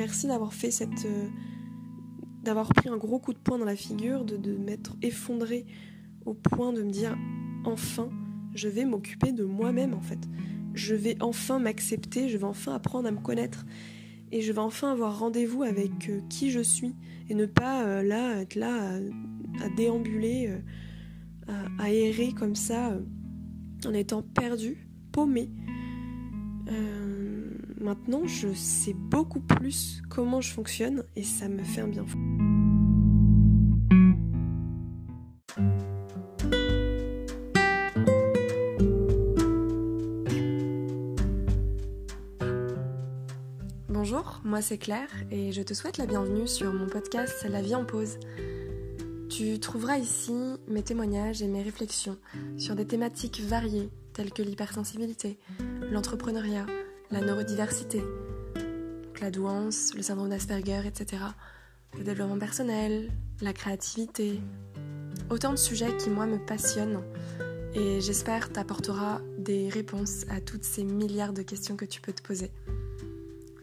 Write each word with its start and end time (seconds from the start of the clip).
Merci 0.00 0.28
d'avoir 0.28 0.54
fait 0.54 0.70
cette. 0.70 1.04
Euh, 1.04 1.28
d'avoir 2.42 2.72
pris 2.72 2.88
un 2.88 2.96
gros 2.96 3.18
coup 3.18 3.34
de 3.34 3.38
poing 3.38 3.58
dans 3.58 3.66
la 3.66 3.76
figure, 3.76 4.24
de, 4.24 4.56
m'être 4.56 4.96
effondré 5.02 5.66
au 6.24 6.32
point 6.32 6.72
de 6.72 6.82
me 6.82 6.90
dire 6.90 7.18
enfin, 7.66 8.08
je 8.54 8.68
vais 8.68 8.86
m'occuper 8.86 9.32
de 9.32 9.44
moi-même 9.44 9.92
en 9.92 10.00
fait. 10.00 10.18
Je 10.72 10.94
vais 10.94 11.18
enfin 11.20 11.58
m'accepter, 11.58 12.30
je 12.30 12.38
vais 12.38 12.44
enfin 12.44 12.72
apprendre 12.72 13.08
à 13.08 13.10
me 13.10 13.20
connaître 13.20 13.66
et 14.32 14.40
je 14.40 14.52
vais 14.52 14.60
enfin 14.60 14.90
avoir 14.90 15.18
rendez-vous 15.18 15.64
avec 15.64 16.08
euh, 16.08 16.22
qui 16.30 16.50
je 16.50 16.60
suis 16.60 16.94
et 17.28 17.34
ne 17.34 17.44
pas 17.44 17.84
euh, 17.84 18.02
là 18.02 18.40
être 18.40 18.54
là 18.54 18.94
à, 19.62 19.68
déambuler, 19.76 20.50
à, 21.78 21.92
errer 21.92 22.32
comme 22.32 22.54
ça 22.54 22.96
en 23.84 23.92
étant 23.92 24.22
perdu, 24.22 24.88
paumé. 25.12 25.50
Maintenant, 27.80 28.26
je 28.26 28.52
sais 28.52 28.92
beaucoup 28.92 29.40
plus 29.40 30.02
comment 30.10 30.42
je 30.42 30.52
fonctionne 30.52 31.02
et 31.16 31.22
ça 31.22 31.48
me 31.48 31.62
fait 31.62 31.80
un 31.80 31.88
bien 31.88 32.04
fou. 32.04 32.18
Bonjour, 43.88 44.42
moi 44.44 44.60
c'est 44.60 44.76
Claire 44.76 45.08
et 45.30 45.52
je 45.52 45.62
te 45.62 45.72
souhaite 45.72 45.96
la 45.96 46.04
bienvenue 46.04 46.46
sur 46.46 46.74
mon 46.74 46.86
podcast 46.86 47.46
La 47.48 47.62
vie 47.62 47.74
en 47.74 47.86
pause. 47.86 48.18
Tu 49.30 49.58
trouveras 49.58 49.96
ici 49.96 50.34
mes 50.68 50.82
témoignages 50.82 51.40
et 51.40 51.48
mes 51.48 51.62
réflexions 51.62 52.18
sur 52.58 52.74
des 52.74 52.86
thématiques 52.86 53.40
variées 53.40 53.88
telles 54.12 54.32
que 54.32 54.42
l'hypersensibilité, 54.42 55.38
l'entrepreneuriat, 55.90 56.66
la 57.10 57.20
neurodiversité, 57.20 58.02
la 59.20 59.30
douance, 59.30 59.94
le 59.94 60.02
syndrome 60.02 60.28
d'Asperger, 60.28 60.82
etc. 60.86 61.22
Le 61.98 62.04
développement 62.04 62.38
personnel, 62.38 63.10
la 63.40 63.52
créativité. 63.52 64.40
Autant 65.28 65.50
de 65.50 65.58
sujets 65.58 65.96
qui, 65.96 66.08
moi, 66.10 66.26
me 66.26 66.38
passionnent 66.38 67.02
et 67.74 68.00
j'espère 68.00 68.52
t'apportera 68.52 69.20
des 69.38 69.68
réponses 69.68 70.24
à 70.28 70.40
toutes 70.40 70.64
ces 70.64 70.82
milliards 70.82 71.32
de 71.32 71.42
questions 71.42 71.76
que 71.76 71.84
tu 71.84 72.00
peux 72.00 72.12
te 72.12 72.22
poser. 72.22 72.50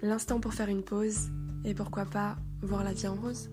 L'instant 0.01 0.39
pour 0.39 0.53
faire 0.53 0.69
une 0.69 0.83
pause 0.83 1.29
et 1.65 1.73
pourquoi 1.73 2.05
pas 2.05 2.37
voir 2.61 2.83
la 2.83 2.93
vie 2.93 3.07
en 3.07 3.15
rose. 3.15 3.49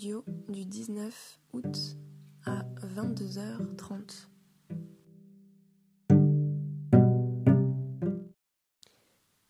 Du 0.00 0.64
19 0.64 1.38
août 1.52 1.76
à 2.46 2.62
22h30. 2.96 4.28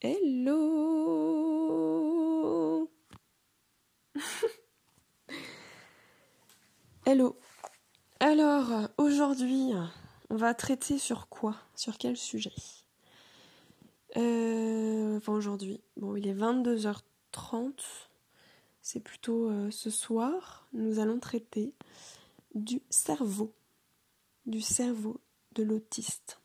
Hello. 0.01 0.51
Hello. 7.06 7.39
Alors, 8.19 8.89
aujourd'hui, 8.98 9.71
on 10.31 10.37
va 10.37 10.53
traiter 10.55 10.98
sur 10.98 11.28
quoi? 11.28 11.55
Sur 11.77 11.97
quel 11.97 12.17
sujet? 12.17 12.51
Euh, 14.17 15.17
Enfin, 15.19 15.33
aujourd'hui, 15.33 15.81
bon, 15.97 16.17
il 16.17 16.27
est 16.27 16.34
22h30 16.34 18.09
c'est 18.92 18.98
plutôt 18.98 19.48
euh, 19.48 19.70
ce 19.70 19.88
soir, 19.88 20.66
nous 20.72 20.98
allons 20.98 21.20
traiter 21.20 21.74
du 22.56 22.83
cerveau, 22.91 23.52
du 24.47 24.60
cerveau 24.60 25.20
de 25.54 25.62
l'autiste. 25.62 26.41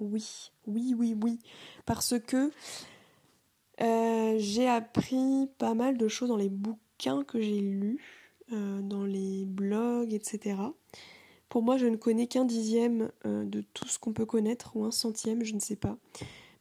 Oui, 0.00 0.50
oui, 0.66 0.94
oui, 0.98 1.16
oui, 1.22 1.38
parce 1.86 2.18
que 2.18 2.50
euh, 3.80 4.34
j'ai 4.38 4.68
appris 4.68 5.48
pas 5.56 5.72
mal 5.72 5.96
de 5.96 6.08
choses 6.08 6.28
dans 6.28 6.36
les 6.36 6.50
bouquins 6.50 7.24
que 7.24 7.40
j'ai 7.40 7.60
lus, 7.60 8.04
euh, 8.52 8.82
dans 8.82 9.06
les 9.06 9.46
blogs, 9.46 10.12
etc. 10.12 10.56
Pour 11.48 11.62
moi, 11.62 11.78
je 11.78 11.86
ne 11.86 11.96
connais 11.96 12.26
qu'un 12.26 12.44
dixième 12.44 13.10
de 13.24 13.62
tout 13.72 13.88
ce 13.88 13.98
qu'on 13.98 14.12
peut 14.12 14.26
connaître, 14.26 14.76
ou 14.76 14.84
un 14.84 14.90
centième, 14.90 15.42
je 15.42 15.54
ne 15.54 15.60
sais 15.60 15.76
pas. 15.76 15.96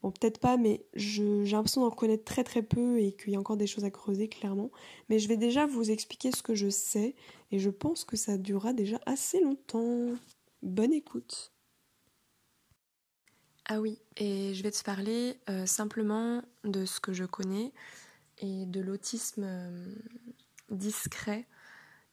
Bon, 0.01 0.11
peut-être 0.11 0.39
pas, 0.39 0.55
mais 0.55 0.85
j'ai 0.93 1.43
l'impression 1.45 1.81
d'en 1.81 1.91
connaître 1.91 2.23
très 2.23 2.45
très 2.45 2.63
peu 2.63 2.99
et 2.99 3.11
qu'il 3.11 3.33
y 3.33 3.35
a 3.35 3.39
encore 3.39 3.57
des 3.57 3.67
choses 3.67 3.83
à 3.83 3.91
creuser, 3.91 4.29
clairement. 4.29 4.71
Mais 5.09 5.19
je 5.19 5.27
vais 5.27 5.35
déjà 5.35 5.65
vous 5.65 5.91
expliquer 5.91 6.31
ce 6.31 6.41
que 6.41 6.55
je 6.55 6.69
sais 6.69 7.15
et 7.51 7.59
je 7.59 7.69
pense 7.69 8.05
que 8.05 8.15
ça 8.15 8.37
durera 8.37 8.71
déjà 8.71 8.99
assez 9.05 9.41
longtemps. 9.41 10.13
Bonne 10.61 10.93
écoute. 10.93 11.51
Ah 13.65 13.81
oui, 13.81 13.99
et 14.17 14.53
je 14.55 14.63
vais 14.63 14.71
te 14.71 14.83
parler 14.83 15.37
euh, 15.49 15.65
simplement 15.67 16.41
de 16.63 16.85
ce 16.85 16.99
que 16.99 17.13
je 17.13 17.25
connais 17.25 17.71
et 18.39 18.65
de 18.65 18.81
l'autisme 18.81 19.43
euh, 19.45 19.95
discret 20.71 21.45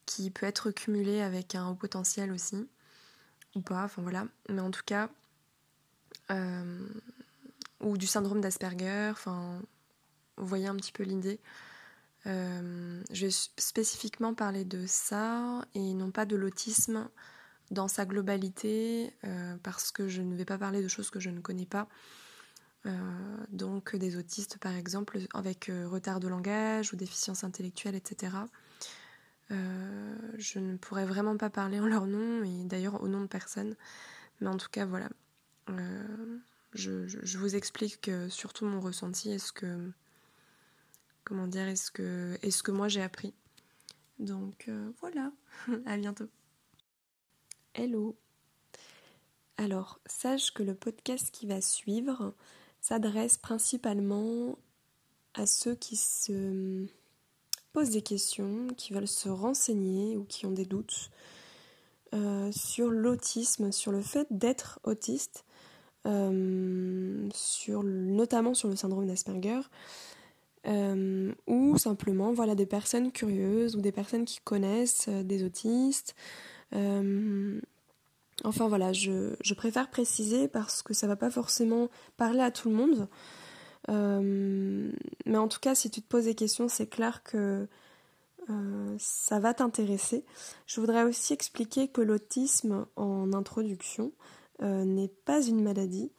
qui 0.05 0.31
peut 0.31 0.45
être 0.45 0.71
cumulé 0.71 1.21
avec 1.23 1.55
un 1.55 1.71
haut 1.71 1.75
potentiel 1.75 2.31
aussi, 2.31 2.69
ou 3.55 3.63
pas, 3.63 3.85
enfin 3.85 4.03
voilà. 4.03 4.27
Mais 4.51 4.61
en 4.61 4.71
tout 4.71 4.83
cas, 4.85 5.09
euh, 6.31 6.87
ou 7.81 7.97
du 7.97 8.07
syndrome 8.07 8.41
d'Asperger, 8.41 9.11
enfin, 9.13 9.61
vous 10.37 10.47
voyez 10.47 10.67
un 10.67 10.77
petit 10.77 10.93
peu 10.93 11.03
l'idée. 11.03 11.41
Euh, 12.27 13.03
je 13.13 13.27
vais 13.27 13.33
spécifiquement 13.33 14.35
parler 14.35 14.65
de 14.65 14.85
ça 14.87 15.65
et 15.75 15.95
non 15.95 16.11
pas 16.11 16.27
de 16.27 16.35
l'autisme 16.35 17.09
dans 17.71 17.89
sa 17.89 18.05
globalité, 18.05 19.13
euh, 19.25 19.57
parce 19.63 19.91
que 19.93 20.09
je 20.09 20.23
ne 20.23 20.35
vais 20.35 20.45
pas 20.45 20.59
parler 20.59 20.83
de 20.83 20.89
choses 20.89 21.11
que 21.11 21.21
je 21.21 21.31
ne 21.31 21.41
connais 21.41 21.67
pas. 21.67 21.89
Euh, 22.87 22.91
donc 23.51 23.97
des 23.97 24.17
autistes 24.17 24.59
par 24.59 24.73
exemple 24.77 25.19
avec 25.35 25.71
retard 25.87 26.21
de 26.21 26.29
langage 26.29 26.93
ou 26.93 26.97
déficience 26.97 27.43
intellectuelle, 27.43 27.97
etc. 27.97 28.33
je 29.51 30.59
ne 30.59 30.77
pourrais 30.77 31.07
vraiment 31.07 31.37
pas 31.37 31.51
parler 31.51 31.81
en 31.81 31.87
leur 31.87 32.07
nom 32.07 32.45
et 32.45 32.65
d'ailleurs 32.65 33.03
au 33.03 33.09
nom 33.09 33.21
de 33.21 33.27
personne. 33.27 33.77
Mais 34.41 34.49
en 34.49 34.57
tout 34.57 34.69
cas 34.71 34.87
voilà 34.87 35.09
je, 36.73 37.39
vous 37.39 37.57
explique 37.57 38.11
surtout 38.29 38.67
mon 38.67 38.81
ressenti 38.81 39.31
est 39.31 39.39
ce 39.39 39.53
que 39.53 39.91
comment 41.25 41.47
dire 41.47 41.69
est-ce 41.69 41.91
que 41.91 42.39
est 42.43 42.51
ce 42.51 42.63
que 42.63 42.71
moi 42.71 42.89
j'ai 42.89 43.03
appris. 43.03 43.35
Donc 44.19 44.67
euh, 44.69 44.91
voilà, 45.01 45.33
à 45.87 45.97
bientôt. 45.97 46.29
Hello. 47.75 48.17
Alors, 49.59 50.01
sache 50.07 50.53
que 50.53 50.63
le 50.63 50.75
podcast 50.75 51.31
qui 51.31 51.47
va 51.47 51.61
suivre 51.61 52.35
s'adresse 52.81 53.39
principalement 53.39 54.59
à 55.35 55.47
ceux 55.47 55.75
qui 55.75 55.97
se 55.97 56.87
posent 57.73 57.91
des 57.91 58.03
questions, 58.03 58.69
qui 58.77 58.93
veulent 58.93 59.09
se 59.09 59.29
renseigner 59.29 60.17
ou 60.17 60.25
qui 60.25 60.47
ont 60.47 60.53
des 60.53 60.65
doutes 60.65 61.11
euh, 62.15 62.53
sur 62.53 62.91
l'autisme, 62.91 63.73
sur 63.73 63.93
le 63.93 64.03
fait 64.03 64.27
d'être 64.31 64.79
autiste 64.85 65.46
euh, 66.07 67.29
notamment 67.83 68.55
sur 68.55 68.69
le 68.69 68.77
syndrome 68.77 69.07
d'Asperger, 69.07 69.61
euh, 70.67 71.33
ou 71.47 71.77
simplement 71.79 72.33
voilà, 72.33 72.55
des 72.55 72.67
personnes 72.67 73.11
curieuses 73.13 73.77
ou 73.77 73.81
des 73.81 73.93
personnes 73.93 74.25
qui 74.25 74.41
connaissent 74.41 75.07
euh, 75.09 75.23
des 75.23 75.45
autistes. 75.45 76.15
enfin 76.73 78.69
voilà, 78.69 78.93
je, 78.93 79.55
préfère 79.55 79.91
préciser 79.91 80.49
parce 80.49 80.83
que 80.83 80.95
ça 80.95 81.07
va 81.07 81.17
pas 81.17 81.31
forcément 81.31 81.89
parler 82.17 82.41
à 82.41 82.51
tout 82.51 82.69
le 82.69 82.77
monde. 82.77 83.09
mais 83.89 85.39
en 85.39 85.49
tout 85.49 85.61
cas, 85.61 85.75
si 85.75 85.91
tu 85.91 86.03
te 86.03 86.09
poses 86.09 86.25
des 86.27 86.35
questions, 86.35 86.69
c'est 86.69 86.89
clair 86.89 87.23
que 87.23 87.67
ça 88.99 89.41
va 89.41 89.55
t'intéresser. 89.55 90.25
Je 90.67 90.81
voudrais 90.81 91.03
aussi 91.03 91.33
expliquer 91.33 91.89
que 91.89 92.01
l'autisme, 92.01 92.87
en 92.95 93.33
introduction, 93.33 94.13
euh, 94.63 94.85
n'est 94.85 95.13
pas 95.25 95.43
une 95.43 95.63
maladie. 95.63 96.11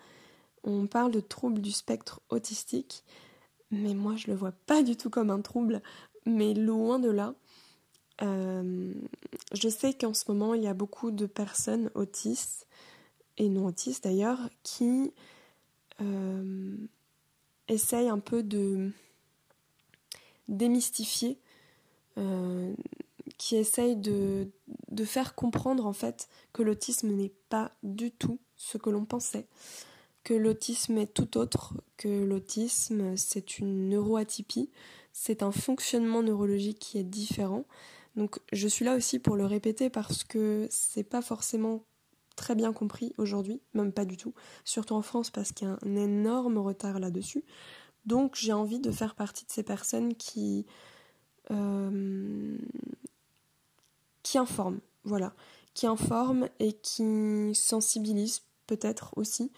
On 0.64 0.88
parle 0.88 1.12
de 1.12 1.20
trouble 1.20 1.62
du 1.62 1.72
spectre 1.72 2.22
autistique, 2.30 3.04
mais 3.72 3.94
moi 3.94 4.16
je 4.16 4.28
le 4.28 4.36
vois 4.36 4.52
pas 4.52 4.84
du 4.84 4.96
tout 4.96 5.10
comme 5.10 5.30
un 5.30 5.42
trouble, 5.42 5.82
mais 6.26 6.54
loin 6.54 7.00
de 7.00 7.10
là. 7.10 7.34
Euh, 8.22 8.94
je 9.54 9.70
sais 9.70 9.94
qu'en 9.94 10.14
ce 10.14 10.32
moment 10.32 10.54
il 10.54 10.64
y 10.64 10.68
a 10.68 10.74
beaucoup 10.74 11.12
de 11.12 11.28
personnes 11.28 11.92
autistes 11.94 12.68
et 13.38 13.48
non 13.48 13.68
autistes 13.68 14.06
d'ailleurs 14.06 14.50
qui 14.64 15.14
euh, 16.02 16.76
essayent 17.68 18.10
un 18.10 18.20
peu 18.20 18.42
de 18.42 18.92
démystifier 20.48 21.40
qui 23.38 23.56
essaye 23.56 23.96
de, 23.96 24.50
faire 25.06 25.36
comprendre 25.36 25.86
en 25.86 25.94
fait 25.94 26.28
que 26.54 26.64
l'autisme 26.64 27.10
n'est 27.12 27.34
pas 27.50 27.72
du 27.84 28.12
tout 28.12 28.40
ce 28.56 28.78
que 28.78 28.90
l'on 28.90 29.06
pensait, 29.06 29.48
que 30.24 30.34
l'autisme 30.34 30.98
est 30.98 31.14
tout 31.14 31.38
autre, 31.38 31.76
que 31.98 32.26
l'autisme 32.26 33.16
c'est 33.16 33.60
une 33.60 33.90
neuroatypie, 33.90 34.72
c'est 35.14 35.44
un 35.44 35.52
fonctionnement 35.52 36.24
neurologique 36.24 36.80
qui 36.80 36.98
est 36.98 37.04
différent. 37.04 37.66
Donc 38.16 38.40
je 38.52 38.68
suis 38.68 38.84
là 38.84 38.96
aussi 38.96 39.20
pour 39.20 39.36
le 39.36 39.46
répéter 39.46 39.90
parce 39.90 40.24
que 40.24 40.68
c'est 40.72 41.04
pas 41.04 41.22
forcément 41.22 41.84
très 42.36 42.56
bien 42.56 42.74
compris 42.74 43.14
aujourd'hui, 43.18 43.62
même 43.74 43.92
pas 43.92 44.06
du 44.06 44.18
tout, 44.18 44.34
surtout 44.66 44.96
en 44.96 45.02
France 45.02 45.30
parce 45.30 45.52
qu'il 45.52 45.68
y 45.68 45.72
a 45.72 45.78
un 45.82 45.96
énorme 45.96 46.58
retard 46.58 47.00
là-dessus. 47.00 47.44
Donc 48.06 48.36
j'ai 48.36 48.54
envie 48.54 48.80
de 48.80 48.92
faire 48.92 49.16
partie 49.16 49.46
de 49.46 49.52
ces 49.52 49.64
personnes 49.64 50.16
qui 50.16 50.66
euh, 51.52 52.58
qui 54.28 54.38
informent, 54.38 54.82
voilà, 55.06 55.34
qui 55.74 55.88
informent 55.88 56.50
et 56.60 56.74
qui 56.74 57.56
sensibilisent 57.56 58.42
peut-être 58.66 59.14
aussi 59.16 59.54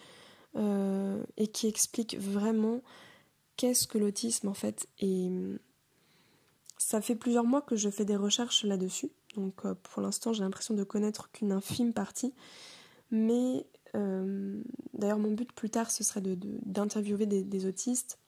euh, 0.54 1.20
et 1.36 1.48
qui 1.48 1.66
expliquent 1.66 2.16
vraiment 2.16 2.80
qu'est-ce 3.56 3.88
que 3.88 3.98
l'autisme 3.98 4.46
en 4.46 4.54
fait. 4.54 4.86
Et 5.00 5.28
ça 6.78 7.00
fait 7.00 7.16
plusieurs 7.16 7.42
mois 7.42 7.62
que 7.62 7.74
je 7.74 7.90
fais 7.90 8.04
des 8.04 8.14
recherches 8.14 8.62
là-dessus, 8.62 9.10
donc 9.34 9.64
euh, 9.64 9.74
pour 9.74 10.02
l'instant 10.02 10.32
j'ai 10.32 10.44
l'impression 10.44 10.74
de 10.74 10.84
connaître 10.84 11.32
qu'une 11.32 11.50
infime 11.50 11.92
partie, 11.92 12.32
mais 13.10 13.66
euh, 13.96 14.62
d'ailleurs 14.94 15.18
mon 15.18 15.32
but 15.32 15.50
plus 15.52 15.70
tard 15.70 15.90
ce 15.90 16.04
serait 16.04 16.22
d'interviewer 16.22 17.26
de, 17.26 17.40
des, 17.42 17.66
autistes, 17.66 18.20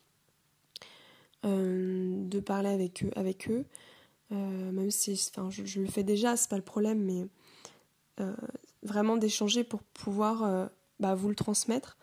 de 1.45 2.41
parler 2.41 2.91
avec 3.15 3.49
eux 3.49 3.65
même 4.33 4.91
si 4.91 5.31
enfin, 5.31 5.49
je, 5.51 5.81
le 5.81 5.87
fais 5.87 6.03
déjà, 6.03 6.37
c'est 6.37 6.49
pas 6.49 6.57
le 6.57 6.63
problème, 6.63 7.03
mais 7.03 7.27
vraiment 8.83 9.17
d'échanger 9.17 9.65
pour 9.65 9.83
pouvoir 9.83 10.71
bah, 11.01 11.15
vous 11.15 11.29
le 11.29 11.35
transmettre. 11.35 11.99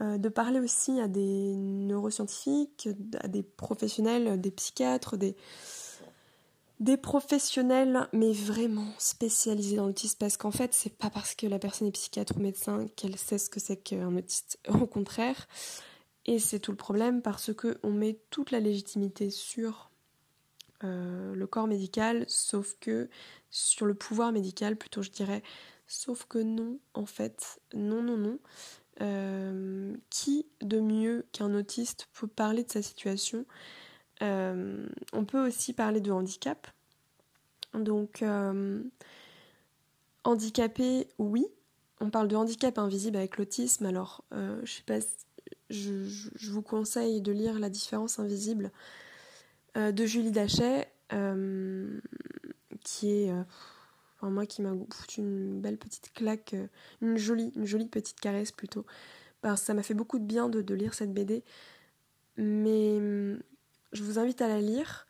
de 0.00 0.28
parler 0.28 0.60
aussi 0.60 1.00
à 1.00 1.08
des 1.08 1.54
neuroscientifiques, 1.56 2.88
à 3.20 3.28
des 3.28 3.42
professionnels, 3.42 4.40
des 4.40 4.50
psychiatres, 4.50 5.16
des, 5.16 5.36
des 6.80 6.96
professionnels, 6.96 8.08
mais 8.12 8.32
vraiment 8.32 8.88
spécialisés 8.98 9.76
dans 9.76 9.86
l'autisme, 9.86 10.16
parce 10.18 10.36
qu'en 10.36 10.50
fait, 10.50 10.74
c'est 10.74 10.96
pas 10.96 11.10
parce 11.10 11.34
que 11.34 11.46
la 11.46 11.58
personne 11.58 11.88
est 11.88 11.92
psychiatre 11.92 12.36
ou 12.36 12.40
médecin 12.40 12.86
qu'elle 12.96 13.16
sait 13.16 13.38
ce 13.38 13.48
que 13.48 13.60
c'est 13.60 13.76
qu'un 13.76 14.16
autiste. 14.16 14.58
Au 14.68 14.86
contraire, 14.86 15.46
et 16.26 16.38
c'est 16.38 16.58
tout 16.58 16.72
le 16.72 16.76
problème, 16.76 17.22
parce 17.22 17.54
que 17.54 17.78
on 17.82 17.90
met 17.90 18.20
toute 18.30 18.50
la 18.50 18.60
légitimité 18.60 19.30
sur 19.30 19.90
euh, 20.84 21.34
le 21.34 21.46
corps 21.46 21.66
médical, 21.66 22.24
sauf 22.28 22.76
que 22.80 23.08
sur 23.50 23.86
le 23.86 23.94
pouvoir 23.94 24.32
médical, 24.32 24.76
plutôt 24.76 25.02
je 25.02 25.10
dirais, 25.10 25.42
sauf 25.86 26.26
que 26.26 26.38
non, 26.38 26.78
en 26.94 27.06
fait, 27.06 27.60
non, 27.74 28.02
non, 28.02 28.16
non. 28.16 28.38
Euh, 29.00 29.96
qui 30.08 30.46
de 30.60 30.78
mieux 30.78 31.26
qu'un 31.32 31.52
autiste 31.54 32.08
peut 32.12 32.28
parler 32.28 32.64
de 32.64 32.70
sa 32.70 32.82
situation? 32.82 33.46
Euh, 34.22 34.86
on 35.12 35.24
peut 35.24 35.44
aussi 35.44 35.72
parler 35.72 36.00
de 36.00 36.12
handicap. 36.12 36.68
Donc, 37.72 38.22
handicapé, 40.22 41.08
oui. 41.18 41.46
On 42.00 42.10
parle 42.10 42.28
de 42.28 42.36
handicap 42.36 42.78
invisible 42.78 43.16
avec 43.16 43.36
l'autisme. 43.38 43.86
Alors, 43.86 44.24
je 44.30 44.70
sais 44.70 44.84
pas, 44.86 45.00
je, 45.70 46.50
vous 46.50 46.62
conseille 46.62 47.20
de 47.20 47.32
lire 47.32 47.58
La 47.58 47.70
différence 47.70 48.18
invisible 48.18 48.70
de 49.74 50.06
Julie 50.06 50.30
Dachet, 50.30 50.88
qui 52.84 53.10
est, 53.10 53.32
enfin, 54.16 54.30
moi 54.30 54.46
qui 54.46 54.62
m'a 54.62 54.72
foutu 54.92 55.20
une 55.20 55.60
belle 55.60 55.78
petite 55.78 56.12
claque, 56.12 56.54
une 57.00 57.16
jolie, 57.16 57.52
une 57.56 57.66
jolie 57.66 57.88
petite 57.88 58.20
caresse 58.20 58.52
plutôt. 58.52 58.86
Parce 59.40 59.60
que 59.60 59.66
ça 59.66 59.74
m'a 59.74 59.82
fait 59.82 59.94
beaucoup 59.94 60.18
de 60.18 60.24
bien 60.24 60.48
de, 60.48 60.74
lire 60.74 60.94
cette 60.94 61.12
BD. 61.12 61.42
Mais 62.36 62.98
je 63.92 64.02
vous 64.02 64.18
invite 64.18 64.42
à 64.42 64.48
la 64.48 64.60
lire. 64.60 65.06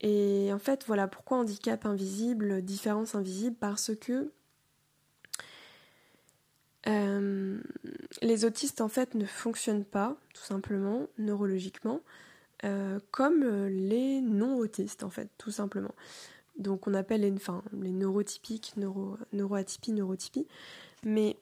Et 0.00 0.50
en 0.52 0.58
fait, 0.58 0.84
voilà 0.86 1.08
pourquoi 1.08 1.38
handicap 1.38 1.84
invisible, 1.84 2.62
différence 2.62 3.14
invisible, 3.14 3.56
parce 3.58 3.94
que 3.96 4.30
euh, 6.86 7.60
les 8.22 8.44
autistes 8.44 8.80
en 8.80 8.88
fait 8.88 9.14
ne 9.14 9.24
fonctionnent 9.24 9.84
pas, 9.84 10.16
tout 10.34 10.44
simplement, 10.44 11.08
neurologiquement, 11.18 12.00
euh, 12.64 12.98
comme 13.10 13.44
les 13.66 14.20
non-autistes 14.20 15.04
en 15.04 15.10
fait, 15.10 15.30
tout 15.38 15.50
simplement. 15.50 15.94
Donc 16.58 16.86
on 16.86 16.94
appelle 16.94 17.20
les, 17.20 17.32
enfin, 17.32 17.62
les 17.80 17.92
neurotypiques, 17.92 18.74
neuro, 18.76 19.16
neuroatypie, 19.32 19.92
neurotypie. 19.92 20.46
Mais 21.04 21.36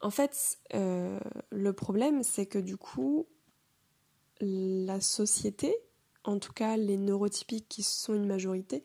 en 0.00 0.10
fait, 0.10 0.58
euh, 0.74 1.20
le 1.50 1.72
problème, 1.72 2.22
c'est 2.22 2.46
que 2.46 2.58
du 2.58 2.76
coup, 2.76 3.26
la 4.40 5.00
société, 5.00 5.74
en 6.24 6.38
tout 6.38 6.52
cas 6.52 6.76
les 6.76 6.96
neurotypiques 6.96 7.68
qui 7.68 7.82
sont 7.82 8.14
une 8.14 8.26
majorité, 8.26 8.82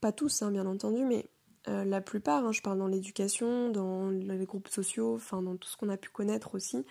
pas 0.00 0.12
tous 0.12 0.42
hein, 0.42 0.50
bien 0.50 0.66
entendu, 0.66 1.04
mais 1.04 1.26
euh, 1.68 1.84
la 1.84 2.00
plupart, 2.00 2.44
hein, 2.44 2.52
je 2.52 2.62
parle 2.62 2.78
dans 2.78 2.86
l'éducation, 2.86 3.70
dans 3.70 4.10
les 4.10 4.46
groupes 4.46 4.68
sociaux, 4.68 5.14
enfin 5.14 5.42
dans 5.42 5.56
tout 5.56 5.68
ce 5.68 5.76
qu'on 5.76 5.88
a 5.88 5.96
pu 5.96 6.08
connaître 6.08 6.54
aussi, 6.54 6.84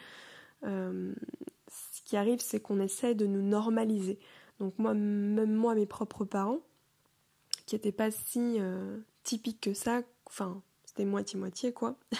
euh, 0.63 1.13
qui 2.07 2.15
arrive 2.15 2.39
c'est 2.39 2.61
qu'on 2.61 2.79
essaie 2.79 3.15
de 3.15 3.27
nous 3.27 3.41
normaliser. 3.41 4.17
Donc 4.59 4.73
moi, 4.79 4.93
même 4.93 5.53
moi, 5.53 5.75
mes 5.75 5.85
propres 5.85 6.23
parents, 6.23 6.59
qui 7.65 7.75
n'étaient 7.75 7.91
pas 7.91 8.11
si 8.11 8.55
euh, 8.59 8.97
typiques 9.23 9.59
que 9.59 9.73
ça, 9.73 10.01
enfin 10.25 10.61
c'était 10.85 11.05
moitié-moitié 11.05 11.73
quoi, 11.73 11.97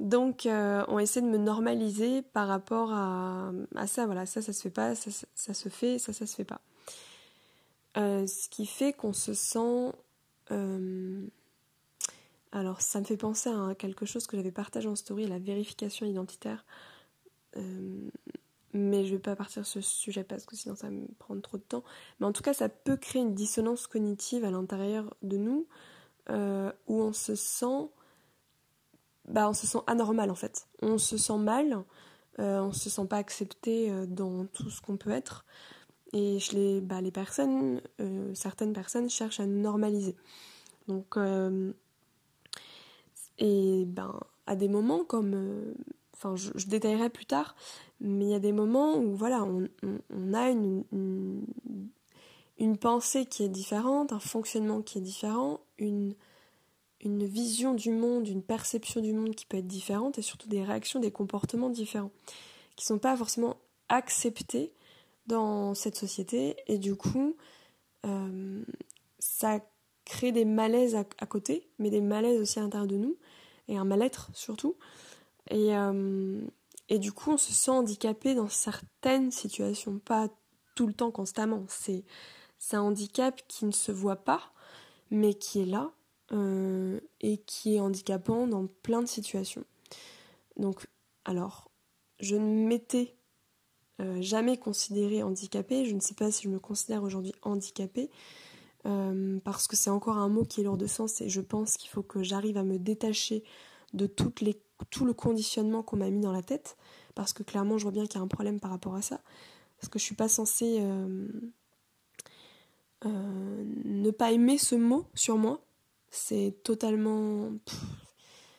Donc, 0.00 0.46
euh, 0.46 0.84
on 0.86 1.00
essaie 1.00 1.20
de 1.20 1.26
me 1.26 1.38
normaliser 1.38 2.22
par 2.22 2.46
rapport 2.46 2.92
à, 2.92 3.50
ça. 3.88 4.06
Voilà, 4.06 4.26
ça, 4.26 4.40
ça 4.42 4.52
se 4.52 4.62
fait 4.62 4.70
pas, 4.70 4.94
ça, 4.94 5.10
se 5.10 5.68
fait, 5.68 5.98
ça, 5.98 6.12
ça 6.12 6.24
se 6.24 6.36
fait 6.36 6.44
pas. 6.44 6.60
Euh, 7.96 8.24
ce 8.28 8.48
qui 8.48 8.64
fait 8.64 8.92
qu'on 8.92 9.12
se 9.12 9.34
sent. 9.34 9.92
Alors, 12.52 12.80
ça 12.80 13.00
me 13.00 13.04
fait 13.04 13.16
penser 13.16 13.50
à 13.50 13.74
quelque 13.76 14.06
chose 14.06 14.28
que 14.28 14.36
j'avais 14.36 14.52
partagé 14.52 14.88
en 14.88 14.94
story, 14.94 15.26
la 15.26 15.40
vérification 15.40 16.06
identitaire. 16.06 16.64
Mais 18.72 19.04
je 19.06 19.12
vais 19.12 19.20
pas 19.20 19.36
partir 19.36 19.66
sur 19.66 19.82
ce 19.82 19.90
sujet 19.90 20.24
parce 20.24 20.44
que 20.44 20.56
sinon 20.56 20.74
ça 20.74 20.88
va 20.88 20.92
me 20.92 21.06
prendre 21.18 21.42
trop 21.42 21.56
de 21.56 21.62
temps. 21.62 21.84
Mais 22.20 22.26
en 22.26 22.32
tout 22.32 22.42
cas, 22.42 22.52
ça 22.52 22.68
peut 22.68 22.96
créer 22.96 23.22
une 23.22 23.34
dissonance 23.34 23.86
cognitive 23.86 24.44
à 24.44 24.50
l'intérieur 24.50 25.14
de 25.22 25.36
nous 25.36 25.66
où 26.30 27.00
on 27.00 27.14
se 27.14 27.34
sent 27.34 27.88
bah, 29.28 29.48
on 29.48 29.54
se 29.54 29.66
sent 29.66 29.78
anormal 29.86 30.30
en 30.30 30.34
fait. 30.34 30.66
On 30.82 30.98
se 30.98 31.16
sent 31.16 31.36
mal, 31.38 31.84
euh, 32.38 32.60
on 32.60 32.72
se 32.72 32.90
sent 32.90 33.06
pas 33.06 33.18
accepté 33.18 33.90
euh, 33.90 34.06
dans 34.06 34.46
tout 34.46 34.70
ce 34.70 34.80
qu'on 34.80 34.96
peut 34.96 35.10
être. 35.10 35.44
Et 36.12 36.38
je 36.38 36.52
les, 36.52 36.80
bah, 36.80 37.00
les 37.00 37.10
personnes, 37.10 37.82
euh, 38.00 38.34
certaines 38.34 38.72
personnes 38.72 39.10
cherchent 39.10 39.40
à 39.40 39.46
normaliser. 39.46 40.16
Donc, 40.88 41.18
et 43.38 43.84
ben, 43.86 44.18
à 44.46 44.56
des 44.56 44.68
moments 44.68 45.04
comme, 45.04 45.74
enfin, 46.18 46.36
je, 46.36 46.66
détaillerai 46.66 47.10
plus 47.10 47.26
tard, 47.26 47.54
mais 48.00 48.26
il 48.26 48.30
y 48.30 48.34
a 48.34 48.40
des 48.40 48.52
moments 48.52 48.96
où 48.98 49.14
voilà, 49.14 49.44
on, 49.44 50.34
a 50.34 50.50
une, 50.50 50.84
une, 50.92 51.44
une 52.58 52.76
pensée 52.76 53.26
qui 53.26 53.44
est 53.44 53.48
différente, 53.48 54.12
un 54.12 54.20
fonctionnement 54.20 54.82
qui 54.82 54.98
est 54.98 55.02
différent, 55.02 55.60
une 55.78 56.14
une 57.00 57.24
vision 57.24 57.74
du 57.74 57.90
monde, 57.90 58.26
une 58.26 58.42
perception 58.42 59.00
du 59.00 59.12
monde 59.12 59.34
qui 59.34 59.46
peut 59.46 59.58
être 59.58 59.66
différente 59.66 60.18
et 60.18 60.22
surtout 60.22 60.48
des 60.48 60.64
réactions, 60.64 61.00
des 61.00 61.12
comportements 61.12 61.70
différents 61.70 62.10
qui 62.76 62.84
ne 62.84 62.96
sont 62.96 62.98
pas 62.98 63.16
forcément 63.16 63.56
acceptés 63.88 64.72
dans 65.26 65.74
cette 65.74 65.96
société 65.96 66.56
et 66.66 66.78
du 66.78 66.96
coup 66.96 67.36
euh, 68.06 68.62
ça 69.18 69.60
crée 70.04 70.32
des 70.32 70.44
malaises 70.44 70.94
à, 70.94 71.26
côté 71.26 71.68
mais 71.78 71.90
des 71.90 72.00
malaises 72.00 72.40
aussi 72.40 72.58
à 72.58 72.62
l'intérieur 72.62 72.88
de 72.88 72.96
nous 72.96 73.16
et 73.68 73.76
un 73.76 73.84
mal-être 73.84 74.30
surtout 74.32 74.74
et, 75.50 75.76
euh, 75.76 76.40
et 76.88 76.98
du 76.98 77.12
coup 77.12 77.32
on 77.32 77.38
se 77.38 77.52
sent 77.52 77.70
handicapé 77.70 78.34
dans 78.34 78.48
certaines 78.48 79.30
situations 79.30 79.98
pas 79.98 80.28
tout 80.74 80.86
le 80.86 80.92
temps 80.92 81.10
constamment 81.10 81.64
c'est 81.68 82.04
un 82.72 82.80
handicap 82.80 83.40
qui 83.48 83.64
ne 83.64 83.72
se 83.72 83.92
voit 83.92 84.16
pas 84.16 84.52
mais 85.10 85.34
qui 85.34 85.60
est 85.60 85.66
là 85.66 85.92
euh, 86.32 87.00
et 87.20 87.38
qui 87.38 87.76
est 87.76 87.80
handicapant 87.80 88.46
dans 88.46 88.66
plein 88.82 89.00
de 89.00 89.08
situations. 89.08 89.64
Donc, 90.56 90.86
alors, 91.24 91.70
je 92.20 92.36
ne 92.36 92.66
m'étais 92.66 93.14
euh, 94.00 94.20
jamais 94.20 94.58
considérée 94.58 95.22
handicapée, 95.22 95.86
je 95.86 95.94
ne 95.94 96.00
sais 96.00 96.14
pas 96.14 96.30
si 96.30 96.44
je 96.44 96.48
me 96.50 96.58
considère 96.58 97.02
aujourd'hui 97.02 97.32
handicapée, 97.42 98.10
parce 99.44 99.68
que 99.68 99.76
c'est 99.76 99.90
encore 99.90 100.16
un 100.16 100.30
mot 100.30 100.44
qui 100.44 100.62
est 100.62 100.64
lourd 100.64 100.78
de 100.78 100.86
sens 100.86 101.20
et 101.20 101.28
je 101.28 101.42
pense 101.42 101.76
qu'il 101.76 101.90
faut 101.90 102.02
que 102.02 102.22
j'arrive 102.22 102.56
à 102.56 102.62
me 102.62 102.78
détacher 102.78 103.44
de 103.92 104.06
toutes 104.06 104.40
les, 104.40 104.58
tout 104.90 105.04
le 105.04 105.12
conditionnement 105.12 105.82
qu'on 105.82 105.96
m'a 105.96 106.10
mis 106.10 106.20
dans 106.20 106.32
la 106.32 106.42
tête, 106.42 106.76
parce 107.14 107.32
que 107.32 107.42
clairement 107.42 107.78
je 107.78 107.84
vois 107.84 107.92
bien 107.92 108.06
qu'il 108.06 108.18
y 108.18 108.22
a 108.22 108.24
un 108.24 108.28
problème 108.28 108.60
par 108.60 108.70
rapport 108.70 108.94
à 108.94 109.02
ça, 109.02 109.20
parce 109.78 109.88
que 109.88 109.98
je 109.98 110.04
suis 110.04 110.14
pas 110.14 110.28
censée 110.28 110.80
ne 113.04 114.10
pas 114.10 114.32
aimer 114.32 114.58
ce 114.58 114.74
mot 114.74 115.06
sur 115.14 115.36
moi, 115.36 115.60
c'est 116.10 116.56
totalement... 116.62 117.50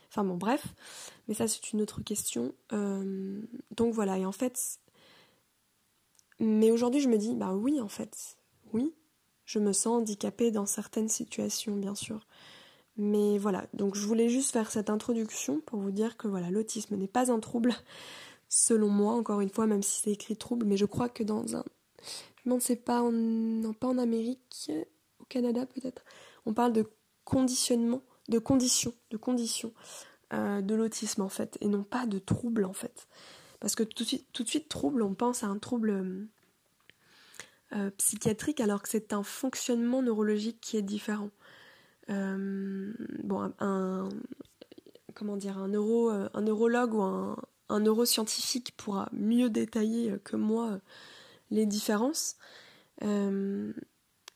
Enfin 0.09 0.23
bon, 0.23 0.37
bref. 0.37 0.65
Mais 1.27 1.33
ça, 1.33 1.47
c'est 1.47 1.71
une 1.71 1.81
autre 1.81 2.01
question. 2.01 2.53
Euh, 2.73 3.41
donc 3.75 3.93
voilà, 3.93 4.17
et 4.17 4.25
en 4.25 4.31
fait... 4.31 4.79
Mais 6.39 6.71
aujourd'hui, 6.71 7.01
je 7.01 7.09
me 7.09 7.17
dis, 7.17 7.35
bah 7.35 7.53
oui, 7.53 7.81
en 7.81 7.89
fait, 7.89 8.37
oui, 8.71 8.93
je 9.45 9.59
me 9.59 9.73
sens 9.73 10.01
handicapée 10.01 10.51
dans 10.51 10.65
certaines 10.65 11.09
situations, 11.09 11.75
bien 11.75 11.95
sûr. 11.95 12.25
Mais 13.01 13.37
voilà, 13.37 13.65
donc 13.71 13.95
je 13.95 14.05
voulais 14.05 14.27
juste 14.27 14.51
faire 14.51 14.69
cette 14.69 14.89
introduction 14.89 15.61
pour 15.61 15.79
vous 15.79 15.91
dire 15.91 16.17
que 16.17 16.27
voilà, 16.27 16.51
l'autisme 16.51 16.97
n'est 16.97 17.07
pas 17.07 17.31
un 17.31 17.39
trouble, 17.39 17.73
selon 18.49 18.89
moi, 18.89 19.13
encore 19.13 19.39
une 19.39 19.49
fois, 19.49 19.67
même 19.67 19.81
si 19.81 20.01
c'est 20.01 20.11
écrit 20.11 20.35
trouble, 20.35 20.65
mais 20.65 20.75
je 20.75 20.83
crois 20.85 21.07
que 21.07 21.23
dans 21.23 21.55
un. 21.55 21.63
Je 22.45 22.51
ne 22.51 22.59
sais 22.59 22.75
pas 22.75 23.01
en, 23.01 23.13
non, 23.13 23.71
pas 23.71 23.87
en 23.87 23.97
Amérique, 23.97 24.69
au 25.21 25.23
Canada 25.25 25.65
peut-être, 25.65 26.03
on 26.45 26.53
parle 26.53 26.73
de 26.73 26.91
conditionnement, 27.23 28.01
de 28.27 28.37
conditions, 28.37 28.93
de 29.11 29.17
conditions 29.17 29.73
euh, 30.33 30.61
de 30.61 30.75
l'autisme 30.75 31.21
en 31.21 31.29
fait, 31.29 31.57
et 31.61 31.69
non 31.69 31.83
pas 31.83 32.05
de 32.05 32.19
trouble 32.19 32.65
en 32.65 32.73
fait. 32.73 33.07
Parce 33.61 33.75
que 33.75 33.83
tout 33.83 34.03
de 34.03 34.09
suite, 34.09 34.27
tout 34.33 34.43
de 34.43 34.49
suite 34.49 34.67
trouble, 34.67 35.03
on 35.03 35.13
pense 35.13 35.45
à 35.45 35.47
un 35.47 35.57
trouble 35.57 36.27
euh, 37.73 37.91
psychiatrique 37.91 38.59
alors 38.59 38.81
que 38.81 38.89
c'est 38.89 39.13
un 39.13 39.23
fonctionnement 39.23 40.01
neurologique 40.01 40.59
qui 40.59 40.75
est 40.75 40.81
différent. 40.81 41.29
Euh, 42.09 42.93
un, 43.59 44.09
comment 45.13 45.37
dire, 45.37 45.57
un, 45.57 45.67
neuro, 45.67 46.09
euh, 46.09 46.29
un 46.33 46.41
neurologue 46.41 46.93
ou 46.93 47.01
un, 47.01 47.79
neuroscientifique 47.79 48.75
pourra 48.77 49.09
mieux 49.11 49.49
détailler 49.49 50.15
que 50.23 50.35
moi 50.35 50.79
les 51.51 51.65
différences. 51.65 52.37
Euh, 53.03 53.73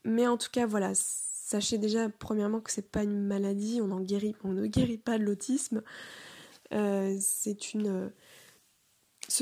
mais 0.03 0.27
en 0.27 0.37
tout 0.37 0.49
cas, 0.51 0.65
voilà, 0.65 0.91
sachez 0.93 1.77
déjà 1.77 2.09
premièrement 2.09 2.61
que 2.61 2.71
c'est 2.71 2.91
pas 2.91 3.03
une 3.03 3.25
maladie, 3.25 3.81
on 3.81 3.87
ne 3.87 4.67
guérit 4.67 4.97
pas 4.97 5.17
de 5.17 5.23
l'autisme. 5.23 5.81
ce 6.71 7.55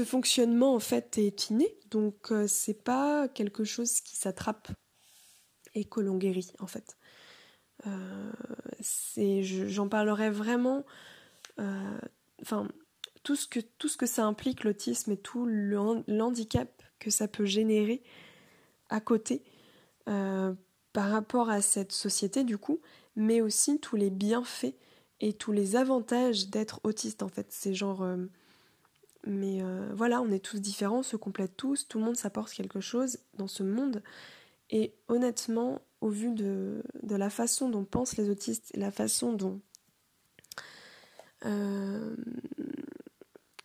fonctionnement 0.05 0.75
en 0.75 0.79
fait 0.79 1.17
est 1.17 1.49
inné, 1.49 1.75
donc 1.89 2.31
c'est 2.47 2.83
pas 2.83 3.27
quelque 3.27 3.65
chose 3.65 3.99
qui 4.01 4.15
s'attrape 4.15 4.69
et 5.73 5.85
que 5.85 5.99
l'on 5.99 6.17
guérit 6.17 6.53
en 6.59 6.67
fait. 6.67 6.97
Euh, 7.87 8.31
j'en 9.41 9.87
parlerai 9.87 10.29
vraiment. 10.29 10.85
Euh, 11.59 11.99
enfin, 12.41 12.67
tout 13.23 13.35
ce 13.35 13.47
que 13.97 14.05
ça 14.05 14.25
implique 14.25 14.63
l'autisme 14.63 15.11
et 15.11 15.17
tout 15.17 15.45
l'handicap 15.45 16.69
que 16.99 17.09
ça 17.09 17.27
peut 17.27 17.45
générer 17.45 18.03
à 18.89 18.99
côté 18.99 19.43
euh, 20.09 20.53
par 20.93 21.09
rapport 21.09 21.49
à 21.49 21.61
cette 21.61 21.91
société 21.91 22.43
du 22.43 22.57
coup, 22.57 22.81
mais 23.15 23.41
aussi 23.41 23.79
tous 23.79 23.95
les 23.95 24.09
bienfaits 24.09 24.75
et 25.19 25.33
tous 25.33 25.51
les 25.51 25.75
avantages 25.75 26.49
d'être 26.49 26.79
autiste 26.83 27.23
en 27.23 27.29
fait. 27.29 27.47
C'est 27.49 27.73
genre 27.73 28.05
mais 29.27 29.61
voilà, 29.93 30.19
on 30.21 30.31
est 30.31 30.43
tous 30.43 30.59
différents, 30.59 30.99
on 30.99 31.03
se 31.03 31.15
complète 31.15 31.55
tous, 31.55 31.87
tout 31.87 31.99
le 31.99 32.05
monde 32.05 32.17
s'apporte 32.17 32.51
quelque 32.51 32.79
chose 32.79 33.19
dans 33.35 33.47
ce 33.47 33.61
monde. 33.61 34.01
Et 34.71 34.95
honnêtement, 35.09 35.79
au 36.01 36.09
vu 36.09 36.31
de, 36.31 36.83
la 37.03 37.29
façon 37.29 37.69
dont 37.69 37.85
pensent 37.85 38.17
les 38.17 38.29
autistes 38.29 38.71
la 38.75 38.91
façon 38.91 39.33
dont 39.33 39.61
euh, 41.45 42.15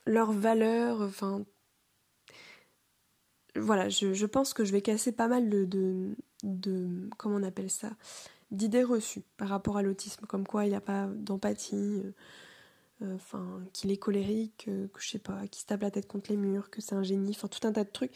leurs 0.07 0.33
valeurs, 0.33 1.01
enfin 1.01 1.45
voilà, 3.57 3.89
je, 3.89 4.27
pense 4.27 4.53
que 4.53 4.65
je 4.65 4.73
vais 4.73 4.83
casser 4.83 5.13
pas 5.13 5.29
mal 5.29 5.49
de, 5.49 5.65
de, 6.43 7.09
comment 7.17 7.37
on 7.37 7.43
appelle 7.43 7.71
ça, 7.71 7.91
d'idées 8.51 8.85
reçues 8.85 9.23
par 9.39 9.49
rapport 9.49 9.79
à 9.79 9.83
l'autisme, 9.83 10.27
comme 10.27 10.47
quoi 10.47 10.67
il 10.67 10.71
n'y 10.71 10.77
a 10.77 10.81
pas 10.81 11.07
d'empathie, 11.07 12.03
euh, 13.03 13.15
enfin 13.15 13.63
qu'il 13.73 13.91
est 13.91 13.97
colérique, 13.97 14.67
que 14.67 15.01
je 15.01 15.09
sais 15.09 15.19
pas, 15.19 15.47
qu'il 15.49 15.63
se 15.63 15.67
tape 15.67 15.83
la 15.83 15.91
tête 15.91 16.07
contre 16.07 16.31
les 16.31 16.37
murs, 16.37 16.71
que 16.71 16.83
c'est 16.83 16.95
un 16.95 17.03
génie, 17.03 17.31
enfin 17.31 17.49
tout 17.49 17.67
un 17.67 17.73
tas 17.73 17.85
de 17.85 17.91
trucs 17.91 18.13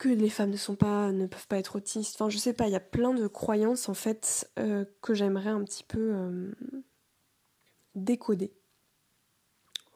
que 0.00 0.08
les 0.08 0.30
femmes 0.30 0.50
ne 0.50 0.56
sont 0.56 0.76
pas, 0.76 1.12
ne 1.12 1.26
peuvent 1.26 1.46
pas 1.46 1.58
être 1.58 1.76
autistes. 1.76 2.14
Enfin, 2.16 2.30
je 2.30 2.38
sais 2.38 2.54
pas, 2.54 2.66
il 2.66 2.72
y 2.72 2.76
a 2.76 2.80
plein 2.80 3.12
de 3.12 3.26
croyances 3.26 3.90
en 3.90 3.94
fait 3.94 4.50
euh, 4.58 4.86
que 5.02 5.12
j'aimerais 5.12 5.50
un 5.50 5.62
petit 5.62 5.84
peu 5.84 6.14
euh, 6.14 6.52
décoder. 7.94 8.50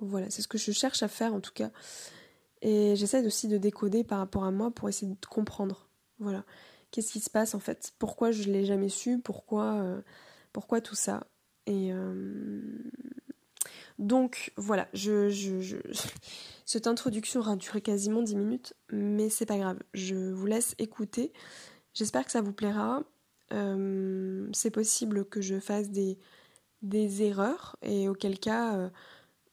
Voilà, 0.00 0.28
c'est 0.28 0.42
ce 0.42 0.48
que 0.48 0.58
je 0.58 0.72
cherche 0.72 1.02
à 1.02 1.08
faire 1.08 1.32
en 1.32 1.40
tout 1.40 1.54
cas. 1.54 1.70
Et 2.60 2.96
j'essaie 2.96 3.24
aussi 3.26 3.48
de 3.48 3.56
décoder 3.56 4.04
par 4.04 4.18
rapport 4.18 4.44
à 4.44 4.50
moi 4.50 4.70
pour 4.70 4.90
essayer 4.90 5.10
de 5.10 5.26
comprendre. 5.26 5.88
Voilà, 6.18 6.44
qu'est-ce 6.90 7.10
qui 7.10 7.20
se 7.20 7.30
passe 7.30 7.54
en 7.54 7.60
fait? 7.60 7.94
Pourquoi 7.98 8.30
je 8.30 8.42
l'ai 8.50 8.66
jamais 8.66 8.90
su? 8.90 9.18
Pourquoi, 9.18 9.76
euh, 9.76 10.02
pourquoi 10.52 10.82
tout 10.82 10.96
ça? 10.96 11.26
Et 11.66 11.92
donc 13.98 14.52
voilà, 14.56 14.88
je, 14.92 15.28
je, 15.28 15.76
cette 16.64 16.86
introduction 16.86 17.40
aura 17.40 17.56
duré 17.56 17.80
quasiment 17.80 18.22
10 18.22 18.36
minutes, 18.36 18.74
mais 18.90 19.28
c'est 19.28 19.46
pas 19.46 19.58
grave, 19.58 19.78
je 19.92 20.32
vous 20.32 20.46
laisse 20.46 20.74
écouter. 20.78 21.32
J'espère 21.94 22.24
que 22.24 22.32
ça 22.32 22.40
vous 22.40 22.52
plaira. 22.52 23.04
Euh, 23.52 24.48
c'est 24.52 24.70
possible 24.70 25.24
que 25.26 25.40
je 25.40 25.60
fasse 25.60 25.90
des, 25.90 26.18
erreurs, 27.22 27.76
et 27.82 28.08
auquel 28.08 28.38
cas, 28.38 28.76
euh, 28.76 28.88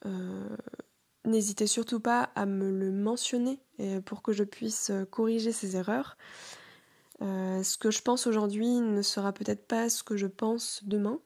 euh, 0.06 0.58
n'hésitez 1.26 1.68
surtout 1.68 2.00
pas 2.00 2.24
à 2.36 2.46
me 2.46 2.72
le 2.72 2.92
mentionner 2.92 3.60
pour 4.06 4.22
que 4.22 4.32
je 4.32 4.44
puisse 4.44 4.92
corriger 5.12 5.52
ces 5.52 5.76
erreurs. 5.76 6.18
ce 7.20 7.78
que 7.78 7.92
je 7.92 8.02
pense 8.02 8.28
aujourd'hui 8.28 8.68
ne 8.68 9.02
sera 9.02 9.34
peut-être 9.34 9.68
pas 9.68 9.90
ce 9.90 10.04
que 10.04 10.18
je 10.18 10.28
pense 10.28 10.82
demain. 10.84 11.20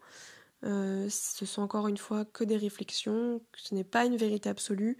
Euh, 0.66 1.08
ce 1.10 1.46
sont 1.46 1.62
encore 1.62 1.88
une 1.88 1.98
fois 1.98 2.26
que 2.26 2.44
des 2.44 2.58
réflexions, 2.58 3.42
ce 3.56 3.76
n'est 3.76 3.84
pas 3.84 4.06
une 4.06 4.18
vérité 4.18 4.50
absolue, 4.50 4.98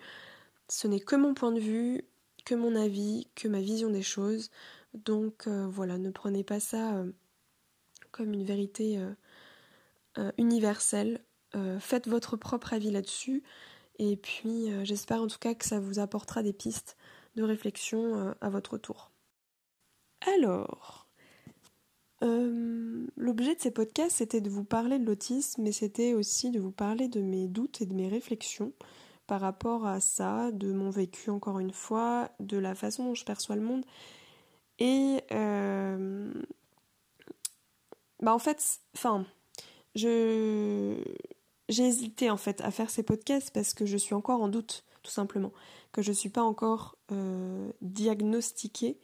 ce 0.70 0.88
n'est 0.88 1.00
que 1.00 1.16
mon 1.16 1.34
point 1.34 1.52
de 1.52 1.60
vue, 1.60 2.06
que 2.46 2.56
mon 2.56 2.76
avis, 2.76 3.28
que 3.36 3.48
ma 3.48 3.62
vision 3.62 3.90
des 3.90 4.04
choses. 4.04 4.52
Donc 4.94 5.48
euh, 5.48 5.68
voilà, 5.68 5.98
ne 5.98 6.12
prenez 6.12 6.44
pas 6.44 6.60
ça 6.60 6.98
euh, 6.98 7.12
comme 8.12 8.34
une 8.34 8.46
vérité 8.46 9.00
universelle. 10.38 11.22
faites 11.80 12.08
votre 12.08 12.38
propre 12.38 12.74
avis 12.74 12.92
là-dessus. 12.92 13.44
Et 14.00 14.16
puis 14.16 14.68
j'espère 14.86 15.22
en 15.22 15.28
tout 15.28 15.40
cas 15.40 15.54
que 15.54 15.66
ça 15.66 15.80
vous 15.82 16.00
apportera 16.00 16.42
des 16.44 16.54
pistes 16.54 16.96
de 17.36 17.44
réflexion 17.44 18.34
à 18.40 18.50
votre 18.50 18.78
tour. 18.78 19.12
Alors, 20.22 21.05
euh, 22.26 23.06
l'objet 23.16 23.56
de 23.56 23.62
ces 23.62 23.72
podcasts, 23.72 24.18
c'était 24.18 24.42
de 24.42 24.50
vous 24.50 24.64
parler 24.64 25.00
de 25.00 25.06
l'autisme, 25.06 25.62
mais 25.62 25.72
c'était 25.72 26.14
aussi 26.14 26.52
de 26.52 26.60
vous 26.60 26.72
parler 26.72 27.08
de 27.08 27.22
mes 27.22 27.48
doutes 27.48 27.82
et 27.82 27.86
de 27.86 27.94
mes 27.94 28.10
réflexions 28.10 28.74
par 29.28 29.42
rapport 29.42 29.86
à 29.86 30.00
ça, 30.00 30.52
de 30.52 30.72
mon 30.72 30.90
vécu 30.90 31.30
encore 31.30 31.60
une 31.60 31.72
fois, 31.72 32.30
de 32.40 32.58
la 32.58 32.76
façon 32.76 33.06
dont 33.06 33.16
je 33.16 33.26
perçois 33.26 33.56
le 33.56 33.62
monde. 33.62 33.86
Et 34.80 35.22
euh, 35.32 36.34
bah 38.22 38.34
en 38.34 38.40
fait, 38.40 38.80
enfin, 38.96 39.26
je 39.96 40.96
j'ai 41.70 41.84
hésité 41.84 42.30
en 42.30 42.38
fait 42.38 42.62
à 42.62 42.72
faire 42.72 42.90
ces 42.90 43.04
podcasts 43.04 43.52
parce 43.52 43.74
que 43.74 43.86
je 43.86 43.98
suis 43.98 44.14
encore 44.14 44.42
en 44.42 44.50
doute, 44.50 44.84
tout 45.02 45.12
simplement, 45.12 45.52
que 45.92 46.02
je 46.02 46.10
ne 46.10 46.16
suis 46.16 46.30
pas 46.30 46.44
encore 46.44 46.98
euh, 47.12 47.72
diagnostiquée 47.82 49.00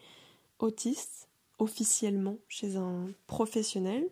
autiste 0.60 1.31
officiellement 1.62 2.38
chez 2.48 2.76
un 2.76 3.08
professionnel. 3.28 4.10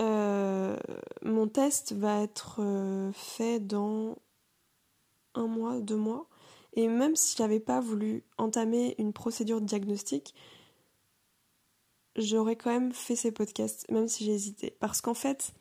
Euh, 0.00 0.76
mon 1.22 1.46
test 1.48 1.92
va 1.92 2.20
être 2.22 2.56
euh, 2.58 3.12
fait 3.12 3.60
dans 3.60 4.18
un 5.34 5.46
mois, 5.46 5.80
deux 5.80 5.96
mois. 5.96 6.28
Et 6.74 6.88
même 6.88 7.16
si 7.16 7.36
je 7.36 7.42
n'avais 7.42 7.60
pas 7.60 7.80
voulu 7.80 8.24
entamer 8.38 8.96
une 8.98 9.12
procédure 9.12 9.60
de 9.60 9.66
diagnostic, 9.66 10.34
j'aurais 12.16 12.56
quand 12.56 12.70
même 12.70 12.92
fait 12.92 13.16
ces 13.16 13.30
podcasts, 13.30 13.88
même 13.90 14.08
si 14.08 14.24
j'ai 14.24 14.34
hésité. 14.34 14.76
Parce 14.80 15.00
qu'en 15.00 15.14
fait, 15.14 15.54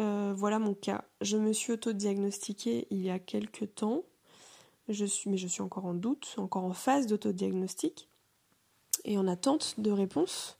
euh, 0.00 0.32
voilà 0.34 0.58
mon 0.58 0.74
cas. 0.74 1.04
Je 1.20 1.36
me 1.36 1.52
suis 1.52 1.72
auto-diagnostiquée 1.72 2.88
il 2.90 3.02
y 3.02 3.10
a 3.10 3.18
quelques 3.18 3.74
temps. 3.74 4.04
Je 4.88 5.04
suis, 5.04 5.30
mais 5.30 5.36
je 5.36 5.46
suis 5.46 5.62
encore 5.62 5.84
en 5.84 5.94
doute, 5.94 6.34
encore 6.38 6.64
en 6.64 6.72
phase 6.72 7.06
d'autodiagnostic 7.06 8.08
et 9.04 9.18
en 9.18 9.26
attente 9.26 9.74
de 9.78 9.90
réponses. 9.90 10.58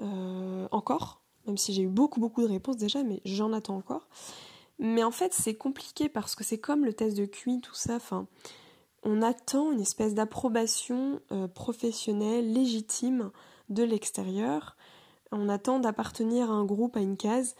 Euh, 0.00 0.68
encore, 0.70 1.20
même 1.46 1.56
si 1.56 1.72
j'ai 1.72 1.82
eu 1.82 1.88
beaucoup 1.88 2.20
beaucoup 2.20 2.42
de 2.42 2.48
réponses 2.48 2.76
déjà, 2.76 3.02
mais 3.02 3.20
j'en 3.24 3.52
attends 3.52 3.76
encore. 3.76 4.08
Mais 4.78 5.02
en 5.02 5.10
fait, 5.10 5.34
c'est 5.34 5.54
compliqué 5.54 6.08
parce 6.08 6.34
que 6.34 6.44
c'est 6.44 6.58
comme 6.58 6.84
le 6.84 6.92
test 6.92 7.16
de 7.16 7.26
QI, 7.26 7.60
tout 7.60 7.74
ça. 7.74 7.96
Enfin, 7.96 8.28
on 9.02 9.22
attend 9.22 9.72
une 9.72 9.80
espèce 9.80 10.14
d'approbation 10.14 11.20
euh, 11.32 11.48
professionnelle 11.48 12.52
légitime 12.52 13.30
de 13.70 13.82
l'extérieur. 13.82 14.76
On 15.32 15.48
attend 15.48 15.80
d'appartenir 15.80 16.50
à 16.50 16.54
un 16.54 16.64
groupe, 16.64 16.96
à 16.96 17.00
une 17.00 17.16
case, 17.16 17.56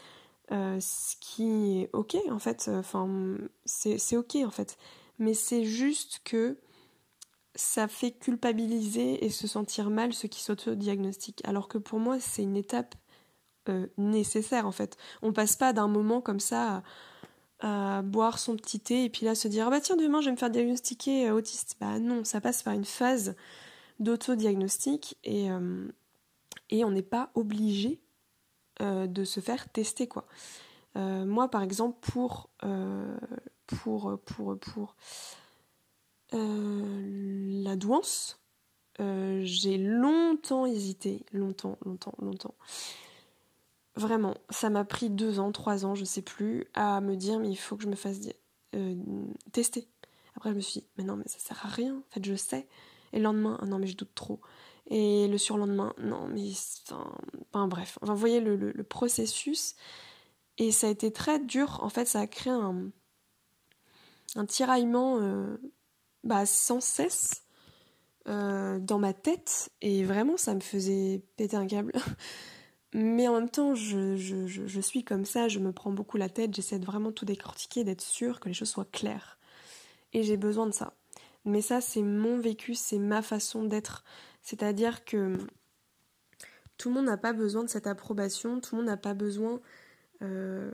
euh, 0.51 0.79
ce 0.79 1.15
qui 1.19 1.81
est 1.81 1.89
ok 1.93 2.17
en 2.31 2.39
fait. 2.39 2.69
Enfin, 2.73 3.37
c'est 3.65 4.17
ok 4.17 4.37
en 4.45 4.51
fait. 4.51 4.77
Mais 5.19 5.33
c'est 5.33 5.65
juste 5.65 6.21
que 6.23 6.57
ça 7.59 7.87
fait 7.87 8.11
culpabiliser 8.11 9.25
et 9.25 9.29
se 9.29 9.47
sentir 9.47 9.89
mal 9.89 10.13
ceux 10.13 10.29
qui 10.29 10.41
s'auto-diagnostiquent. 10.41 11.41
Alors 11.45 11.67
que 11.67 11.77
pour 11.77 11.99
moi, 11.99 12.19
c'est 12.19 12.43
une 12.43 12.55
étape 12.55 12.95
euh, 13.67 13.87
nécessaire 13.97 14.65
en 14.65 14.71
fait. 14.71 14.97
On 15.21 15.33
passe 15.33 15.57
pas 15.57 15.73
d'un 15.73 15.87
moment 15.87 16.21
comme 16.21 16.39
ça 16.39 16.83
à, 17.59 18.01
boire 18.01 18.39
son 18.39 18.55
petit 18.55 18.79
thé 18.79 19.03
et 19.03 19.09
puis 19.09 19.25
là 19.25 19.35
se 19.35 19.49
dire 19.49 19.67
ah 19.67 19.69
bah 19.69 19.81
tiens 19.81 19.97
demain 19.97 20.21
je 20.21 20.27
vais 20.27 20.31
me 20.31 20.37
faire 20.37 20.49
diagnostiquer 20.49 21.27
euh, 21.27 21.33
autiste. 21.33 21.75
Bah 21.81 21.99
non, 21.99 22.23
ça 22.23 22.39
passe 22.39 22.63
par 22.63 22.73
une 22.73 22.85
phase 22.85 23.35
d'auto-diagnostic 23.99 25.17
et, 25.25 25.51
euh, 25.51 25.89
et 26.69 26.85
on 26.85 26.91
n'est 26.91 27.01
pas 27.01 27.31
obligé 27.35 27.99
de 28.79 29.25
se 29.25 29.41
faire 29.41 29.67
tester 29.67 30.07
quoi. 30.07 30.25
moi 30.95 31.49
par 31.49 31.63
exemple 31.63 31.97
pour 31.99 32.49
pour 33.67 34.17
pour 34.23 34.57
pour 34.57 34.95
la 36.31 37.75
douance, 37.75 38.39
j'ai 38.99 39.77
longtemps 39.77 40.65
hésité, 40.65 41.25
longtemps, 41.31 41.77
longtemps, 41.85 42.15
longtemps. 42.19 42.55
Vraiment, 43.99 44.35
ça 44.49 44.69
m'a 44.69 44.85
pris 44.85 45.09
deux 45.09 45.39
ans, 45.39 45.51
trois 45.51 45.85
ans, 45.85 45.93
je 45.93 46.05
sais 46.05 46.21
plus, 46.21 46.65
à 46.73 47.01
me 47.01 47.15
dire 47.15 47.37
mais 47.39 47.49
il 47.49 47.57
faut 47.57 47.75
que 47.75 47.83
je 47.83 47.89
me 47.89 47.95
fasse 47.95 48.19
euh, 48.75 48.95
tester. 49.51 49.89
Après 50.37 50.51
je 50.51 50.55
me 50.55 50.61
suis 50.61 50.79
dit 50.79 50.87
mais 50.97 51.03
non 51.03 51.17
mais 51.17 51.27
ça 51.27 51.39
sert 51.39 51.65
à 51.65 51.67
rien, 51.67 51.95
en 51.97 52.13
fait 52.13 52.23
je 52.23 52.35
sais. 52.35 52.67
Et 53.11 53.17
le 53.17 53.23
lendemain, 53.23 53.57
ah 53.61 53.65
non 53.65 53.77
mais 53.77 53.87
je 53.87 53.97
doute 53.97 54.15
trop. 54.15 54.39
Et 54.87 55.27
le 55.27 55.37
surlendemain, 55.37 55.93
non 55.97 56.27
mais 56.27 56.49
enfin, 57.51 57.67
bref, 57.67 57.97
enfin, 58.01 58.13
vous 58.13 58.19
voyez 58.19 58.39
le, 58.39 58.83
processus. 58.83 59.75
Et 60.57 60.71
ça 60.71 60.87
a 60.87 60.89
été 60.91 61.11
très 61.11 61.39
dur, 61.39 61.79
en 61.83 61.89
fait 61.89 62.05
ça 62.05 62.21
a 62.21 62.27
créé 62.27 62.53
un, 62.53 62.91
un 64.35 64.45
tiraillement 64.45 65.19
euh, 65.19 65.57
bah, 66.23 66.45
sans 66.45 66.81
cesse 66.81 67.43
euh, 68.27 68.79
dans 68.79 68.99
ma 68.99 69.13
tête. 69.13 69.71
Et 69.81 70.03
vraiment 70.03 70.37
ça 70.37 70.53
me 70.53 70.59
faisait 70.59 71.21
péter 71.37 71.55
un 71.55 71.67
câble. 71.67 71.93
Mais 72.93 73.27
en 73.27 73.35
même 73.35 73.49
temps, 73.49 73.75
je, 73.75 74.79
suis 74.81 75.03
comme 75.03 75.25
ça, 75.25 75.47
je 75.47 75.59
me 75.59 75.71
prends 75.71 75.91
beaucoup 75.91 76.17
la 76.17 76.29
tête, 76.29 76.55
j'essaie 76.55 76.79
de 76.79 76.85
vraiment 76.85 77.11
tout 77.11 77.25
décortiquer, 77.25 77.83
d'être 77.83 78.01
sûre 78.01 78.39
que 78.39 78.47
les 78.47 78.55
choses 78.55 78.69
soient 78.69 78.87
claires. 78.91 79.37
Et 80.11 80.23
j'ai 80.23 80.37
besoin 80.37 80.65
de 80.65 80.71
ça. 80.71 80.93
Mais 81.45 81.61
ça, 81.61 81.81
c'est 81.81 82.01
mon 82.01 82.39
vécu, 82.39 82.73
c'est 82.73 82.97
ma 82.97 83.21
façon 83.21 83.63
d'être. 83.63 84.03
C'est-à-dire 84.41 85.05
que 85.05 85.37
tout 86.77 86.89
le 86.89 86.95
monde 86.95 87.05
n'a 87.05 87.17
pas 87.17 87.33
besoin 87.33 87.63
de 87.63 87.69
cette 87.69 87.85
approbation, 87.85 88.59
tout 88.59 88.75
le 88.75 88.81
monde 88.81 88.89
n'a 88.89 88.97
pas 88.97 89.13
besoin... 89.13 89.61
Euh, 90.23 90.71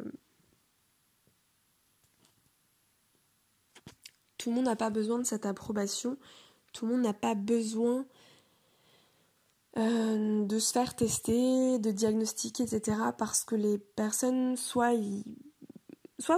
tout 4.46 4.52
le 4.52 4.58
monde 4.58 4.66
n'a 4.66 4.75
pas 4.75 4.92
besoin 4.92 5.18
de 5.18 5.24
cette 5.24 5.48
approbation, 5.48 6.18
tout 6.72 6.86
le 6.86 6.92
monde 6.92 7.02
n'a 7.02 7.16
pas 7.16 7.34
besoin 7.34 8.06
euh, 9.75 10.46
de 10.46 10.60
se 10.60 10.72
faire 10.72 10.96
tester, 10.96 11.80
de 11.80 11.90
diagnostiquer, 11.90 12.62
etc. 12.62 12.96
Parce 13.18 13.44
que 13.44 13.56
les 13.56 13.80
personnes, 13.80 14.56
soit, 14.56 14.94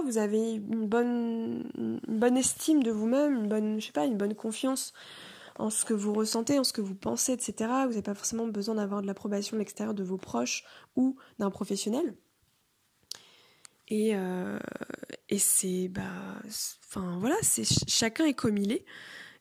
vous 0.06 0.16
avez 0.16 0.54
une 0.54 0.88
bonne, 0.88 1.70
une 1.76 2.18
bonne 2.18 2.38
estime 2.38 2.82
de 2.82 2.90
vous-même, 2.90 3.42
une 3.42 3.48
bonne, 3.48 3.78
je 3.78 3.88
sais 3.88 3.92
pas, 3.92 4.06
une 4.06 4.16
bonne 4.16 4.34
confiance 4.34 4.94
en 5.58 5.68
ce 5.68 5.84
que 5.84 5.92
vous 5.92 6.14
ressentez, 6.14 6.58
en 6.58 6.64
ce 6.64 6.72
que 6.72 6.80
vous 6.80 6.94
pensez, 6.94 7.32
etc. 7.32 7.54
Vous 7.58 7.90
n'avez 7.90 8.00
pas 8.00 8.14
forcément 8.14 8.46
besoin 8.46 8.76
d'avoir 8.76 9.02
de 9.02 9.06
l'approbation 9.06 9.56
de 9.56 9.58
l'extérieur 9.58 9.92
de 9.92 10.02
vos 10.02 10.16
proches 10.16 10.64
ou 10.96 11.16
d'un 11.38 11.50
professionnel. 11.50 12.14
Et, 13.88 14.14
euh, 14.14 14.58
et 15.28 15.38
c'est, 15.38 15.88
bah, 15.88 16.40
enfin 16.86 17.18
voilà, 17.18 17.36
c'est 17.42 17.64
chacun 17.88 18.26
est 18.26 18.34
comme 18.34 18.58
il 18.58 18.72
est. 18.72 18.84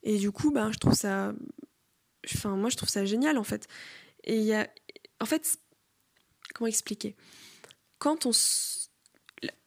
Et 0.03 0.17
du 0.17 0.31
coup, 0.31 0.51
bah, 0.51 0.69
je 0.71 0.77
trouve 0.77 0.93
ça 0.93 1.33
Enfin, 2.35 2.55
moi, 2.55 2.69
je 2.69 2.77
trouve 2.77 2.89
ça 2.89 3.05
génial, 3.05 3.37
en 3.37 3.43
fait. 3.43 3.67
Et 4.23 4.37
il 4.37 4.43
y 4.43 4.53
a. 4.53 4.69
En 5.19 5.25
fait, 5.25 5.59
comment 6.53 6.67
expliquer? 6.67 7.15
Quand 7.99 8.25
on. 8.25 8.31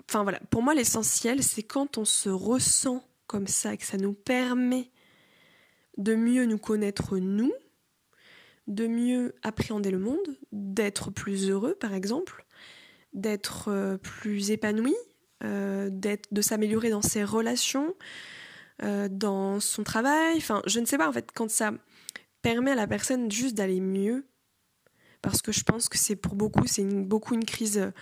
Enfin, 0.09 0.23
voilà, 0.23 0.41
pour 0.51 0.63
moi, 0.63 0.75
l'essentiel, 0.75 1.43
c'est 1.43 1.63
quand 1.63 1.99
on 1.99 2.05
se 2.05 2.29
ressent 2.29 3.05
comme 3.27 3.47
ça, 3.47 3.77
que 3.77 3.85
ça 3.85 3.97
nous 3.97 4.13
permet 4.13 4.91
de 5.97 6.15
mieux 6.15 6.47
nous 6.47 6.59
connaître 6.59 7.19
nous, 7.19 7.53
de 8.67 8.87
mieux 8.87 9.37
appréhender 9.43 9.91
le 9.91 9.99
monde, 9.99 10.39
d'être 10.51 11.11
plus 11.11 11.49
heureux, 11.49 11.75
par 11.75 11.95
exemple, 11.95 12.45
d'être 13.13 13.69
euh, 13.69 13.97
plus 13.99 14.51
épanoui, 14.51 14.95
euh, 15.43 15.91
de 15.91 16.43
s'améliorer 16.43 16.91
dans 16.91 17.03
ses 17.03 17.25
relations, 17.25 17.95
euh, 18.83 19.09
dans 19.11 19.61
son 19.61 19.83
travail. 19.83 20.37
Enfin, 20.37 20.63
je 20.67 20.81
ne 20.81 20.87
sais 20.87 20.99
pas, 20.99 21.09
en 21.09 21.13
fait, 21.13 21.31
quand 21.35 21.51
ça 21.51 21.73
permet 22.43 22.73
à 22.73 22.75
la 22.75 22.87
personne 22.87 23.31
juste 23.31 23.57
d'aller 23.57 23.81
mieux. 23.81 24.27
Parce 25.23 25.43
que 25.43 25.53
je 25.53 25.65
pense 25.65 25.91
que 25.91 25.99
c'est 25.99 26.17
pour 26.17 26.35
beaucoup, 26.35 26.67
c'est 26.67 26.85
beaucoup 26.85 27.35
une 27.35 27.45
crise. 27.45 27.93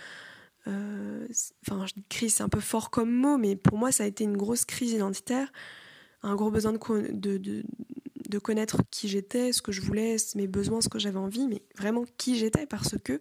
Euh, 0.67 1.27
enfin, 1.67 1.85
crise, 2.07 2.35
c'est 2.35 2.43
un 2.43 2.49
peu 2.49 2.61
fort 2.61 2.91
comme 2.91 3.11
mot, 3.11 3.37
mais 3.37 3.57
pour 3.57 3.77
moi, 3.77 3.91
ça 3.91 4.03
a 4.03 4.07
été 4.07 4.23
une 4.23 4.37
grosse 4.37 4.63
crise 4.63 4.93
identitaire. 4.93 5.51
Un 6.23 6.35
gros 6.35 6.49
besoin 6.49 6.71
de, 6.71 6.79
de, 7.11 7.37
de, 7.37 7.63
de 8.29 8.39
connaître 8.39 8.83
qui 8.89 9.09
j'étais, 9.09 9.51
ce 9.51 9.61
que 9.61 9.71
je 9.73 9.81
voulais, 9.81 10.15
mes 10.35 10.47
besoins, 10.47 10.79
ce 10.79 10.87
que 10.87 10.99
j'avais 10.99 11.19
envie, 11.19 11.47
mais 11.47 11.61
vraiment 11.77 12.05
qui 12.17 12.37
j'étais, 12.37 12.65
parce 12.65 12.97
que 13.03 13.19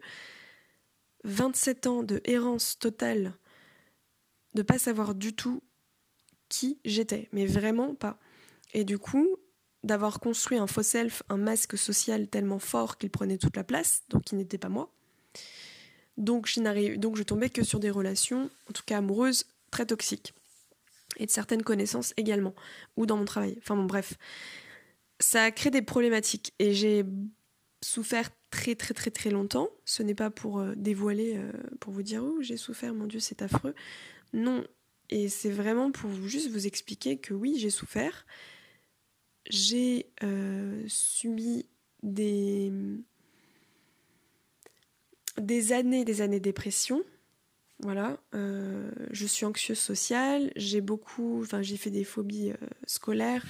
27 1.25 1.87
ans 1.87 2.03
de 2.03 2.21
errance 2.25 2.79
totale, 2.79 3.35
de 4.55 4.63
pas 4.63 4.79
savoir 4.79 5.15
du 5.15 5.35
tout 5.35 5.63
qui 6.49 6.79
j'étais, 6.85 7.29
mais 7.33 7.47
vraiment 7.47 7.95
pas. 7.95 8.19
Et 8.73 8.85
du 8.85 8.99
coup, 8.99 9.37
d'avoir 9.83 10.21
construit 10.21 10.59
un 10.59 10.67
faux 10.67 10.83
self, 10.83 11.23
un 11.29 11.37
masque 11.37 11.77
social 11.77 12.29
tellement 12.29 12.59
fort 12.59 12.99
qu'il 12.99 13.11
prenait 13.11 13.39
toute 13.39 13.57
la 13.57 13.65
place, 13.65 14.03
donc 14.09 14.33
il 14.33 14.39
n'était 14.39 14.59
pas 14.59 14.69
moi. 14.69 14.93
Donc 16.17 16.47
je, 16.47 16.97
donc 16.97 17.17
je 17.17 17.23
tombais 17.23 17.49
que 17.49 17.63
sur 17.63 17.79
des 17.79 17.91
relations, 17.91 18.51
en 18.69 18.73
tout 18.73 18.83
cas 18.85 18.99
amoureuses, 18.99 19.45
très 19.71 19.87
toxiques. 19.87 20.35
Et 21.17 21.27
de 21.27 21.31
certaines 21.31 21.63
connaissances 21.63 22.13
également, 22.17 22.55
ou 22.97 23.07
dans 23.07 23.17
mon 23.17 23.25
travail. 23.25 23.57
Enfin 23.59 23.77
bon, 23.77 23.85
bref. 23.85 24.15
Ça 25.21 25.45
a 25.45 25.51
créé 25.51 25.71
des 25.71 25.83
problématiques 25.83 26.55
et 26.59 26.75
j'ai 26.75 27.05
souffert 27.83 28.31
très 28.51 28.75
très 28.75 28.95
très 28.95 29.11
très 29.11 29.31
longtemps. 29.31 29.69
Ce 29.85 30.03
n'est 30.03 30.15
pas 30.15 30.31
pour 30.31 30.59
euh, 30.59 30.75
dévoiler, 30.77 31.35
euh, 31.37 31.53
pour 31.81 31.93
vous 31.93 32.03
dire, 32.03 32.23
oh 32.25 32.39
j'ai 32.41 32.57
souffert, 32.57 32.95
mon 32.95 33.07
Dieu, 33.07 33.21
c'est 33.21 33.43
affreux. 33.43 33.75
Non, 34.33 34.65
et 35.11 35.29
c'est 35.29 35.51
vraiment 35.51 35.91
pour 35.91 36.11
juste 36.27 36.51
vous 36.51 36.67
expliquer 36.67 37.19
que 37.19 37.35
oui, 37.35 37.57
j'ai 37.59 37.71
souffert 37.71 38.27
j'ai 39.51 40.11
euh, 40.23 40.85
subi 40.89 41.65
des, 42.03 42.71
des 45.39 45.73
années, 45.73 46.05
des 46.05 46.21
années 46.21 46.39
de 46.39 46.45
dépression. 46.45 47.03
Voilà, 47.81 48.19
je 48.33 49.25
suis 49.25 49.47
anxieuse 49.47 49.79
sociale, 49.79 50.53
j'ai 50.57 50.83
beaucoup, 50.83 51.41
enfin 51.41 51.63
j'ai 51.63 51.79
fait 51.79 51.91
des 51.91 52.05
phobies 52.05 52.53
scolaires. 52.87 53.47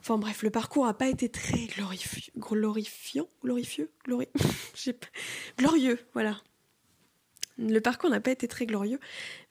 Enfin 0.00 0.18
bref, 0.18 0.42
le 0.42 0.50
parcours 0.50 0.86
n'a 0.86 0.94
pas 0.94 1.08
été 1.08 1.28
très 1.28 1.66
glorifiant, 1.66 2.32
glorifiant, 2.36 3.28
glorifieux, 3.42 3.90
glori... 4.04 4.28
glorieux, 5.58 5.98
voilà. 6.14 6.40
Le 7.58 7.80
parcours 7.80 8.08
n'a 8.08 8.20
pas 8.20 8.30
été 8.30 8.48
très 8.48 8.64
glorieux, 8.64 8.98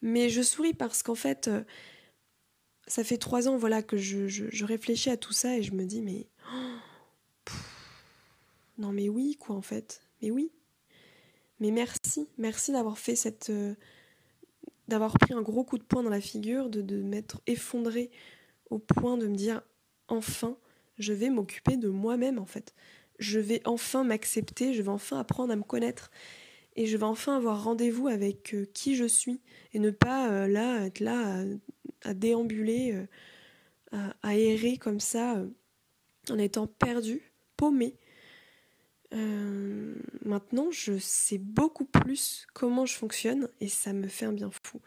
mais 0.01 0.29
je 0.29 0.41
souris 0.41 0.73
parce 0.73 1.03
qu'en 1.03 1.15
fait, 1.15 1.49
ça 2.89 3.03
fait 3.03 3.17
trois 3.17 3.47
ans 3.47 3.55
voilà 3.55 3.81
que 3.81 3.95
je, 3.95 4.65
réfléchis 4.65 5.11
à 5.11 5.17
tout 5.17 5.31
ça 5.31 5.55
et 5.55 5.63
je 5.63 5.73
me 5.73 5.85
dis 5.85 6.01
mais 6.01 6.27
non 8.77 8.91
mais 8.91 9.07
oui 9.07 9.37
quoi 9.39 9.55
en 9.55 9.61
fait 9.61 10.01
mais 10.21 10.31
oui 10.31 10.51
mais 11.59 11.71
merci 11.71 12.27
merci 12.37 12.71
d'avoir 12.71 12.97
fait 12.97 13.15
cette 13.15 13.51
euh, 13.51 13.75
d'avoir 14.87 15.13
pris 15.13 15.33
un 15.33 15.43
gros 15.43 15.63
coup 15.63 15.77
de 15.77 15.83
poing 15.83 16.01
dans 16.01 16.09
la 16.09 16.19
figure 16.19 16.69
de, 16.69 16.81
de 16.81 17.01
m'être 17.03 17.41
effondré 17.45 18.09
au 18.71 18.79
point 18.79 19.17
de 19.17 19.27
me 19.27 19.35
dire 19.35 19.61
enfin 20.09 20.57
je 20.97 21.13
vais 21.13 21.29
m'occuper 21.29 21.77
de 21.77 21.89
moi-même 21.89 22.39
en 22.39 22.45
fait 22.45 22.73
je 23.19 23.39
vais 23.39 23.61
enfin 23.65 24.03
m'accepter 24.03 24.73
je 24.73 24.81
vais 24.81 24.89
enfin 24.89 25.19
apprendre 25.19 25.53
à 25.53 25.55
me 25.55 25.63
connaître 25.63 26.11
et 26.75 26.85
je 26.85 26.97
vais 26.97 27.03
enfin 27.03 27.37
avoir 27.37 27.63
rendez-vous 27.63 28.07
avec 28.07 28.53
euh, 28.53 28.65
qui 28.73 28.95
je 28.95 29.05
suis 29.05 29.41
et 29.73 29.79
ne 29.79 29.89
pas 29.89 30.29
euh, 30.31 30.47
là 30.47 30.85
être 30.85 30.99
là 30.99 31.43
à 32.03 32.13
déambuler, 32.13 32.93
euh, 33.93 34.09
à, 34.21 34.35
errer 34.35 34.77
comme 34.77 34.99
ça, 34.99 35.37
euh, 35.37 35.47
en 36.29 36.37
étant 36.37 36.67
perdu, 36.67 37.31
paumé. 37.57 37.95
Euh, 39.13 39.95
maintenant, 40.23 40.69
je 40.71 40.97
sais 40.99 41.39
beaucoup 41.39 41.85
plus 41.85 42.45
comment 42.53 42.85
je 42.85 42.95
fonctionne 42.95 43.49
et 43.59 43.67
ça 43.67 43.93
me 43.93 44.07
fait 44.07 44.25
un 44.25 44.33
bien 44.33 44.51
fou. 44.63 44.79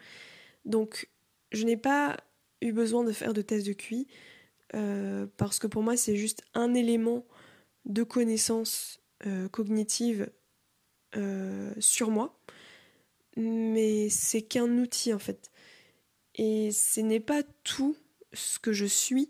Donc, 0.64 1.08
je 1.50 1.64
n'ai 1.64 1.76
pas 1.76 2.16
eu 2.60 2.72
besoin 2.72 3.02
de 3.04 3.12
faire 3.12 3.34
de 3.34 3.42
tests 3.42 3.66
de 3.66 3.72
QI 3.72 4.06
parce 5.36 5.58
que 5.58 5.66
pour 5.66 5.82
moi, 5.82 5.96
c'est 5.96 6.16
juste 6.16 6.42
un 6.54 6.74
élément 6.74 7.24
de 7.84 8.02
connaissance 8.02 9.00
cognitive 9.50 10.30
sur 11.78 12.10
moi, 12.10 12.38
mais 13.36 14.08
c'est 14.08 14.42
qu'un 14.42 14.78
outil 14.78 15.12
en 15.12 15.18
fait. 15.18 15.50
Et 16.34 16.70
ce 16.72 17.00
n'est 17.00 17.20
pas 17.20 17.42
tout 17.64 17.96
ce 18.32 18.58
que 18.58 18.72
je 18.72 18.86
suis. 18.86 19.28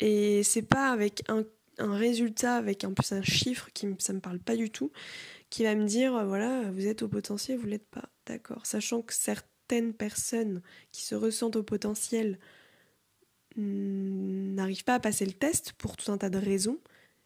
Et 0.00 0.42
c'est 0.42 0.62
pas 0.62 0.90
avec 0.90 1.22
un, 1.28 1.44
résultat, 1.78 2.56
avec 2.56 2.84
un 2.84 2.92
plus 2.92 3.12
un 3.12 3.22
chiffre 3.22 3.70
qui 3.72 3.86
ça 3.98 4.12
me 4.12 4.20
parle 4.20 4.38
pas 4.38 4.56
du 4.56 4.70
tout, 4.70 4.92
qui 5.50 5.64
va 5.64 5.74
me 5.74 5.86
dire 5.86 6.14
euh, 6.16 6.24
voilà, 6.24 6.70
vous 6.70 6.86
êtes 6.86 7.02
au 7.02 7.08
potentiel, 7.08 7.58
vous 7.58 7.66
l'êtes 7.66 7.88
pas. 7.88 8.08
D'accord. 8.26 8.66
Sachant 8.66 9.02
que 9.02 9.14
certaines 9.14 9.94
personnes 9.94 10.62
qui 10.90 11.02
se 11.02 11.14
ressentent 11.14 11.56
au 11.56 11.62
potentiel 11.62 12.38
n'arrivent 13.56 14.84
pas 14.84 14.94
à 14.94 15.00
passer 15.00 15.26
le 15.26 15.32
test 15.32 15.72
pour 15.74 15.96
tout 15.96 16.10
un 16.12 16.18
tas 16.18 16.30
de 16.30 16.38
raisons 16.38 16.78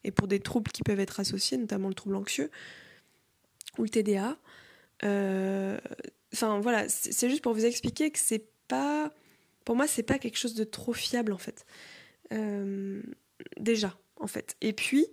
et 0.05 0.11
pour 0.11 0.29
des 0.29 0.41
troubles 0.41 0.71
qui 0.71 0.83
peuvent 0.83 1.01
être 1.01 1.21
associés, 1.21 1.57
notamment 1.59 1.89
le 1.89 1.95
trouble 1.95 2.17
anxieux. 2.17 2.51
ou 3.79 3.83
le 3.85 3.89
TDA. 3.89 4.37
Enfin 6.33 6.61
voilà, 6.61 6.89
c'est 6.89 7.29
juste 7.31 7.43
pour 7.43 7.55
vous 7.55 7.65
expliquer 7.65 8.11
que 8.11 8.19
c'est 8.19 8.47
pas, 8.69 9.13
pour 9.65 9.77
moi, 9.77 9.87
c'est 9.87 10.03
pas 10.03 10.19
quelque 10.19 10.39
chose 10.39 10.55
de 10.55 10.65
trop 10.65 10.93
fiable 10.93 11.33
en 11.33 11.39
fait. 11.39 11.65
déjà, 13.59 13.97
en 14.19 14.27
fait. 14.27 14.57
Et 14.61 14.73
puis, 14.73 15.07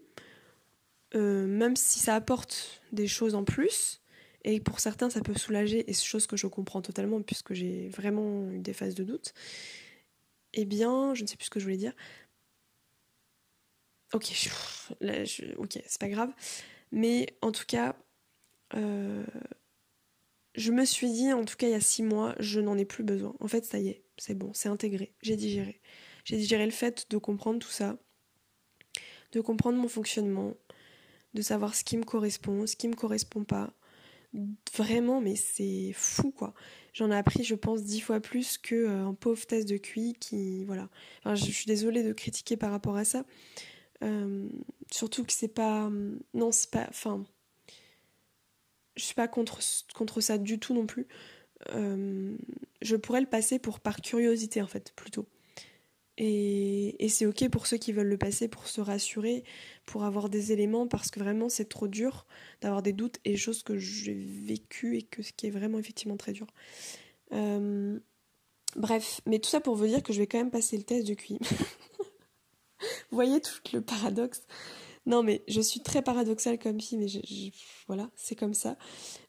même 1.14 1.76
si 1.76 2.00
ça 2.00 2.16
apporte 2.16 2.82
des 2.92 3.08
choses 3.08 3.36
en 3.36 3.44
plus, 3.44 4.02
et 4.46 4.60
pour 4.60 4.80
certains 4.82 5.10
ça 5.10 5.22
peut 5.22 5.36
soulager, 5.36 5.90
et 5.90 5.94
c'est 5.94 6.04
chose 6.04 6.28
que 6.28 6.36
je 6.36 6.48
comprends 6.48 6.82
totalement 6.82 7.22
puisque 7.22 7.54
j'ai 7.54 7.88
vraiment 7.90 8.50
eu 8.52 8.60
des 8.60 8.74
phases 8.74 8.96
de 8.96 9.04
doute, 9.04 9.34
eh 10.54 10.66
bien, 10.66 11.14
je 11.16 11.24
ne 11.24 11.28
sais 11.28 11.38
plus 11.38 11.46
ce 11.46 11.50
que 11.50 11.60
je 11.60 11.66
voulais 11.66 11.78
dire. 11.78 11.94
Ok, 14.14 14.32
ok, 15.58 15.80
c'est 15.88 16.00
pas 16.00 16.10
grave. 16.10 16.32
Mais 16.92 17.28
en 17.42 17.52
tout 17.52 17.66
cas, 17.68 17.96
euh, 18.76 19.26
je 20.56 20.72
me 20.72 20.86
suis 20.86 21.12
dit, 21.12 21.32
en 21.34 21.46
tout 21.46 21.56
cas 21.56 21.68
il 21.68 21.72
y 21.72 21.76
a 21.76 21.80
six 21.82 22.04
mois, 22.04 22.36
je 22.40 22.60
n'en 22.60 22.78
ai 22.78 22.86
plus 22.86 23.04
besoin. 23.04 23.36
En 23.40 23.48
fait, 23.48 23.66
ça 23.66 23.80
y 23.80 23.90
est, 23.90 24.04
c'est 24.18 24.36
bon, 24.36 24.52
c'est 24.54 24.70
intégré, 24.70 25.14
j'ai 25.22 25.36
digéré. 25.36 25.82
J'ai 26.26 26.38
digéré 26.38 26.66
le 26.66 26.72
fait 26.72 27.10
de 27.10 27.18
comprendre 27.18 27.60
tout 27.60 27.70
ça, 27.72 27.98
de 29.32 29.42
comprendre 29.42 29.78
mon 29.78 29.88
fonctionnement, 29.88 30.54
de 31.34 31.42
savoir 31.42 31.76
ce 31.76 31.84
qui 31.84 31.98
me 31.98 32.04
correspond, 32.06 32.68
ce 32.68 32.76
qui 32.76 32.88
me 32.88 32.96
correspond 32.96 33.44
pas. 33.46 33.74
Vraiment, 34.76 35.22
mais 35.22 35.36
c'est 35.36 35.92
fou 35.94 36.32
quoi. 36.32 36.54
J'en 36.94 37.12
ai 37.12 37.16
appris, 37.16 37.44
je 37.44 37.56
pense, 37.56 37.84
dix 37.84 38.02
fois 38.02 38.20
plus 38.20 38.58
qu'un 38.58 39.10
euh, 39.10 39.14
pauvre 39.14 39.46
test 39.46 39.68
de 39.68 39.78
QI 39.78 40.16
qui. 40.20 40.64
Voilà. 40.66 40.90
Je, 41.26 41.36
suis 41.36 41.66
désolée 41.66 42.04
de 42.04 42.14
critiquer 42.14 42.58
par 42.58 42.72
rapport 42.72 42.96
à 42.96 43.04
ça. 43.04 43.26
Euh, 44.04 44.48
surtout 44.92 45.24
que 45.24 45.34
c'est 45.34 45.48
pas. 45.48 45.90
Non, 46.34 46.52
c'est 46.52 46.70
pas. 46.70 46.86
Enfin. 46.90 47.24
Je 48.96 49.04
suis 49.04 49.16
pas 49.16 49.28
contre, 49.28 49.60
contre 49.96 50.22
ça 50.22 50.38
du 50.38 50.60
tout 50.60 50.76
non 50.76 50.86
plus. 50.86 51.08
Euh, 51.72 52.36
je 52.84 52.96
pourrais 52.96 53.22
le 53.22 53.28
passer 53.28 53.58
pour 53.58 53.80
par 53.80 54.02
curiosité 54.02 54.62
en 54.62 54.68
fait, 54.68 54.94
plutôt. 54.96 55.26
Et, 56.18 57.08
c'est 57.10 57.26
ok 57.26 57.50
pour 57.50 57.68
ceux 57.68 57.78
qui 57.78 57.92
veulent 57.92 58.08
le 58.08 58.18
passer 58.18 58.48
pour 58.48 58.68
se 58.68 58.82
rassurer, 58.82 59.44
pour 59.86 60.04
avoir 60.04 60.30
des 60.30 60.52
éléments, 60.52 60.88
parce 60.88 61.10
que 61.10 61.20
vraiment 61.20 61.50
c'est 61.50 61.70
trop 61.70 61.88
dur 61.88 62.26
d'avoir 62.62 62.82
des 62.82 62.94
doutes 62.94 63.20
et 63.26 63.36
choses 63.36 63.64
que 63.64 63.78
j'ai 63.78 64.14
vécues 64.14 64.98
et 64.98 65.04
que 65.04 65.24
ce 65.24 65.34
qui 65.34 65.48
est 65.48 65.52
vraiment 65.52 65.80
effectivement 65.80 66.18
très 66.18 66.34
dur. 66.34 66.48
Euh, 67.34 68.00
bref, 68.76 69.22
mais 69.26 69.40
tout 69.40 69.50
ça 69.50 69.60
pour 69.60 69.76
vous 69.76 69.88
dire 69.88 70.04
que 70.04 70.14
je 70.14 70.20
vais 70.20 70.28
quand 70.28 70.38
même 70.38 70.52
passer 70.52 70.78
le 70.78 70.84
test 70.84 71.08
de 71.08 71.14
QI. 71.14 71.40
vous 72.80 73.16
voyez 73.16 73.42
tout 73.42 73.60
le 73.74 73.82
paradoxe? 73.82 74.42
Non, 75.06 75.22
mais 75.22 75.44
je 75.48 75.60
suis 75.60 75.82
très 75.82 76.02
paradoxale 76.02 76.58
comme 76.58 76.80
fille, 76.80 76.98
mais 76.98 77.52
voilà, 77.88 78.10
c'est 78.16 78.36
comme 78.36 78.54
ça. 78.54 78.78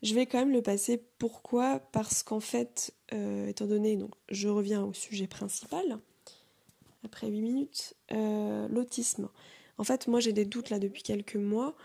Je 0.03 0.14
vais 0.14 0.27
quand 0.27 0.38
même 0.38 0.53
le 0.53 0.62
passer. 0.62 1.03
Pourquoi? 1.18 1.81
Parce 1.81 2.23
qu'en 2.23 2.38
fait, 2.38 2.94
euh, 3.12 3.49
étant 3.49 3.66
donné, 3.66 3.97
donc, 3.97 4.12
je 4.29 4.49
reviens 4.49 4.85
au 4.85 4.92
sujet 4.92 5.27
principal, 5.27 5.99
après 7.05 7.29
8 7.29 7.40
minutes, 7.40 7.95
euh, 8.12 8.69
l'autisme. 8.69 9.29
En 9.79 9.85
fait, 9.85 10.07
moi 10.07 10.21
j'ai 10.21 10.33
des 10.33 10.45
doutes 10.45 10.71
là 10.71 10.79
depuis 10.79 11.03
quelques 11.03 11.37
mois. 11.37 11.77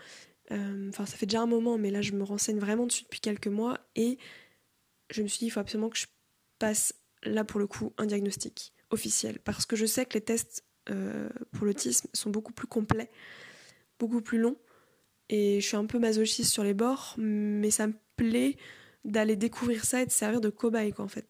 Euh, 0.52 0.88
enfin, 0.88 1.06
ça 1.06 1.16
fait 1.16 1.26
déjà 1.26 1.42
un 1.42 1.46
moment, 1.46 1.78
mais 1.78 1.90
là 1.90 2.02
je 2.02 2.12
me 2.12 2.24
renseigne 2.24 2.58
vraiment 2.58 2.86
dessus 2.86 3.04
depuis 3.04 3.20
quelques 3.20 3.46
mois 3.48 3.78
et 3.94 4.18
je 5.10 5.22
me 5.22 5.28
suis 5.28 5.40
dit 5.40 5.46
il 5.46 5.50
faut 5.50 5.60
absolument 5.60 5.90
que 5.90 5.98
je 5.98 6.06
passe 6.58 6.94
là 7.22 7.44
pour 7.44 7.60
le 7.60 7.66
coup 7.66 7.92
un 7.98 8.06
diagnostic 8.06 8.72
officiel 8.90 9.38
parce 9.40 9.66
que 9.66 9.76
je 9.76 9.86
sais 9.86 10.06
que 10.06 10.14
les 10.14 10.20
tests 10.20 10.64
euh, 10.88 11.28
pour 11.52 11.66
l'autisme 11.66 12.08
sont 12.14 12.30
beaucoup 12.30 12.52
plus 12.52 12.66
complets, 12.66 13.10
beaucoup 13.98 14.22
plus 14.22 14.38
longs 14.38 14.56
et 15.28 15.60
je 15.60 15.66
suis 15.66 15.76
un 15.76 15.86
peu 15.86 15.98
masochiste 15.98 16.52
sur 16.52 16.64
les 16.64 16.74
bords, 16.74 17.14
mais 17.18 17.70
ça 17.70 17.86
me 17.86 17.94
plaît 18.16 18.56
d'aller 19.04 19.36
découvrir 19.36 19.84
ça 19.84 20.02
et 20.02 20.06
de 20.06 20.10
servir 20.10 20.40
de 20.40 20.50
cobaye 20.50 20.92
quoi 20.92 21.04
en 21.04 21.08
fait. 21.08 21.28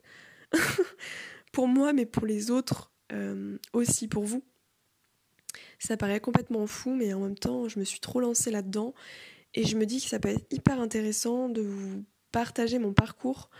pour 1.52 1.68
moi, 1.68 1.92
mais 1.92 2.06
pour 2.06 2.26
les 2.26 2.50
autres, 2.50 2.92
euh, 3.12 3.58
aussi 3.72 4.08
pour 4.08 4.24
vous. 4.24 4.42
Ça 5.78 5.96
paraît 5.96 6.20
complètement 6.20 6.66
fou, 6.66 6.94
mais 6.94 7.12
en 7.12 7.20
même 7.20 7.38
temps, 7.38 7.68
je 7.68 7.78
me 7.78 7.84
suis 7.84 8.00
trop 8.00 8.20
lancée 8.20 8.50
là-dedans 8.50 8.94
et 9.54 9.64
je 9.64 9.76
me 9.76 9.86
dis 9.86 10.00
que 10.00 10.08
ça 10.08 10.20
peut 10.20 10.28
être 10.28 10.46
hyper 10.52 10.80
intéressant 10.80 11.48
de 11.48 11.62
vous 11.62 12.04
partager 12.32 12.78
mon 12.78 12.92
parcours 12.92 13.50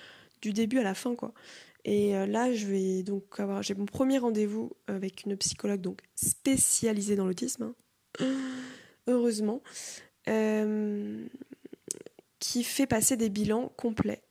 du 0.40 0.52
début 0.52 0.78
à 0.78 0.82
la 0.82 0.94
fin, 0.94 1.14
quoi. 1.14 1.34
Et 1.84 2.14
euh, 2.14 2.26
là, 2.26 2.52
je 2.52 2.66
vais 2.66 3.02
donc 3.02 3.40
avoir, 3.40 3.62
j'ai 3.62 3.74
mon 3.74 3.86
premier 3.86 4.18
rendez-vous 4.18 4.72
avec 4.86 5.24
une 5.24 5.36
psychologue 5.36 5.80
donc 5.80 6.00
spécialisée 6.14 7.16
dans 7.16 7.26
l'autisme, 7.26 7.72
hein. 8.20 8.26
heureusement, 9.06 9.62
euh, 10.28 11.26
qui 12.38 12.64
fait 12.64 12.86
passer 12.86 13.16
des 13.16 13.30
bilans 13.30 13.72
complets. 13.76 14.22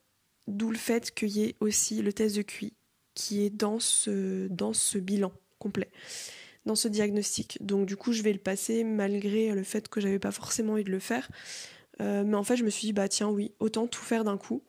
D'où 0.47 0.71
le 0.71 0.77
fait 0.77 1.11
qu'il 1.11 1.29
y 1.29 1.43
ait 1.43 1.55
aussi 1.59 2.01
le 2.01 2.13
test 2.13 2.35
de 2.35 2.41
QI 2.41 2.73
qui 3.19 3.43
est 3.45 3.49
dans 3.49 3.79
ce, 3.79 4.47
dans 4.47 4.71
ce 4.71 4.97
bilan 4.97 5.33
complet, 5.57 5.91
dans 6.65 6.75
ce 6.75 6.87
diagnostic. 6.87 7.57
Donc 7.61 7.85
du 7.85 7.97
coup, 7.97 8.13
je 8.13 8.23
vais 8.23 8.31
le 8.31 8.39
passer 8.39 8.85
malgré 8.85 9.51
le 9.51 9.63
fait 9.63 9.89
que 9.89 9.99
j'avais 9.99 10.19
pas 10.19 10.31
forcément 10.31 10.73
envie 10.73 10.85
de 10.85 10.91
le 10.91 10.99
faire. 10.99 11.29
Euh, 11.99 12.23
mais 12.25 12.37
en 12.37 12.45
fait, 12.45 12.55
je 12.55 12.63
me 12.63 12.69
suis 12.69 12.87
dit, 12.87 12.93
bah 12.93 13.09
tiens, 13.09 13.27
oui, 13.27 13.51
autant 13.59 13.87
tout 13.87 14.01
faire 14.01 14.23
d'un 14.23 14.37
coup. 14.37 14.63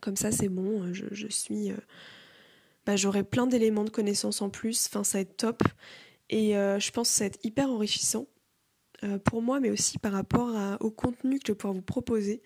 Comme 0.00 0.16
ça, 0.16 0.32
c'est 0.32 0.48
bon, 0.48 0.92
je, 0.92 1.06
je 1.12 1.28
suis... 1.28 1.70
Euh, 1.70 1.76
bah, 2.86 2.96
j'aurai 2.96 3.22
plein 3.22 3.46
d'éléments 3.46 3.84
de 3.84 3.90
connaissances 3.90 4.42
en 4.42 4.50
plus, 4.50 4.88
enfin, 4.88 5.04
ça 5.04 5.18
va 5.18 5.22
être 5.22 5.36
top. 5.36 5.62
Et 6.28 6.56
euh, 6.56 6.80
je 6.80 6.90
pense 6.90 7.08
que 7.08 7.14
ça 7.14 7.24
va 7.24 7.26
être 7.26 7.44
hyper 7.44 7.70
enrichissant 7.70 8.26
pour 9.24 9.40
moi, 9.40 9.60
mais 9.60 9.70
aussi 9.70 9.96
par 9.98 10.12
rapport 10.12 10.54
au 10.80 10.90
contenu 10.90 11.38
que 11.38 11.46
je 11.46 11.52
vais 11.52 11.56
pouvoir 11.56 11.72
vous 11.72 11.80
proposer. 11.80 12.42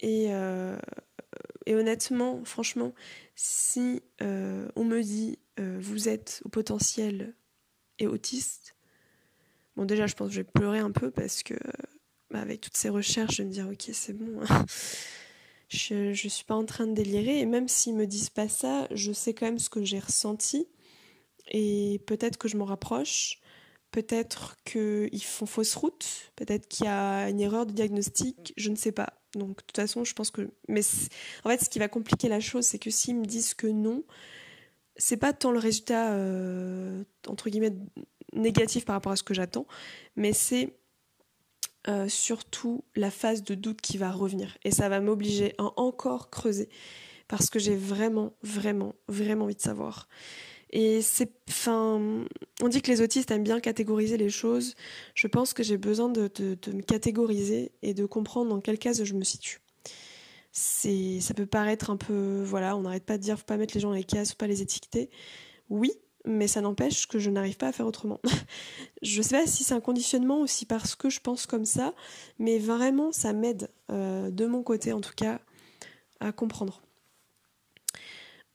Et, 0.00 0.28
et 1.70 1.74
honnêtement, 1.76 2.44
franchement, 2.44 2.94
si 3.36 4.02
euh, 4.22 4.68
on 4.74 4.82
me 4.82 5.02
dit 5.02 5.38
euh, 5.60 5.78
vous 5.80 6.08
êtes 6.08 6.42
au 6.44 6.48
potentiel 6.48 7.32
et 8.00 8.08
autiste, 8.08 8.74
bon 9.76 9.84
déjà 9.84 10.08
je 10.08 10.16
pense 10.16 10.30
que 10.30 10.34
je 10.34 10.40
vais 10.40 10.48
pleurer 10.52 10.80
un 10.80 10.90
peu 10.90 11.12
parce 11.12 11.44
que 11.44 11.54
bah, 12.32 12.40
avec 12.40 12.60
toutes 12.60 12.76
ces 12.76 12.88
recherches, 12.88 13.36
je 13.36 13.42
vais 13.42 13.48
me 13.48 13.52
dire 13.52 13.68
ok 13.68 13.88
c'est 13.92 14.14
bon, 14.14 14.42
hein. 14.42 14.66
je, 15.68 16.12
je 16.12 16.28
suis 16.28 16.44
pas 16.44 16.56
en 16.56 16.64
train 16.64 16.88
de 16.88 16.92
délirer 16.92 17.38
et 17.38 17.46
même 17.46 17.68
s'ils 17.68 17.94
me 17.94 18.08
disent 18.08 18.30
pas 18.30 18.48
ça, 18.48 18.88
je 18.90 19.12
sais 19.12 19.32
quand 19.32 19.46
même 19.46 19.60
ce 19.60 19.70
que 19.70 19.84
j'ai 19.84 20.00
ressenti 20.00 20.66
et 21.52 22.00
peut-être 22.04 22.36
que 22.36 22.48
je 22.48 22.56
m'en 22.56 22.64
rapproche. 22.64 23.39
Peut-être 23.90 24.56
qu'ils 24.64 25.24
font 25.24 25.46
fausse 25.46 25.74
route, 25.74 26.32
peut-être 26.36 26.68
qu'il 26.68 26.86
y 26.86 26.88
a 26.88 27.28
une 27.28 27.40
erreur 27.40 27.66
de 27.66 27.72
diagnostic, 27.72 28.52
je 28.56 28.70
ne 28.70 28.76
sais 28.76 28.92
pas. 28.92 29.14
Donc 29.34 29.48
de 29.48 29.62
toute 29.62 29.76
façon, 29.76 30.04
je 30.04 30.14
pense 30.14 30.30
que. 30.30 30.50
Mais 30.68 30.82
en 31.44 31.48
fait, 31.48 31.64
ce 31.64 31.68
qui 31.68 31.78
va 31.78 31.88
compliquer 31.88 32.28
la 32.28 32.40
chose, 32.40 32.64
c'est 32.64 32.78
que 32.78 32.90
s'ils 32.90 33.16
me 33.16 33.26
disent 33.26 33.54
que 33.54 33.66
non, 33.66 34.04
c'est 34.96 35.16
pas 35.16 35.32
tant 35.32 35.50
le 35.50 35.58
résultat 35.58 36.12
euh, 36.12 37.02
entre 37.26 37.50
guillemets 37.50 37.74
négatif 38.32 38.84
par 38.84 38.94
rapport 38.94 39.12
à 39.12 39.16
ce 39.16 39.22
que 39.22 39.34
j'attends, 39.34 39.66
mais 40.14 40.32
c'est 40.32 40.72
euh, 41.88 42.08
surtout 42.08 42.84
la 42.94 43.10
phase 43.10 43.42
de 43.42 43.54
doute 43.54 43.80
qui 43.80 43.96
va 43.96 44.10
revenir. 44.10 44.58
Et 44.64 44.70
ça 44.70 44.88
va 44.88 45.00
m'obliger 45.00 45.54
à 45.58 45.80
encore 45.80 46.30
creuser 46.30 46.68
parce 47.26 47.48
que 47.48 47.58
j'ai 47.58 47.76
vraiment, 47.76 48.34
vraiment, 48.42 48.94
vraiment 49.08 49.44
envie 49.44 49.54
de 49.54 49.60
savoir. 49.60 50.08
Et 50.72 51.02
c'est, 51.02 51.32
enfin, 51.48 52.24
on 52.62 52.68
dit 52.68 52.80
que 52.80 52.90
les 52.90 53.00
autistes 53.00 53.30
aiment 53.32 53.42
bien 53.42 53.60
catégoriser 53.60 54.16
les 54.16 54.30
choses. 54.30 54.74
Je 55.14 55.26
pense 55.26 55.52
que 55.52 55.62
j'ai 55.62 55.76
besoin 55.76 56.08
de, 56.08 56.30
me 56.72 56.82
catégoriser 56.82 57.72
et 57.82 57.92
de 57.92 58.06
comprendre 58.06 58.50
dans 58.50 58.60
quelle 58.60 58.78
case 58.78 59.02
je 59.02 59.14
me 59.14 59.24
situe. 59.24 59.60
C'est, 60.52 61.20
ça 61.20 61.34
peut 61.34 61.46
paraître 61.46 61.90
un 61.90 61.96
peu, 61.96 62.42
voilà, 62.44 62.76
on 62.76 62.82
n'arrête 62.82 63.04
pas 63.04 63.18
de 63.18 63.22
dire 63.22 63.38
faut 63.38 63.44
pas 63.44 63.56
mettre 63.56 63.74
les 63.74 63.80
gens 63.80 63.90
dans 63.90 63.94
les 63.94 64.04
cases, 64.04 64.30
faut 64.30 64.36
pas 64.36 64.46
les 64.46 64.62
étiqueter. 64.62 65.10
Oui, 65.70 65.92
mais 66.24 66.46
ça 66.46 66.60
n'empêche 66.60 67.06
que 67.06 67.18
je 67.18 67.30
n'arrive 67.30 67.56
pas 67.56 67.68
à 67.68 67.72
faire 67.72 67.86
autrement. 67.86 68.20
je 69.02 69.22
sais 69.22 69.36
pas 69.36 69.46
si 69.46 69.64
c'est 69.64 69.74
un 69.74 69.80
conditionnement 69.80 70.40
ou 70.40 70.46
si 70.46 70.66
parce 70.66 70.94
que 70.94 71.10
je 71.10 71.20
pense 71.20 71.46
comme 71.46 71.64
ça, 71.64 71.94
mais 72.38 72.58
vraiment 72.58 73.10
ça 73.10 73.32
m'aide, 73.32 73.70
euh, 73.90 74.30
de 74.30 74.46
mon 74.46 74.62
côté 74.62 74.92
en 74.92 75.00
tout 75.00 75.14
cas, 75.16 75.40
à 76.20 76.32
comprendre. 76.32 76.82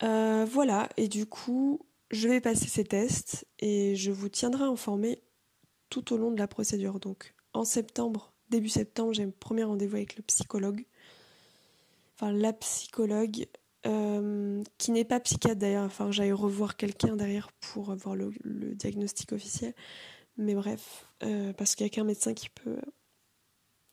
Euh, 0.04 0.46
voilà, 0.50 0.90
et 0.98 1.08
du 1.08 1.26
coup, 1.26 1.80
je 2.12 2.28
vais 2.28 2.42
passer 2.42 2.68
ces 2.68 2.84
tests 2.84 3.48
et 3.60 3.96
je 3.96 4.12
vous 4.12 4.30
tiendrai 4.30 4.64
informé 4.64 5.22
tout 5.90 6.14
au 6.14 6.18
long 6.18 6.32
de 6.32 6.40
la 6.40 6.48
procédure. 6.48 7.00
Donc 7.00 7.34
en 7.54 7.66
septembre, 7.66 8.34
début 8.50 8.70
septembre, 8.70 9.14
j'ai 9.14 9.24
un 9.24 9.32
premier 9.32 9.64
rendez-vous 9.64 9.96
avec 9.96 10.16
le 10.16 10.24
psychologue. 10.24 10.86
Enfin 12.16 12.32
la 12.32 12.54
psychologue 12.54 13.48
euh, 13.86 14.64
qui 14.78 14.92
n'est 14.92 15.06
pas 15.06 15.20
psychiatre 15.20 15.60
d'ailleurs, 15.60 15.86
enfin 15.86 16.12
j'aille 16.12 16.32
revoir 16.32 16.76
quelqu'un 16.76 17.16
derrière 17.16 17.52
pour 17.60 17.92
avoir 17.92 18.16
le, 18.16 18.32
diagnostic 18.76 19.32
officiel. 19.32 19.74
Mais 20.38 20.56
bref, 20.56 21.08
euh, 21.24 21.54
parce 21.54 21.76
qu'il 21.76 21.86
n'y 21.86 21.92
a 21.92 21.94
qu'un 21.94 22.04
médecin 22.04 22.34
qui 22.34 22.50
peut 22.50 22.82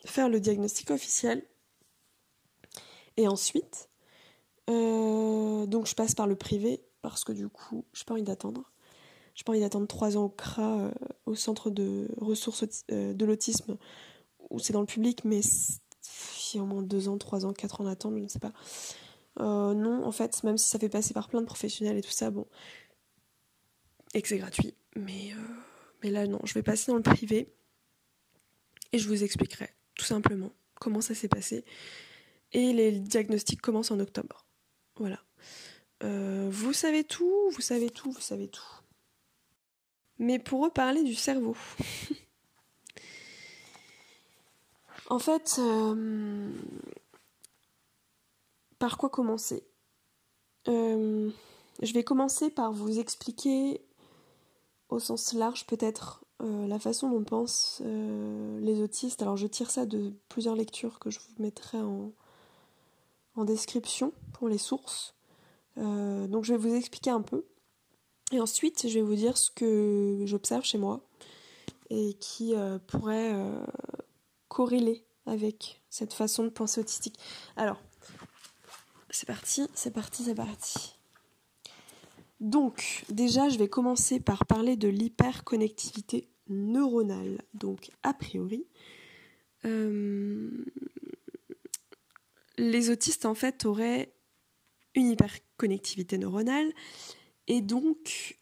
faire 0.05 0.29
le 0.29 0.40
diagnostic 0.40 0.90
officiel. 0.90 1.46
Et 3.16 3.29
ensuite, 3.29 3.90
euh, 4.70 5.66
donc 5.66 5.87
je 5.87 5.94
passe 5.94 6.14
par 6.14 6.27
le 6.27 6.37
privé 6.37 6.83
parce 7.03 7.25
que 7.25 7.33
du 7.33 7.49
coup, 7.49 7.85
j'ai 7.93 8.05
pas 8.05 8.15
envie 8.15 8.23
d'attendre. 8.23 8.71
J'ai 9.35 9.45
pas 9.45 9.53
envie 9.53 9.61
d'attendre 9.61 9.87
trois 9.87 10.17
ans 10.17 10.25
au 10.25 10.29
CRA, 10.29 10.79
euh, 10.79 10.91
au 11.27 11.35
centre 11.35 11.71
de 11.71 12.09
ressources 12.19 12.65
euh, 12.91 13.15
de 13.15 13.25
l'autisme, 13.25 13.77
où 14.51 14.59
c'est 14.59 14.73
dans 14.73 14.81
le 14.81 14.87
public, 14.87 15.25
mais 15.25 15.41
qui 16.03 16.59
a 16.59 16.62
au 16.62 16.67
moins 16.67 16.83
2 16.83 17.09
ans, 17.09 17.17
3 17.17 17.47
ans, 17.47 17.53
4 17.53 17.81
ans 17.81 17.85
d'attente, 17.85 18.15
je 18.17 18.23
ne 18.23 18.29
sais 18.29 18.38
pas. 18.38 18.53
non, 19.38 20.05
en 20.05 20.12
fait, 20.12 20.43
même 20.45 20.59
si 20.59 20.69
ça 20.69 20.79
fait 20.79 20.88
passer 20.88 21.15
par 21.15 21.29
plein 21.29 21.41
de 21.41 21.47
professionnels 21.47 21.97
et 21.97 22.03
tout 22.03 22.11
ça, 22.11 22.31
bon, 22.31 22.47
et 24.15 24.21
que 24.21 24.29
c'est 24.29 24.38
gratuit, 24.38 24.75
mais, 24.95 25.31
mais 26.03 26.11
là 26.11 26.27
non, 26.27 26.41
je 26.45 26.53
vais 26.53 26.62
passer 26.62 26.93
dans 26.93 26.97
le 26.97 27.03
privé 27.03 27.55
et 28.93 28.99
je 28.99 29.09
vous 29.09 29.25
expliquerai 29.25 29.71
tout 29.95 30.05
simplement 30.05 30.53
comment 30.75 31.01
ça 31.01 31.15
s'est 31.15 31.29
passé. 31.29 31.65
Et 32.53 32.73
les 32.73 32.93
diagnostics 32.93 33.61
commencent 33.61 33.91
en 33.91 34.01
octobre. 34.01 34.45
Voilà. 34.97 35.19
Euh, 36.03 36.49
vous 36.51 36.73
savez 36.73 37.05
tout, 37.05 37.51
vous 37.51 37.61
savez 37.61 37.91
tout, 37.91 38.11
vous 38.11 38.21
savez 38.21 38.49
tout. 38.49 38.62
Mais 40.19 40.38
pour 40.38 40.62
reparler 40.62 41.05
du 41.05 41.15
cerveau. 41.15 41.57
en 45.11 45.19
fait, 45.19 45.57
euh, 45.59 46.51
par 48.79 48.99
quoi 48.99 49.11
commencer? 49.11 49.65
Euh, 50.69 51.31
Je 51.81 51.93
vais 51.93 52.05
commencer 52.05 52.51
par 52.51 52.73
vous 52.73 52.99
expliquer 52.99 53.81
au 54.88 54.99
sens 54.99 55.33
large 55.33 55.67
peut-être 55.67 56.25
la 56.41 56.81
façon 56.81 57.09
dont 57.09 57.23
pensent 57.23 57.81
les 57.85 58.81
autistes. 58.81 59.23
Alors 59.23 59.37
je 59.37 59.47
tire 59.47 59.71
ça 59.71 59.87
de 59.87 60.12
plusieurs 60.29 60.57
lectures 60.57 60.99
que 60.99 61.09
je 61.09 61.21
vous 61.21 61.41
mettrai 61.41 61.79
en, 61.79 62.11
en 63.37 63.45
description 63.45 64.12
pour 64.33 64.49
les 64.49 64.59
sources. 64.59 65.15
Euh, 65.78 66.26
donc 66.26 66.44
je 66.44 66.52
vais 66.54 66.58
vous 66.58 66.74
expliquer 66.74 67.11
un 67.11 67.22
peu. 67.22 67.44
Et 68.32 68.40
ensuite, 68.40 68.88
je 68.88 68.94
vais 68.94 69.02
vous 69.02 69.14
dire 69.14 69.37
ce 69.37 69.50
que 69.50 70.22
j'observe 70.24 70.64
chez 70.64 70.78
moi 70.78 71.06
et 71.90 72.14
qui 72.14 72.54
euh, 72.54 72.78
pourrait 72.87 73.35
euh, 73.35 73.62
corréler 74.48 75.04
avec 75.26 75.82
cette 75.90 76.14
façon 76.14 76.44
de 76.44 76.48
penser 76.48 76.80
autistique. 76.80 77.18
Alors, 77.56 77.80
c'est 79.11 79.26
parti, 79.26 79.68
c'est 79.74 79.92
parti, 79.92 80.24
c'est 80.24 80.35
parti. 80.35 80.94
Donc, 82.40 83.04
déjà, 83.11 83.50
je 83.50 83.58
vais 83.58 83.68
commencer 83.68 84.18
par 84.18 84.46
parler 84.46 84.76
de 84.76 84.88
l'hyperconnectivité 84.88 86.28
neuronale. 86.48 87.42
Donc, 87.54 87.90
a 88.02 88.14
priori, 88.14 88.66
les 92.58 92.90
autistes, 92.90 93.26
en 93.26 93.35
fait, 93.35 93.64
auraient 93.64 94.12
une 94.94 95.11
hyperconnectivité 95.11 96.18
neuronale 96.18 96.72
et 97.48 97.61
donc, 97.61 98.38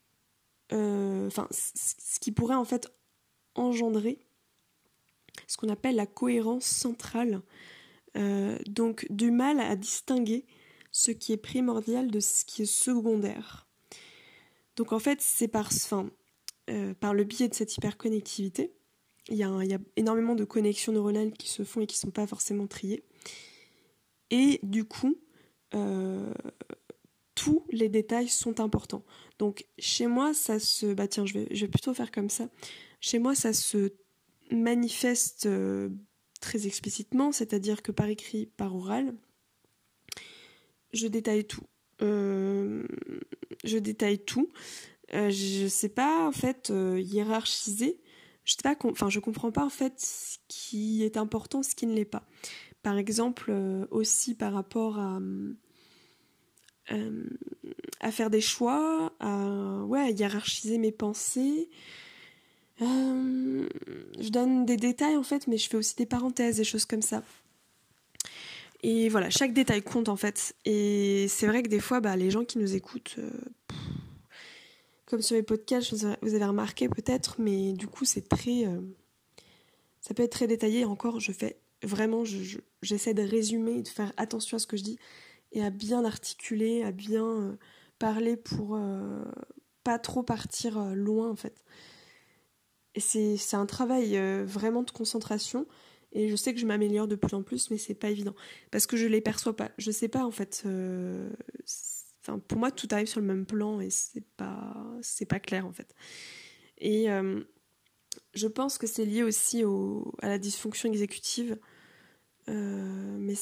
euh, 0.72 1.26
enfin, 1.26 1.48
ce 1.50 2.20
qui 2.20 2.32
pourrait 2.32 2.54
en 2.54 2.64
fait 2.64 2.88
engendrer 3.54 4.18
ce 5.46 5.56
qu'on 5.56 5.68
appelle 5.68 5.96
la 5.96 6.06
cohérence 6.06 6.64
centrale, 6.64 7.42
euh, 8.16 8.58
donc 8.68 9.06
du 9.10 9.30
mal 9.30 9.60
à 9.60 9.76
distinguer 9.76 10.44
ce 10.92 11.10
qui 11.10 11.32
est 11.32 11.36
primordial 11.36 12.10
de 12.10 12.20
ce 12.20 12.44
qui 12.44 12.62
est 12.62 12.72
secondaire. 12.72 13.66
Donc 14.76 14.92
en 14.92 14.98
fait, 14.98 15.20
c'est 15.20 15.48
par, 15.48 15.66
enfin, 15.66 16.10
euh, 16.68 16.94
par 16.94 17.14
le 17.14 17.24
biais 17.24 17.48
de 17.48 17.54
cette 17.54 17.76
hyperconnectivité, 17.76 18.72
il 19.28 19.36
y, 19.36 19.42
il 19.42 19.70
y, 19.70 19.74
a 19.74 19.78
énormément 19.96 20.34
de 20.34 20.44
connexions 20.44 20.92
neuronales 20.92 21.32
qui 21.32 21.48
se 21.48 21.62
font 21.62 21.80
et 21.80 21.86
qui 21.86 21.96
ne 21.96 22.00
sont 22.00 22.10
pas 22.10 22.26
forcément 22.26 22.66
triées. 22.66 23.04
Et 24.30 24.58
du 24.62 24.84
coup, 24.84 25.16
euh, 25.74 26.33
tous 27.35 27.64
les 27.70 27.88
détails 27.88 28.28
sont 28.28 28.61
importants. 28.61 29.04
Donc 29.38 29.66
chez 29.78 30.06
moi, 30.06 30.35
ça 30.35 30.59
se... 30.59 30.92
Bah 30.92 31.09
tiens, 31.09 31.26
je 31.26 31.38
vais, 31.38 31.68
plutôt 31.68 31.94
faire 31.94 32.11
comme 32.11 32.30
ça. 32.30 32.48
Chez 33.00 33.18
moi, 33.18 33.35
ça 33.35 33.52
se 33.52 33.92
manifeste 34.50 35.46
euh, 35.46 35.88
très 36.40 36.66
explicitement, 36.66 37.33
c'est-à-dire 37.33 37.83
que 37.83 37.92
par 37.92 38.09
écrit, 38.09 38.46
par 38.46 38.74
oral, 38.74 39.14
je 40.92 41.06
détaille 41.06 41.44
tout. 41.44 41.64
Euh, 42.02 42.85
je 43.64 43.78
détaille 43.78 44.18
tout. 44.18 44.48
je 45.12 45.66
sais 45.68 45.88
pas 45.88 46.26
en 46.26 46.33
fait 46.33 46.70
hiérarchiser. 46.70 48.00
Je 48.44 48.52
sais 48.52 48.62
pas, 48.62 48.76
enfin 48.90 49.09
je 49.11 49.20
comprends 49.20 49.52
pas 49.52 49.64
en 49.64 49.70
fait 49.70 49.94
ce 50.00 50.38
qui 50.48 51.04
est 51.04 51.16
important, 51.16 51.62
ce 51.62 51.74
qui 51.74 51.87
ne 51.87 51.94
l'est 51.94 52.04
pas. 52.04 52.26
Par 52.82 52.96
exemple, 52.96 53.46
euh, 53.50 53.86
aussi 53.90 54.34
par 54.34 54.54
rapport 54.54 54.98
à, 54.98 55.20
euh, 56.92 57.24
à 58.00 58.10
faire 58.10 58.30
des 58.30 58.40
choix, 58.40 59.12
à, 59.20 59.84
ouais, 59.84 60.12
hiérarchiser 60.12 60.78
mes 60.78 60.92
pensées. 60.92 61.68
Euh, 62.80 63.68
je 64.18 64.28
donne 64.30 64.64
des 64.64 64.78
détails 64.78 65.16
en 65.16 65.22
fait, 65.22 65.46
mais 65.46 65.58
je 65.58 65.68
fais 65.68 65.76
aussi 65.76 65.94
des 65.96 66.06
parenthèses, 66.06 66.56
des 66.56 66.64
choses 66.64 66.86
comme 66.86 67.02
ça. 67.02 67.22
Et 68.82 69.10
voilà, 69.10 69.28
chaque 69.28 69.52
détail 69.52 69.82
compte 69.82 70.08
en 70.08 70.16
fait. 70.16 70.54
Et 70.64 71.26
c'est 71.28 71.46
vrai 71.46 71.62
que 71.62 71.68
des 71.68 71.80
fois, 71.80 72.00
bah, 72.00 72.16
les 72.16 72.30
gens 72.30 72.46
qui 72.46 72.56
nous 72.58 72.74
écoutent, 72.74 73.16
comme 75.04 75.20
sur 75.20 75.36
les 75.36 75.42
podcasts, 75.42 75.92
vous 76.22 76.34
avez 76.34 76.44
remarqué 76.46 76.88
peut-être, 76.88 77.36
mais 77.38 77.74
du 77.74 77.86
coup, 77.88 78.06
c'est 78.06 78.26
très. 78.26 78.64
ça 80.00 80.14
peut 80.14 80.22
être 80.22 80.32
très 80.32 80.46
détaillé. 80.46 80.86
Encore, 80.86 81.20
je 81.20 81.32
fais 81.32 81.60
vraiment, 81.82 82.24
j'essaie 82.82 83.14
de 83.14 83.22
résumer 83.22 83.82
de 83.82 83.88
faire 83.88 84.12
attention 84.16 84.56
à 84.56 84.60
ce 84.60 84.66
que 84.66 84.76
je 84.76 84.82
dis 84.82 84.98
et 85.52 85.62
à 85.62 85.70
bien 85.70 86.04
articuler, 86.04 86.82
à 86.82 86.92
bien 86.92 87.26
euh, 87.26 87.56
parler 87.98 88.36
pour 88.36 88.76
euh, 88.76 89.24
pas 89.84 89.98
trop 89.98 90.22
partir 90.22 90.78
euh, 90.78 90.94
loin 90.94 91.30
en 91.30 91.36
fait. 91.36 91.64
Et 92.94 93.00
c'est 93.00 93.56
un 93.56 93.66
travail 93.66 94.18
vraiment 94.44 94.82
de 94.82 94.90
concentration 94.90 95.64
et 96.10 96.28
je 96.28 96.34
sais 96.34 96.52
que 96.52 96.58
je 96.58 96.66
m'améliore 96.66 97.06
de 97.06 97.14
plus 97.14 97.36
en 97.36 97.44
plus 97.44 97.70
mais 97.70 97.78
c'est 97.78 97.94
pas 97.94 98.10
évident 98.10 98.34
parce 98.72 98.88
que 98.88 98.96
je 98.96 99.06
les 99.06 99.20
perçois 99.20 99.54
pas. 99.54 99.70
Je 99.78 99.92
sais 99.92 100.08
pas 100.08 100.24
en 100.24 100.32
fait. 100.32 100.64
Enfin, 102.20 102.40
pour 102.40 102.58
moi 102.58 102.72
tout 102.72 102.88
arrive 102.90 103.06
sur 103.06 103.20
le 103.20 103.26
même 103.28 103.46
plan 103.46 103.80
et 103.80 103.90
c'est 103.90 104.24
pas 104.36 104.74
c'est 105.02 105.24
pas 105.24 105.38
clair 105.38 105.66
en 105.66 105.72
fait. 105.72 105.94
Et 106.78 107.06
je 108.34 108.46
pense 108.46 108.78
que 108.78 108.86
c'est 108.86 109.04
lié 109.04 109.22
aussi 109.22 109.64
au, 109.64 110.12
à 110.22 110.28
la 110.28 110.38
dysfonction 110.38 110.88
exécutive. 110.88 111.58
Euh, 112.48 113.16
mais 113.18 113.34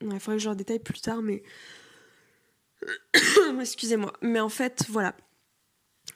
il 0.00 0.20
faudrait 0.20 0.36
que 0.36 0.42
je 0.42 0.48
en 0.48 0.54
détaille 0.54 0.78
plus 0.78 1.00
tard, 1.00 1.22
mais 1.22 1.42
excusez-moi. 3.60 4.12
Mais 4.22 4.40
en 4.40 4.48
fait, 4.48 4.84
voilà, 4.88 5.16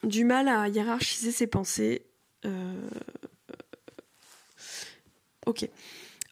du 0.05 0.25
mal 0.25 0.49
à 0.49 0.69
hiérarchiser 0.69 1.33
ses 1.33 1.47
pensées. 1.47 2.07
Euh, 2.45 2.89
ok. 5.47 5.69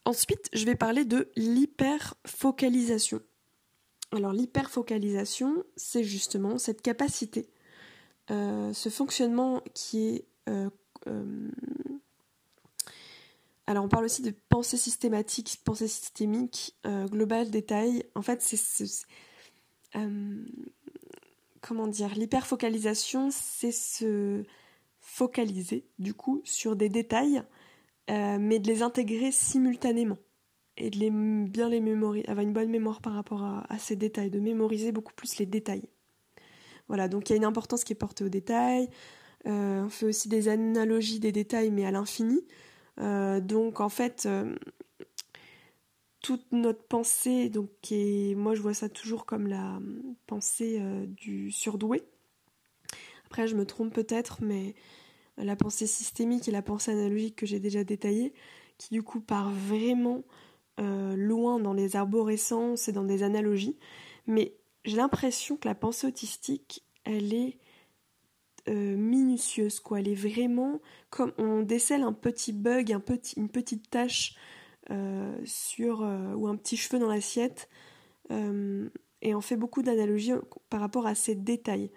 Ensuite, 0.05 0.49
je 0.53 0.65
vais 0.65 0.75
parler 0.75 1.05
de 1.05 1.29
l'hyperfocalisation. 1.35 3.21
Alors 4.11 4.33
l'hyperfocalisation, 4.33 5.63
c'est 5.77 6.03
justement 6.03 6.57
cette 6.57 6.81
capacité, 6.81 7.49
euh, 8.29 8.73
ce 8.73 8.89
fonctionnement 8.89 9.63
qui 9.73 10.09
est 10.09 10.25
alors 13.67 13.85
on 13.85 13.89
parle 13.89 14.05
aussi 14.05 14.21
de 14.21 14.33
pensée 14.49 14.77
systématique, 14.77 15.61
pensée 15.63 15.87
systémique, 15.87 16.75
euh, 16.85 17.05
global, 17.07 17.49
détail. 17.49 18.05
En 18.15 18.21
fait, 18.21 18.41
c'est 18.41 19.05
euh, 19.95 20.45
comment 21.61 21.87
dire, 21.87 22.13
l'hyperfocalisation, 22.15 23.29
c'est 23.31 23.71
se 23.71 24.43
focaliser 24.99 25.85
du 25.99 26.13
coup 26.13 26.41
sur 26.43 26.75
des 26.75 26.89
détails, 26.89 27.43
mais 28.09 28.59
de 28.59 28.67
les 28.67 28.81
intégrer 28.81 29.31
simultanément 29.31 30.17
et 30.77 30.89
de 30.89 30.97
les, 30.97 31.11
bien 31.11 31.69
les 31.69 31.79
mémoriser, 31.79 32.27
avoir 32.27 32.45
une 32.45 32.53
bonne 32.53 32.69
mémoire 32.69 33.01
par 33.01 33.13
rapport 33.13 33.43
à, 33.43 33.77
ces 33.77 33.95
détails, 33.95 34.29
de 34.29 34.39
mémoriser 34.39 34.91
beaucoup 34.91 35.13
plus 35.13 35.37
les 35.37 35.45
détails. 35.45 35.87
Voilà, 36.87 37.07
donc 37.07 37.29
il 37.29 37.33
y 37.33 37.35
a 37.35 37.37
une 37.37 37.45
importance 37.45 37.83
qui 37.83 37.93
est 37.93 37.95
portée 37.95 38.23
aux 38.23 38.29
détails, 38.29 38.85
euh, 38.85 38.89
on 39.45 39.89
fait 39.89 40.05
aussi 40.05 40.29
des 40.29 40.47
analogies 40.47 41.19
des 41.19 41.31
détails, 41.31 41.71
mais 41.71 41.85
à 41.85 41.91
l'infini. 41.91 42.41
Euh, 42.99 43.39
donc 43.39 43.79
en 43.79 43.89
fait, 43.89 44.25
euh, 44.25 44.55
toute 46.21 46.51
notre 46.51 46.83
pensée, 46.83 47.49
donc 47.49 47.69
moi 48.35 48.53
je 48.55 48.61
vois 48.61 48.73
ça 48.73 48.89
toujours 48.89 49.25
comme 49.25 49.47
la 49.47 49.79
pensée 50.27 50.79
du 51.07 51.51
surdoué. 51.51 52.03
Après, 53.25 53.47
je 53.47 53.55
me 53.55 53.65
trompe 53.65 53.93
peut-être, 53.93 54.43
mais 54.43 54.75
la 55.37 55.55
pensée 55.55 55.87
systémique 55.87 56.47
et 56.47 56.51
la 56.51 56.61
pensée 56.61 56.91
analogique 56.91 57.37
que 57.37 57.45
j'ai 57.45 57.59
déjà 57.59 57.83
détaillée, 57.83 58.33
qui 58.77 58.89
du 58.93 59.01
coup 59.01 59.21
part 59.21 59.51
vraiment 59.51 60.23
loin 60.77 61.59
dans 61.59 61.73
les 61.73 61.95
arborescences 61.95 62.87
et 62.87 62.91
dans 62.91 63.03
des 63.03 63.23
analogies. 63.23 63.77
Mais 64.27 64.55
j'ai 64.85 64.97
l'impression 64.97 65.57
que 65.57 65.67
la 65.67 65.75
pensée 65.75 66.07
autistique, 66.07 66.83
elle 67.03 67.33
est 67.33 67.57
euh, 68.69 68.95
minutieuse, 68.95 69.79
quoi. 69.79 69.99
Elle 69.99 70.09
est 70.09 70.15
vraiment 70.15 70.81
comme 71.09 71.33
on 71.37 71.61
décèle 71.61 72.03
un 72.03 72.13
petit 72.13 72.53
bug, 72.53 72.91
un 72.91 72.99
petit, 72.99 73.39
une 73.39 73.49
petite 73.49 73.89
tache 73.89 74.35
euh, 74.89 75.35
sur 75.45 76.03
euh, 76.03 76.33
ou 76.33 76.47
un 76.47 76.55
petit 76.55 76.77
cheveu 76.77 76.99
dans 76.99 77.07
l'assiette, 77.09 77.69
et 79.23 79.35
on 79.35 79.41
fait 79.41 79.57
beaucoup 79.57 79.81
d'analogies 79.81 80.31
par 80.69 80.79
rapport 80.79 81.05
à 81.05 81.15
ces 81.15 81.35
détails. 81.35 81.91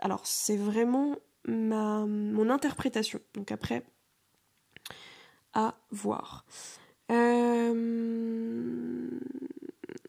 alors 0.00 0.26
c'est 0.26 0.56
vraiment 0.56 1.14
mon 1.46 2.50
interprétation. 2.50 3.20
Donc 3.34 3.52
après 3.52 3.84
à 5.52 5.76
voir. 5.92 6.44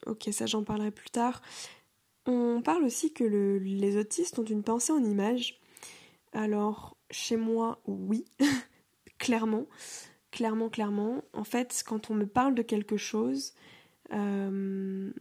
Ok, 0.07 0.27
ça 0.31 0.47
j'en 0.47 0.63
parlerai 0.63 0.89
plus 0.89 1.11
tard. 1.11 1.41
On 2.31 2.61
parle 2.61 2.83
aussi 2.83 3.11
que 3.11 3.23
les 3.23 3.97
autistes 3.97 4.39
ont 4.39 4.45
une 4.45 4.63
pensée 4.63 4.93
en 4.93 5.03
image. 5.03 5.59
Alors, 6.33 6.97
chez 7.09 7.35
moi, 7.35 7.81
oui, 7.85 8.25
clairement. 9.17 9.65
Clairement, 10.31 10.69
clairement. 10.69 11.23
En 11.33 11.43
fait, 11.43 11.83
quand 11.85 12.09
on 12.09 12.13
me 12.13 12.25
parle 12.25 12.55
de 12.55 12.61
quelque 12.61 12.95
chose, 12.95 13.53
euh, 14.13 15.11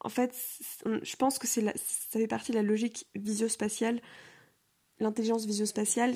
en 0.00 0.08
fait, 0.08 0.34
je 0.84 1.16
pense 1.16 1.38
que 1.38 1.46
c'est 1.46 1.62
ça 1.76 2.18
fait 2.18 2.26
partie 2.26 2.52
de 2.52 2.56
la 2.56 2.62
logique 2.62 3.06
visio-spatiale. 3.14 4.00
L'intelligence 4.98 5.46
visio-spatiale, 5.46 6.14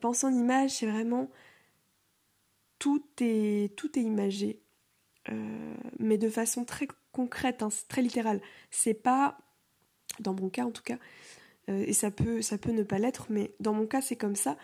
penser 0.00 0.26
en 0.26 0.32
image, 0.32 0.70
c'est 0.70 0.86
vraiment 0.86 1.30
tout 2.78 3.04
est, 3.20 3.76
tout 3.76 3.98
est 3.98 4.02
imagé, 4.02 4.60
euh, 5.30 5.74
mais 5.98 6.18
de 6.18 6.28
façon 6.28 6.64
très 6.64 6.88
concrète, 7.12 7.62
hein, 7.62 7.68
très 7.88 8.02
littérale. 8.02 8.40
C'est 8.70 8.94
pas, 8.94 9.38
dans 10.20 10.34
mon 10.34 10.48
cas 10.48 10.64
en 10.64 10.70
tout 10.70 10.82
cas, 10.82 10.98
euh, 11.68 11.84
et 11.86 11.92
ça 11.92 12.10
peut, 12.10 12.42
ça 12.42 12.58
peut 12.58 12.72
ne 12.72 12.82
pas 12.82 12.98
l'être, 12.98 13.26
mais 13.30 13.54
dans 13.60 13.72
mon 13.72 13.86
cas 13.86 14.00
c'est 14.00 14.16
comme 14.16 14.36
ça. 14.36 14.56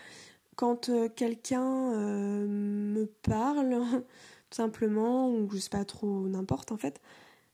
Quand 0.57 0.89
euh, 0.89 1.09
quelqu'un 1.09 1.93
me 1.95 3.07
parle, 3.23 3.81
tout 4.51 4.57
simplement, 4.57 5.31
ou 5.31 5.49
je 5.53 5.59
sais 5.59 5.71
pas 5.71 5.85
trop, 5.85 6.29
n'importe 6.29 6.73
en 6.73 6.77
fait, 6.77 7.01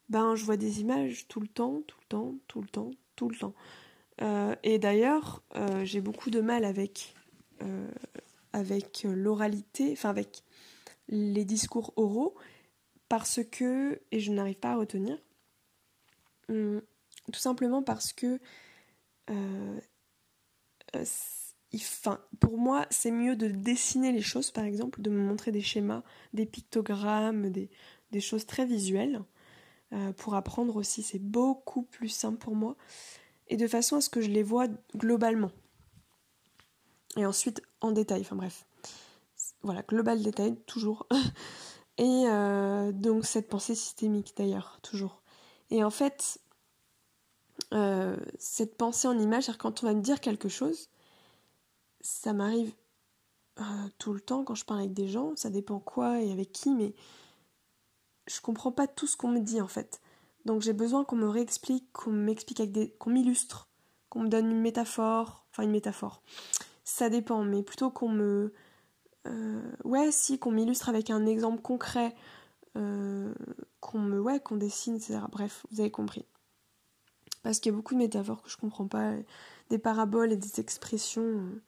ben 0.09 0.35
je 0.35 0.45
vois 0.45 0.57
des 0.57 0.81
images 0.81 1.27
tout 1.29 1.41
le 1.41 1.49
temps, 1.49 1.83
tout 1.87 1.99
le 2.01 2.07
temps, 2.09 2.35
tout 2.49 2.61
le 2.61 2.69
temps, 2.69 2.91
tout 3.17 3.29
le 3.29 3.37
temps. 3.37 3.55
et 4.63 4.79
d'ailleurs, 4.79 5.43
j'ai 5.85 6.01
beaucoup 6.01 6.31
de 6.31 6.41
mal 6.41 6.65
avec 6.65 7.15
avec 8.53 9.03
l'oralité, 9.05 9.93
enfin 9.93 10.09
avec 10.09 10.43
les 11.09 11.45
discours 11.45 11.93
oraux, 11.97 12.35
parce 13.09 13.41
que, 13.45 14.01
et 14.13 14.21
je 14.21 14.33
n'arrive 14.33 14.57
pas 14.57 14.73
à 14.73 14.77
retenir, 14.77 15.19
hum, 16.49 16.81
tout 17.33 17.41
simplement 17.41 17.83
parce 17.83 18.13
que, 18.13 18.41
euh, 19.31 19.81
euh, 20.95 21.05
pour 22.41 22.59
moi, 22.59 22.87
c'est 22.91 23.11
mieux 23.11 23.37
de 23.37 23.49
dessiner 23.49 24.13
les 24.13 24.23
choses, 24.23 24.51
par 24.51 24.65
exemple, 24.65 25.03
de 25.03 25.11
me 25.11 25.21
montrer 25.21 25.53
des 25.53 25.61
schémas, 25.61 26.03
des 26.33 26.47
pictogrammes, 26.47 27.51
des, 27.51 27.71
choses 28.21 28.47
très 28.47 28.65
visuelles. 28.65 29.23
Euh, 29.93 30.13
pour 30.15 30.35
apprendre 30.35 30.77
aussi, 30.77 31.03
c'est 31.03 31.19
beaucoup 31.19 31.83
plus 31.83 32.09
simple 32.09 32.39
pour 32.39 32.55
moi. 32.55 32.77
Et 33.49 33.57
de 33.57 33.69
façon 33.69 33.97
à 33.97 34.01
ce 34.01 34.09
que 34.09 34.23
je 34.23 34.31
les 34.31 34.43
vois 34.43 34.69
globalement. 34.97 35.51
Et 37.17 37.27
ensuite 37.27 37.63
en 37.81 37.93
détail, 37.93 38.23
enfin 38.23 38.37
bref. 38.37 38.67
Voilà, 39.63 39.83
global 39.83 40.23
détail, 40.23 40.57
toujours. 40.67 41.07
Et 41.99 42.25
donc 42.93 43.25
cette 43.25 43.49
pensée 43.49 43.75
systémique 43.75 44.35
d'ailleurs, 44.37 44.81
toujours. 44.83 45.23
Et 45.71 45.83
en 45.83 45.91
fait, 45.91 46.41
euh, 47.75 48.17
cette 48.39 48.77
pensée 48.77 49.09
en 49.09 49.19
image, 49.19 49.51
quand 49.59 49.83
on 49.83 49.87
va 49.87 49.95
me 49.95 50.01
dire 50.01 50.21
quelque 50.21 50.49
chose, 50.49 50.89
ça 52.01 52.33
m'arrive 52.33 52.73
euh, 53.59 53.89
tout 53.99 54.13
le 54.13 54.21
temps 54.21 54.45
quand 54.45 54.55
je 54.55 54.65
parle 54.65 54.81
avec 54.81 54.93
des 54.93 55.09
gens, 55.09 55.35
ça 55.37 55.51
dépend 55.51 55.81
quoi 55.81 56.21
et 56.21 56.31
avec 56.31 56.53
qui, 56.53 56.71
mais 56.71 56.95
je 58.29 58.41
comprends 58.41 58.73
pas 58.73 58.87
tout 58.87 59.07
ce 59.07 59.17
qu'on 59.17 59.29
me 59.29 59.41
dit 59.41 59.61
en 59.61 59.69
fait. 59.69 60.01
Donc 60.45 60.63
j'ai 60.63 60.73
besoin 60.73 61.05
qu'on 61.05 61.17
me 61.17 61.29
réexplique, 61.29 61.93
qu'on 61.93 62.13
m'explique 62.13 62.61
avec 62.61 62.73
des. 62.73 62.91
qu'on 62.91 63.11
m'illustre, 63.11 63.69
qu'on 64.11 64.21
me 64.21 64.29
donne 64.29 64.51
une 64.51 64.61
métaphore, 64.61 65.45
enfin 65.51 65.65
une 65.65 65.73
métaphore. 65.73 66.23
Ça 66.85 67.11
dépend, 67.11 67.43
mais 67.45 67.63
plutôt 67.65 67.91
qu'on 67.91 68.09
me 68.09 68.53
euh, 69.27 69.61
ouais, 69.85 70.13
si, 70.13 70.39
qu'on 70.39 70.53
m'illustre 70.53 70.89
avec 70.89 71.11
un 71.11 71.27
exemple 71.27 71.63
concret, 71.63 72.15
qu'on 72.75 73.99
me, 73.99 74.21
ouais, 74.21 74.39
qu'on 74.39 74.57
dessine, 74.57 74.97
etc. 74.97 75.21
Bref, 75.33 75.65
vous 75.71 75.81
avez 75.81 75.91
compris. 75.91 76.27
Parce 77.47 77.61
qu'il 77.61 77.71
y 77.71 77.75
a 77.75 77.77
beaucoup 77.77 77.95
de 77.95 78.01
métaphores 78.01 78.43
que 78.43 78.51
je 78.51 78.57
comprends 78.57 78.89
pas, 78.89 79.13
des 79.71 79.79
paraboles 79.79 80.33
et 80.33 80.37
des 80.37 80.59
expressions 80.59 81.23
euh, 81.23 81.63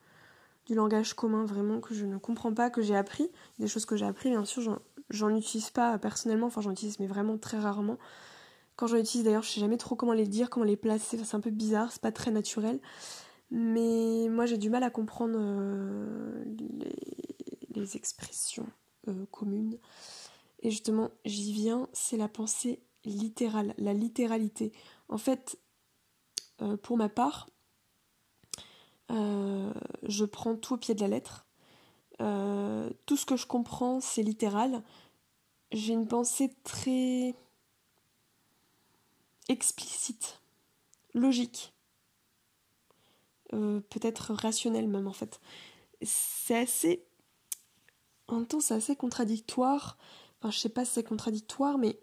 du 0.67 0.75
langage 0.75 1.15
commun 1.15 1.45
vraiment 1.45 1.79
que 1.79 1.95
je 1.95 2.05
ne 2.05 2.19
comprends 2.19 2.53
pas, 2.53 2.69
que 2.69 2.83
j'ai 2.83 2.97
appris, 2.97 3.31
des 3.61 3.69
choses 3.69 3.87
que 3.87 3.95
j'ai 3.95 4.05
appris, 4.05 4.29
bien 4.29 4.45
sûr, 4.45 4.81
j'en 5.11 5.37
utilise 5.37 5.71
pas 5.71 5.97
personnellement, 5.99 6.49
enfin 6.49 6.63
j'en 6.63 6.73
utilise 6.73 6.99
mais 6.99 7.07
vraiment 7.07 7.39
très 7.39 7.61
rarement. 7.61 7.97
Quand 8.75 8.89
j'en 8.89 8.97
utilise 8.97 9.25
d'ailleurs, 9.25 9.45
je 9.45 9.51
sais 9.51 9.61
jamais 9.61 9.77
trop 9.77 9.95
comment 9.95 10.15
les 10.15 10.27
dire, 10.27 10.51
comment 10.51 10.67
les 10.67 10.77
placer, 10.77 11.17
c'est 11.17 11.37
un 11.37 11.41
peu 11.41 11.51
bizarre, 11.51 11.93
c'est 11.93 12.03
pas 12.03 12.11
très 12.11 12.33
naturel. 12.33 12.81
Mais 13.53 14.29
moi 14.29 14.47
j'ai 14.47 14.59
du 14.59 14.71
mal 14.71 14.83
à 14.83 14.91
comprendre 14.91 15.39
les, 16.57 16.93
les 17.71 17.97
expressions 17.97 18.67
euh, 19.07 19.27
communes. 19.31 19.79
Et 20.61 20.73
justement, 20.73 21.13
j'y 21.25 21.53
viens, 21.53 21.89
c'est 21.93 22.17
la 22.17 22.27
pensée 22.27 22.83
littérale, 23.05 23.75
la 23.79 23.93
littéralité. 23.93 24.73
En 25.09 25.19
fait, 25.19 25.57
euh, 26.63 26.77
pour 26.77 26.97
ma 26.97 27.09
part, 27.09 27.49
euh, 29.11 29.73
je 30.03 30.25
prends 30.25 30.57
tout 30.57 30.75
au 30.75 30.77
pied 30.77 30.95
de 30.95 31.01
la 31.01 31.09
lettre. 31.09 31.47
tout 33.07 33.17
ce 33.17 33.27
que 33.27 33.37
je 33.37 33.47
comprends, 33.47 34.01
c'est 34.01 34.23
littéral. 34.23 34.83
J'ai 35.73 35.93
une 35.93 36.09
pensée 36.09 36.53
très 36.65 37.35
explicite, 39.49 40.41
logique, 41.15 41.73
peut-être 43.51 44.35
rationnelle 44.35 44.89
même 44.89 45.07
en 45.07 45.13
fait. 45.13 45.41
C'est 46.03 46.57
assez 46.57 47.09
en 48.29 48.37
même 48.37 48.47
temps, 48.47 48.61
c'est 48.61 48.75
assez 48.75 48.95
contradictoire. 48.95 49.97
Enfin, 50.39 50.51
je 50.51 50.59
sais 50.59 50.69
pas 50.69 50.85
si 50.85 50.93
c'est 50.93 51.05
contradictoire, 51.05 51.79
mais 51.79 51.99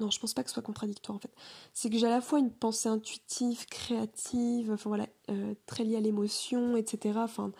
non, 0.00 0.10
je 0.10 0.20
pense 0.20 0.34
pas 0.34 0.42
que 0.42 0.50
ce 0.50 0.54
soit 0.54 0.62
contradictoire 0.62 1.16
en 1.16 1.18
fait. 1.18 1.32
C'est 1.74 1.90
que 1.90 1.98
j'ai 1.98 2.06
à 2.06 2.10
la 2.10 2.20
fois 2.20 2.38
une 2.38 2.50
pensée 2.52 2.88
intuitive, 2.88 3.66
créative, 3.66 4.72
enfin 4.72 4.88
voilà, 4.88 5.06
euh, 5.30 5.54
très 5.66 5.84
liée 5.84 5.96
à 5.96 6.00
l'émotion, 6.00 6.76
etc. 6.76 7.18
Enfin, 7.22 7.52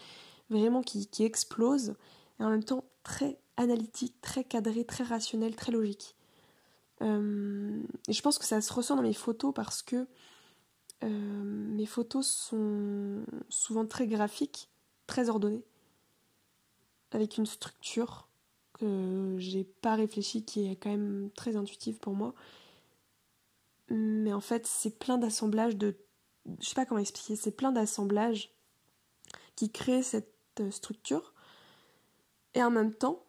vraiment 0.50 0.82
qui, 0.82 1.08
explose, 1.20 1.94
et 2.40 2.44
en 2.44 2.50
même 2.50 2.64
temps 2.64 2.84
très 3.02 3.38
analytique, 3.56 4.20
très 4.20 4.44
cadré, 4.44 4.84
très 4.84 5.04
rationnel, 5.04 5.56
très 5.56 5.72
logique. 5.72 6.14
Euh, 7.02 7.82
et 8.08 8.12
je 8.12 8.22
pense 8.22 8.38
que 8.38 8.44
ça 8.44 8.60
se 8.60 8.72
ressent 8.72 8.96
dans 8.96 9.02
mes 9.02 9.14
photos 9.14 9.52
parce 9.54 9.82
que 9.82 10.06
euh, 11.04 11.08
mes 11.08 11.86
photos 11.86 12.26
sont 12.26 13.24
souvent 13.48 13.86
très 13.86 14.06
graphiques, 14.06 14.68
très 15.06 15.28
ordonnées 15.28 15.64
avec 17.12 17.38
une 17.38 17.46
structure 17.46 18.27
que 18.78 19.36
j'ai 19.38 19.64
pas 19.64 19.94
réfléchi, 19.94 20.44
qui 20.44 20.70
est 20.70 20.76
quand 20.76 20.90
même 20.90 21.30
très 21.34 21.56
intuitive 21.56 21.98
pour 21.98 22.14
moi. 22.14 22.34
Mais 23.90 24.32
en 24.32 24.40
fait, 24.40 24.66
c'est 24.66 24.98
plein 24.98 25.18
d'assemblages 25.18 25.76
de. 25.76 25.96
Je 26.60 26.68
sais 26.68 26.74
pas 26.74 26.86
comment 26.86 27.00
expliquer, 27.00 27.36
c'est 27.36 27.50
plein 27.50 27.72
d'assemblages 27.72 28.50
qui 29.56 29.70
créent 29.70 30.02
cette 30.02 30.32
euh, 30.60 30.70
structure. 30.70 31.34
Et 32.54 32.62
en 32.62 32.70
même 32.70 32.94
temps, 32.94 33.22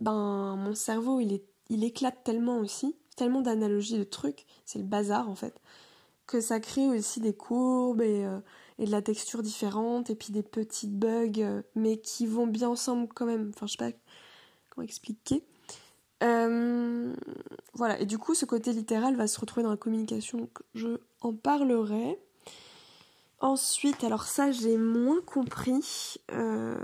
ben, 0.00 0.56
mon 0.56 0.74
cerveau, 0.74 1.20
il, 1.20 1.32
est, 1.32 1.44
il 1.70 1.84
éclate 1.84 2.22
tellement 2.24 2.58
aussi, 2.58 2.96
tellement 3.16 3.40
d'analogies, 3.40 3.98
de 3.98 4.04
trucs, 4.04 4.46
c'est 4.64 4.78
le 4.78 4.84
bazar 4.84 5.30
en 5.30 5.34
fait, 5.34 5.58
que 6.26 6.40
ça 6.40 6.60
crée 6.60 6.88
aussi 6.88 7.20
des 7.20 7.34
courbes 7.34 8.02
et. 8.02 8.24
Euh, 8.24 8.40
et 8.78 8.86
de 8.86 8.90
la 8.90 9.02
texture 9.02 9.42
différente 9.42 10.08
et 10.10 10.14
puis 10.14 10.32
des 10.32 10.42
petits 10.42 10.86
bugs 10.86 11.32
euh, 11.38 11.62
mais 11.74 11.98
qui 11.98 12.26
vont 12.26 12.46
bien 12.46 12.68
ensemble 12.68 13.08
quand 13.12 13.26
même. 13.26 13.50
Enfin, 13.54 13.66
je 13.66 13.72
sais 13.72 13.76
pas 13.76 13.96
expliquer. 14.82 15.44
Euh, 16.22 17.14
voilà, 17.74 18.00
et 18.00 18.06
du 18.06 18.18
coup, 18.18 18.34
ce 18.34 18.44
côté 18.44 18.72
littéral 18.72 19.16
va 19.16 19.26
se 19.26 19.38
retrouver 19.40 19.62
dans 19.62 19.70
la 19.70 19.76
communication. 19.76 20.48
Je 20.74 20.98
en 21.20 21.32
parlerai. 21.32 22.18
Ensuite, 23.40 24.02
alors 24.02 24.24
ça, 24.24 24.50
j'ai 24.50 24.76
moins 24.76 25.20
compris. 25.20 26.16
Euh, 26.32 26.76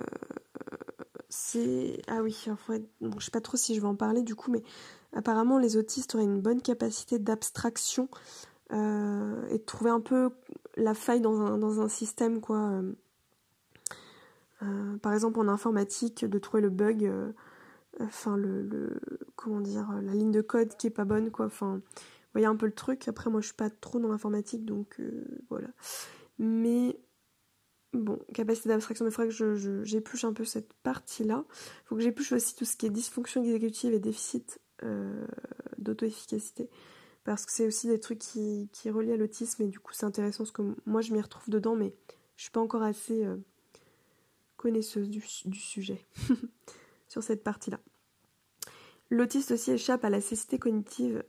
c'est. 1.28 2.00
Ah 2.06 2.22
oui, 2.22 2.36
en 2.48 2.56
fait, 2.56 2.88
bon, 3.00 3.18
je 3.18 3.24
sais 3.24 3.30
pas 3.32 3.40
trop 3.40 3.56
si 3.56 3.74
je 3.74 3.80
vais 3.80 3.88
en 3.88 3.96
parler 3.96 4.22
du 4.22 4.36
coup, 4.36 4.52
mais 4.52 4.62
apparemment, 5.14 5.58
les 5.58 5.76
autistes 5.76 6.14
auraient 6.14 6.24
une 6.24 6.40
bonne 6.40 6.62
capacité 6.62 7.18
d'abstraction 7.18 8.08
euh, 8.72 9.48
et 9.48 9.58
de 9.58 9.64
trouver 9.64 9.90
un 9.90 10.00
peu 10.00 10.30
la 10.76 10.94
faille 10.94 11.20
dans 11.20 11.40
un, 11.40 11.58
dans 11.58 11.80
un 11.80 11.88
système 11.88 12.40
quoi. 12.40 12.80
Par 15.02 15.12
exemple 15.12 15.38
en 15.40 15.48
informatique, 15.48 16.24
de 16.24 16.38
trouver 16.38 16.62
le 16.62 16.70
bug, 16.70 17.12
enfin 18.00 18.36
le, 18.36 19.00
comment 19.36 19.60
dire, 19.60 19.88
la 20.02 20.14
ligne 20.14 20.32
de 20.32 20.40
code 20.40 20.76
qui 20.76 20.86
est 20.86 20.90
pas 20.90 21.04
bonne 21.04 21.30
quoi. 21.30 21.46
Enfin, 21.46 21.80
voyez 22.32 22.46
un 22.46 22.56
peu 22.56 22.66
le 22.66 22.72
truc. 22.72 23.08
Après 23.08 23.30
moi 23.30 23.40
je 23.40 23.46
suis 23.46 23.56
pas 23.56 23.70
trop 23.70 23.98
dans 23.98 24.08
l'informatique 24.08 24.64
donc 24.64 25.00
voilà. 25.48 25.68
Mais 26.38 26.98
Bon, 27.92 28.18
capacité 28.34 28.70
d'abstraction, 28.70 29.06
il 29.06 29.12
faudrait 29.12 29.28
que 29.32 29.84
j'épluche 29.84 30.24
un 30.24 30.32
peu 30.32 30.44
cette 30.44 30.72
partie-là. 30.82 31.44
Il 31.48 31.86
faut 31.86 31.94
que 31.94 32.02
j'épluche 32.02 32.32
aussi 32.32 32.56
tout 32.56 32.64
ce 32.64 32.76
qui 32.76 32.86
est 32.86 32.90
dysfonction 32.90 33.44
exécutive 33.44 33.94
et 33.94 34.00
déficit 34.00 34.60
d'auto-efficacité 35.78 36.68
parce 37.24 37.46
que 37.46 37.52
c'est 37.52 37.66
aussi 37.66 37.88
des 37.88 37.98
trucs 37.98 38.18
qui, 38.18 38.68
qui 38.72 38.90
relient 38.90 39.12
à 39.12 39.16
l'autisme 39.16 39.62
et 39.62 39.66
du 39.66 39.80
coup 39.80 39.92
c'est 39.94 40.06
intéressant 40.06 40.44
parce 40.44 40.52
que 40.52 40.62
moi 40.86 41.00
je 41.00 41.12
m'y 41.12 41.20
retrouve 41.20 41.48
dedans 41.48 41.74
mais 41.74 41.94
je 42.36 42.42
suis 42.42 42.52
pas 42.52 42.60
encore 42.60 42.82
assez 42.82 43.24
euh, 43.24 43.36
connaisseuse 44.56 45.08
du, 45.08 45.20
sujet 45.20 46.06
cette 47.22 47.42
partie-là. 47.42 47.80
L'autiste 49.10 49.52
aussi 49.52 49.72
échappe 49.72 50.04
à 50.04 50.10
la 50.10 50.20
cécité 50.20 50.58
cognitive, 50.58 51.22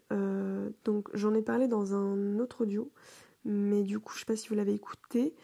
donc 0.85 1.09
j'en 1.13 1.33
ai 1.33 1.41
parlé 1.41 1.67
dans 1.67 1.93
un 1.93 2.39
autre 2.39 2.61
audio, 2.61 2.91
mais 3.43 3.83
du 3.83 3.99
coup 3.99 4.13
je 4.13 4.19
sais 4.19 4.25
pas 4.25 4.37
si 4.37 4.47
vous 4.47 4.55
l'avez 4.55 4.73
écouté. 4.73 5.35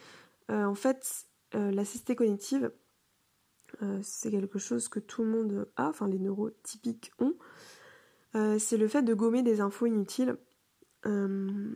en 0.49 0.73
fait, 0.73 1.27
la 1.53 1.83
cécité 1.83 2.15
cognitive, 2.15 2.71
c'est 4.01 4.31
quelque 4.31 4.59
chose 4.59 4.87
que 4.87 4.99
tout 4.99 5.23
le 5.23 5.29
monde 5.29 5.67
a, 5.75 5.89
enfin 5.89 6.07
les 6.07 6.19
neurotypiques 6.19 7.11
ont. 7.19 7.35
c'est 8.57 8.77
le 8.77 8.87
fait 8.87 9.03
de 9.03 9.13
gommer 9.13 9.43
des 9.43 9.59
infos 9.59 9.87
inutiles 9.87 10.37
euh, 11.05 11.75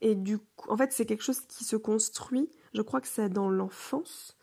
et 0.00 0.14
du 0.14 0.38
coup, 0.38 0.70
en 0.70 0.76
fait, 0.76 0.92
c'est 0.92 1.06
quelque 1.06 1.22
chose 1.22 1.40
qui 1.40 1.64
se 1.64 1.76
construit. 1.76 2.50
Je 2.74 2.82
crois 2.82 3.00
que 3.00 3.08
c'est 3.08 3.28
dans 3.28 3.48
l'enfance. 3.50 4.36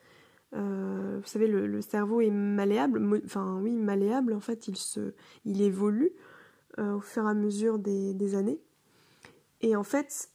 Euh, 0.53 1.19
vous 1.21 1.27
savez, 1.27 1.47
le, 1.47 1.81
cerveau 1.81 2.21
est 2.21 2.29
malléable. 2.29 3.21
Enfin, 3.25 3.59
oui, 3.61 3.71
malléable. 3.71 4.33
En 4.33 4.39
fait, 4.39 4.67
il 4.67 4.77
se, 4.77 5.13
il 5.45 5.61
évolue 5.61 6.11
euh, 6.79 6.95
au 6.95 6.99
fur 7.01 7.25
et 7.25 7.29
à 7.29 7.33
mesure 7.33 7.79
des, 7.79 8.35
années. 8.35 8.59
Et 9.61 9.75
en 9.75 9.83
fait, 9.83 10.29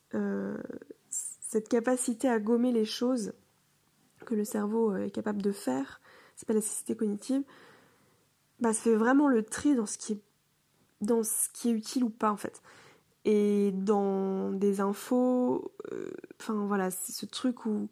cette 1.09 1.69
capacité 1.69 2.29
à 2.29 2.39
gommer 2.39 2.73
les 2.73 2.85
choses 2.85 3.33
que 4.25 4.35
le 4.35 4.45
cerveau 4.45 4.97
est 4.97 5.11
capable 5.11 5.43
de 5.43 5.53
faire, 5.53 6.01
c'est 6.37 6.47
pas 6.47 6.55
la 6.55 6.61
cécité 6.61 6.97
cognitive, 6.97 7.43
bah, 8.61 8.73
ça 8.73 8.83
fait 8.83 8.97
vraiment 8.97 9.29
le 9.29 9.43
tri 9.43 9.75
dans 9.75 9.87
ce 9.87 9.99
qui 9.99 10.15
est 10.15 10.23
dans 11.01 11.23
ce 11.23 11.49
qui 11.53 11.71
est 11.71 11.73
utile 11.73 12.05
ou 12.05 12.11
pas 12.11 12.31
en 12.31 12.37
fait. 12.37 12.63
Et 13.25 13.73
dans 13.73 14.53
des 14.53 14.81
infos, 14.81 15.73
euh, 15.93 16.11
enfin 16.41 16.55
voilà, 16.67 16.91
c'est 16.91 17.13
ce 17.13 17.27
truc 17.27 17.67
où, 17.67 17.89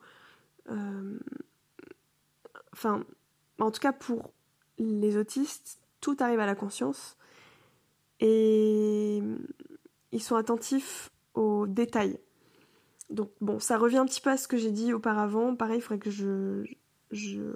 euh, 0.70 1.18
enfin, 2.76 3.04
en 3.58 3.70
tout 3.70 3.80
cas 3.80 3.92
pour 3.92 4.32
les 4.78 5.16
autistes, 5.16 5.80
tout 6.00 6.16
arrive 6.20 6.40
à 6.40 6.46
la 6.46 6.54
conscience 6.54 7.16
et 8.20 9.22
ils 10.12 10.22
sont 10.22 10.36
attentifs 10.36 11.10
aux 11.34 11.66
détails. 11.66 12.18
Donc 13.10 13.30
bon, 13.40 13.58
ça 13.58 13.78
revient 13.78 13.98
un 13.98 14.06
petit 14.06 14.20
peu 14.20 14.30
à 14.30 14.36
ce 14.36 14.48
que 14.48 14.56
j'ai 14.56 14.70
dit 14.70 14.92
auparavant. 14.92 15.54
Pareil, 15.54 15.78
il 15.78 15.82
faudrait 15.82 15.98
que 15.98 16.10
je, 16.10 16.64
je 17.10 17.54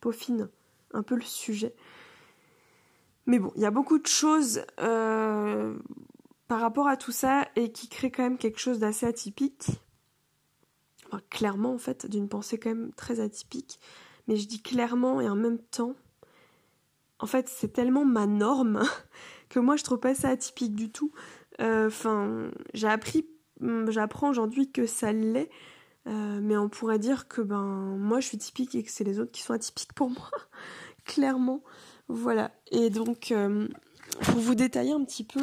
peaufine 0.00 0.48
un 0.92 1.02
peu 1.02 1.14
le 1.14 1.22
sujet. 1.22 1.74
Mais 3.26 3.38
bon, 3.38 3.52
il 3.54 3.62
y 3.62 3.66
a 3.66 3.70
beaucoup 3.70 3.98
de 3.98 4.06
choses 4.06 4.62
euh, 4.80 5.78
par 6.48 6.60
rapport 6.60 6.88
à 6.88 6.96
tout 6.96 7.12
ça 7.12 7.48
et 7.56 7.70
qui 7.70 7.88
créent 7.88 8.10
quand 8.10 8.24
même 8.24 8.38
quelque 8.38 8.58
chose 8.58 8.80
d'assez 8.80 9.06
atypique. 9.06 9.80
Clairement, 11.28 11.74
en 11.74 11.78
fait, 11.78 12.06
d'une 12.06 12.28
pensée 12.28 12.58
quand 12.58 12.70
même 12.70 12.92
très 12.94 13.20
atypique. 13.20 13.80
Mais 14.28 14.36
je 14.36 14.46
dis 14.46 14.62
clairement 14.62 15.20
et 15.20 15.28
en 15.28 15.36
même 15.36 15.58
temps, 15.58 15.94
en 17.20 17.26
fait, 17.26 17.48
c'est 17.48 17.72
tellement 17.72 18.04
ma 18.04 18.26
norme 18.26 18.82
que 19.48 19.58
moi, 19.58 19.76
je 19.76 19.84
trouve 19.84 20.00
pas 20.00 20.14
ça 20.14 20.30
atypique 20.30 20.74
du 20.74 20.90
tout. 20.90 21.12
Euh, 21.60 21.88
enfin, 21.88 22.50
j'ai 22.74 22.88
appris, 22.88 23.26
j'apprends 23.88 24.30
aujourd'hui 24.30 24.70
que 24.70 24.86
ça 24.86 25.12
l'est. 25.12 25.50
Euh, 26.06 26.40
mais 26.42 26.56
on 26.56 26.70
pourrait 26.70 26.98
dire 26.98 27.28
que 27.28 27.42
ben 27.42 27.94
moi 27.98 28.20
je 28.20 28.26
suis 28.26 28.38
typique 28.38 28.74
et 28.74 28.82
que 28.82 28.90
c'est 28.90 29.04
les 29.04 29.20
autres 29.20 29.32
qui 29.32 29.42
sont 29.42 29.52
atypiques 29.52 29.92
pour 29.92 30.08
moi, 30.10 30.30
clairement. 31.04 31.62
Voilà, 32.08 32.52
et 32.70 32.88
donc 32.88 33.30
euh, 33.30 33.68
pour 34.22 34.40
vous 34.40 34.54
détailler 34.54 34.92
un 34.92 35.04
petit 35.04 35.24
peu 35.24 35.40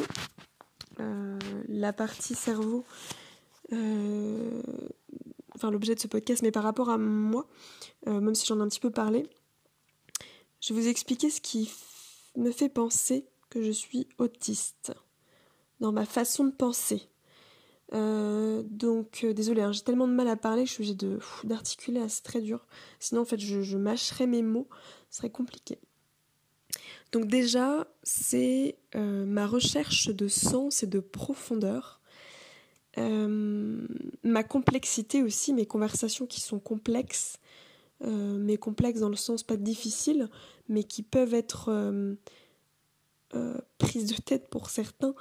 la 1.68 1.92
partie 1.92 2.34
cerveau, 2.34 2.84
enfin 5.58 5.70
l'objet 5.70 5.94
de 5.94 6.00
ce 6.00 6.06
podcast, 6.06 6.42
mais 6.42 6.50
par 6.50 6.62
rapport 6.62 6.90
à 6.90 6.98
moi, 6.98 7.46
même 8.06 8.34
si 8.34 8.46
j'en 8.46 8.58
ai 8.60 8.62
un 8.62 8.68
petit 8.68 8.80
peu 8.80 8.90
parlé, 8.90 9.28
je 10.60 10.72
vais 10.72 10.80
vous 10.80 10.88
expliquer 10.88 11.30
ce 11.30 11.40
qui 11.40 11.70
me 12.36 12.50
fait 12.50 12.68
penser 12.68 13.26
que 13.50 13.62
je 13.62 13.70
suis 13.70 14.08
autiste 14.18 14.92
dans 15.80 15.92
ma 15.92 16.04
façon 16.04 16.44
de 16.44 16.52
penser. 16.52 17.02
donc 17.92 19.24
désolé, 19.24 19.62
hein, 19.62 19.72
j'ai 19.72 19.82
tellement 19.82 20.08
de 20.08 20.12
mal 20.12 20.28
à 20.28 20.36
parler, 20.36 20.66
je 20.66 20.72
suis 20.72 20.82
obligée 20.82 20.94
de 20.94 21.18
d'articuler, 21.44 22.08
c'est 22.08 22.22
très 22.22 22.40
dur. 22.40 22.66
Sinon 23.00 23.22
en 23.22 23.24
fait 23.24 23.38
je, 23.38 23.62
je 23.62 23.76
mâcherais 23.76 24.26
mes 24.26 24.42
mots, 24.42 24.68
ce 25.10 25.18
serait 25.18 25.30
compliqué. 25.30 25.78
Donc 27.12 27.26
déjà, 27.26 27.86
c'est 28.02 28.76
euh, 28.94 29.24
ma 29.24 29.46
recherche 29.46 30.08
de 30.08 30.28
sens 30.28 30.82
et 30.82 30.86
de 30.86 31.00
profondeur, 31.00 31.97
euh, 32.98 33.86
ma 34.22 34.42
complexité 34.44 35.22
aussi, 35.22 35.52
mes 35.52 35.66
conversations 35.66 36.26
qui 36.26 36.40
sont 36.40 36.58
complexes, 36.58 37.38
euh, 38.02 38.38
mais 38.38 38.56
complexes 38.56 39.00
dans 39.00 39.08
le 39.08 39.16
sens 39.16 39.42
pas 39.42 39.56
difficile, 39.56 40.28
mais 40.68 40.84
qui 40.84 41.02
peuvent 41.02 41.34
être 41.34 41.70
prises 43.78 44.06
de 44.06 44.20
tête 44.20 44.48
pour 44.48 44.70
certains, 44.70 45.14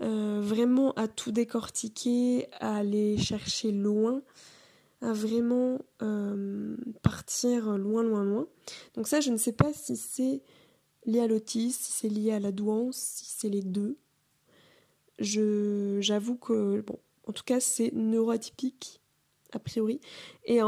vraiment 0.00 0.92
à 0.94 1.08
tout 1.08 1.32
décortiquer, 1.32 2.48
à 2.60 2.76
aller 2.76 3.18
chercher 3.18 3.72
loin, 3.72 4.22
à 5.00 5.12
vraiment 5.12 5.78
partir 7.02 7.78
loin, 7.78 8.02
loin, 8.02 8.24
loin. 8.24 8.46
Donc 8.94 9.08
ça, 9.08 9.20
je 9.20 9.30
ne 9.30 9.36
sais 9.36 9.52
pas 9.52 9.72
si 9.72 9.96
c'est 9.96 10.42
lié 11.06 11.20
à 11.20 11.26
l'autisme, 11.26 11.80
si 11.80 11.92
c'est 11.92 12.08
lié 12.08 12.32
à 12.32 12.40
la 12.40 12.52
douance, 12.52 12.96
si 12.96 13.26
c'est 13.26 13.48
les 13.48 13.62
deux. 13.62 13.96
J'avoue 15.18 16.36
que, 16.36 16.80
bon, 16.80 16.98
en 17.26 17.32
tout 17.32 17.44
cas, 17.44 17.60
c'est 17.60 17.92
neuroatypique, 17.92 19.00
a 19.52 19.58
priori. 19.58 20.00
Et, 20.44 20.60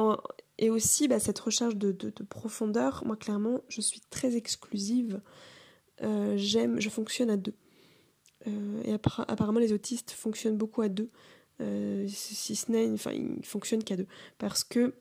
et 0.58 0.70
aussi, 0.70 1.08
bah, 1.08 1.18
cette 1.18 1.38
recherche 1.38 1.76
de, 1.76 1.92
de, 1.92 2.10
profondeur, 2.22 3.02
moi, 3.04 3.16
clairement, 3.16 3.60
je 3.68 3.80
suis 3.80 4.00
très 4.10 4.36
exclusive. 4.36 5.20
Euh, 6.02 6.34
j'aime, 6.36 6.80
je 6.80 6.88
fonctionne 6.88 7.30
à 7.30 7.36
deux. 7.36 7.54
Euh, 8.46 8.82
et 8.84 8.92
apparemment, 8.92 9.60
les 9.60 9.72
autistes 9.72 10.12
fonctionnent 10.12 10.56
beaucoup 10.56 10.82
à 10.82 10.88
deux. 10.88 11.10
Euh, 11.60 12.06
si 12.08 12.56
ce 12.56 12.70
n'est, 12.70 12.90
enfin, 12.90 13.12
ils 13.12 13.44
fonctionnent 13.44 13.84
qu'à 13.84 13.96
deux. 13.96 14.06
Parce 14.38 14.64
que 14.64 14.94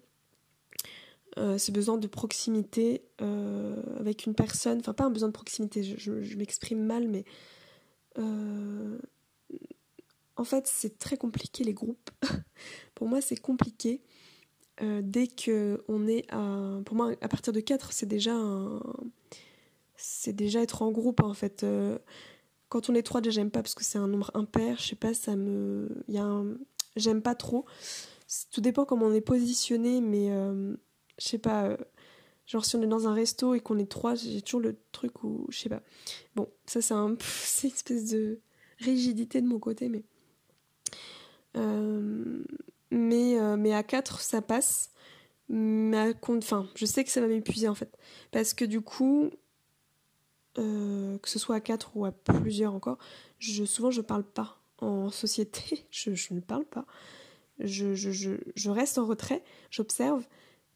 ce 1.36 1.72
besoin 1.72 1.98
de 1.98 2.06
proximité 2.06 3.02
avec 3.18 4.28
une 4.28 4.36
personne, 4.36 4.78
enfin 4.78 4.94
pas 4.94 5.06
un 5.06 5.10
besoin 5.10 5.30
de 5.30 5.34
proximité, 5.34 5.82
je, 5.82 6.38
m'exprime 6.38 6.86
mal, 6.86 7.08
mais 7.08 7.26
en 10.36 10.44
fait 10.44 10.68
c'est 10.68 10.98
très 11.00 11.18
compliqué 11.18 11.64
les 11.64 11.74
groupes. 11.74 12.10
pour 12.96 13.08
moi 13.08 13.22
c'est 13.22 13.38
compliqué. 13.38 14.02
dès 14.82 15.28
que 15.28 15.84
on 15.88 16.08
est 16.08 16.26
à, 16.30 16.80
pour 16.86 16.96
moi 16.96 17.12
à 17.22 17.28
partir 17.28 17.54
de 17.54 17.60
4 17.60 17.94
c'est 17.94 18.06
déjà 18.06 18.36
c'est 19.96 20.34
déjà 20.34 20.62
être 20.62 20.82
en 20.82 20.92
groupe 20.92 21.22
en 21.22 21.34
fait. 21.34 21.66
quand 22.70 22.90
on 22.90 22.96
est 22.96 23.04
3 23.04 23.22
déjà 23.22 23.42
j'aime 23.42 23.52
pas 23.52 23.62
parce 23.62 23.76
que 23.76 23.84
c'est 23.84 24.00
un 24.00 24.08
nombre 24.08 24.32
impair, 24.34 24.78
je 24.80 24.88
sais 24.90 24.96
pas, 24.96 25.14
ça 25.14 25.36
me, 25.36 26.04
il 26.08 26.16
y 26.16 26.18
a 26.18 26.24
un... 26.24 26.58
j'aime 26.96 27.22
pas 27.22 27.36
trop. 27.36 27.66
Tout 28.52 28.62
dépend 28.62 28.86
comment 28.86 29.06
on 29.06 29.14
est 29.14 29.22
positionné, 29.22 30.02
mais 30.02 30.32
je 31.20 31.28
sais 31.28 31.38
pas, 31.38 31.66
euh, 31.66 31.78
genre 32.46 32.66
si 32.66 32.76
on 32.76 32.82
est 32.82 32.88
dans 32.88 33.08
un 33.08 33.14
resto 33.14 33.54
et 33.54 33.60
qu'on 33.60 33.78
est 33.78 33.90
trois, 33.90 34.16
j'ai 34.16 34.42
toujours 34.42 34.62
le 34.62 34.78
truc 34.92 35.24
où, 35.24 35.46
je 35.50 35.60
sais 35.60 35.70
pas. 35.70 35.82
Bon, 36.36 36.50
ça 36.66 36.82
c'est 36.82 36.94
un 36.94 37.16
c'est 37.20 37.68
une 37.68 37.74
espèce 37.74 38.10
de 38.12 38.40
rigidité 38.80 39.42
de 39.42 39.48
mon 39.48 39.60
côté, 39.60 39.90
mais. 39.90 40.04
Euh, 41.58 42.44
mais, 42.92 43.40
euh, 43.40 43.58
mais 43.58 43.74
à 43.74 43.84
quatre, 43.84 44.22
ça 44.22 44.42
passe. 44.42 44.92
Mais 45.50 46.14
enfin, 46.28 46.68
je 46.76 46.86
sais 46.86 47.04
que 47.04 47.10
ça 47.10 47.22
va 47.22 47.28
m'épuiser 47.28 47.68
en 47.68 47.76
fait. 47.76 47.98
Parce 48.32 48.54
que 48.54 48.66
du 48.66 48.82
coup, 48.82 49.30
que 50.56 51.30
ce 51.30 51.40
soit 51.40 51.56
à 51.56 51.60
quatre 51.60 51.96
ou 51.96 52.06
à 52.06 52.12
plusieurs 52.12 52.74
encore, 52.74 52.98
je, 53.40 53.66
souvent 53.66 53.92
je 53.92 54.02
parle 54.02 54.24
pas 54.24 54.60
en 54.80 55.10
société, 55.10 55.86
je, 55.92 56.12
ne 56.32 56.40
parle 56.40 56.66
pas. 56.66 56.86
Je, 57.60 57.94
je, 57.94 58.12
je, 58.56 58.70
reste 58.70 58.98
en 58.98 59.06
retrait, 59.06 59.44
j'observe, 59.70 60.26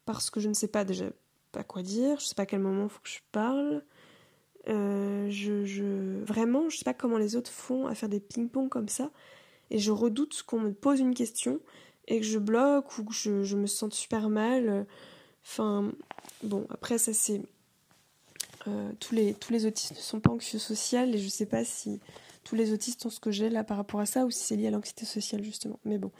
parce 0.04 0.30
que 0.30 0.40
je 0.40 0.48
ne 0.48 0.54
sais 0.54 0.68
pas 0.68 0.84
déjà 0.84 1.06
pas 1.52 1.64
quoi 1.64 1.82
dire, 1.82 2.20
je 2.20 2.26
sais 2.26 2.34
pas 2.34 2.42
à 2.42 2.46
quel 2.46 2.60
moment 2.60 2.84
il 2.84 2.90
faut 2.90 3.00
que 3.00 3.08
je 3.08 3.20
parle. 3.32 3.82
Euh, 4.68 5.30
je, 5.30 5.64
je, 5.64 6.22
vraiment, 6.24 6.68
je 6.68 6.78
sais 6.78 6.84
pas 6.84 6.94
comment 6.94 7.18
les 7.18 7.36
autres 7.36 7.50
font 7.50 7.86
à 7.86 7.94
faire 7.94 8.08
des 8.08 8.20
ping-pong 8.20 8.68
comme 8.68 8.88
ça. 8.88 9.10
Et 9.70 9.78
je 9.78 9.90
redoute 9.90 10.42
qu'on 10.44 10.60
me 10.60 10.72
pose 10.72 11.00
une 11.00 11.14
question 11.14 11.60
et 12.06 12.20
que 12.20 12.26
je 12.26 12.38
bloque 12.38 12.98
ou 12.98 13.04
que 13.04 13.12
je, 13.12 13.56
me 13.56 13.66
sente 13.66 13.94
super 13.94 14.28
mal. 14.28 14.86
Enfin, 15.44 15.92
bon, 16.42 16.66
après, 16.70 16.98
ça 16.98 17.12
c'est. 17.12 17.42
Euh, 18.66 18.92
tous, 18.98 19.14
les, 19.14 19.66
autistes 19.66 19.92
ne 19.92 20.00
sont 20.00 20.20
pas 20.20 20.30
anxieux 20.30 20.58
social 20.58 21.14
et 21.14 21.18
je 21.18 21.28
sais 21.28 21.46
pas 21.46 21.64
si 21.64 22.00
tous 22.44 22.54
les 22.54 22.72
autistes 22.72 23.06
ont 23.06 23.10
ce 23.10 23.20
que 23.20 23.30
j'ai 23.30 23.48
là 23.50 23.62
par 23.62 23.76
rapport 23.76 24.00
à 24.00 24.06
ça 24.06 24.26
ou 24.26 24.30
si 24.30 24.40
c'est 24.40 24.56
lié 24.56 24.66
à 24.66 24.70
l'anxiété 24.70 25.04
sociale 25.04 25.44
justement. 25.44 25.78
Mais 25.84 25.98
bon. 25.98 26.10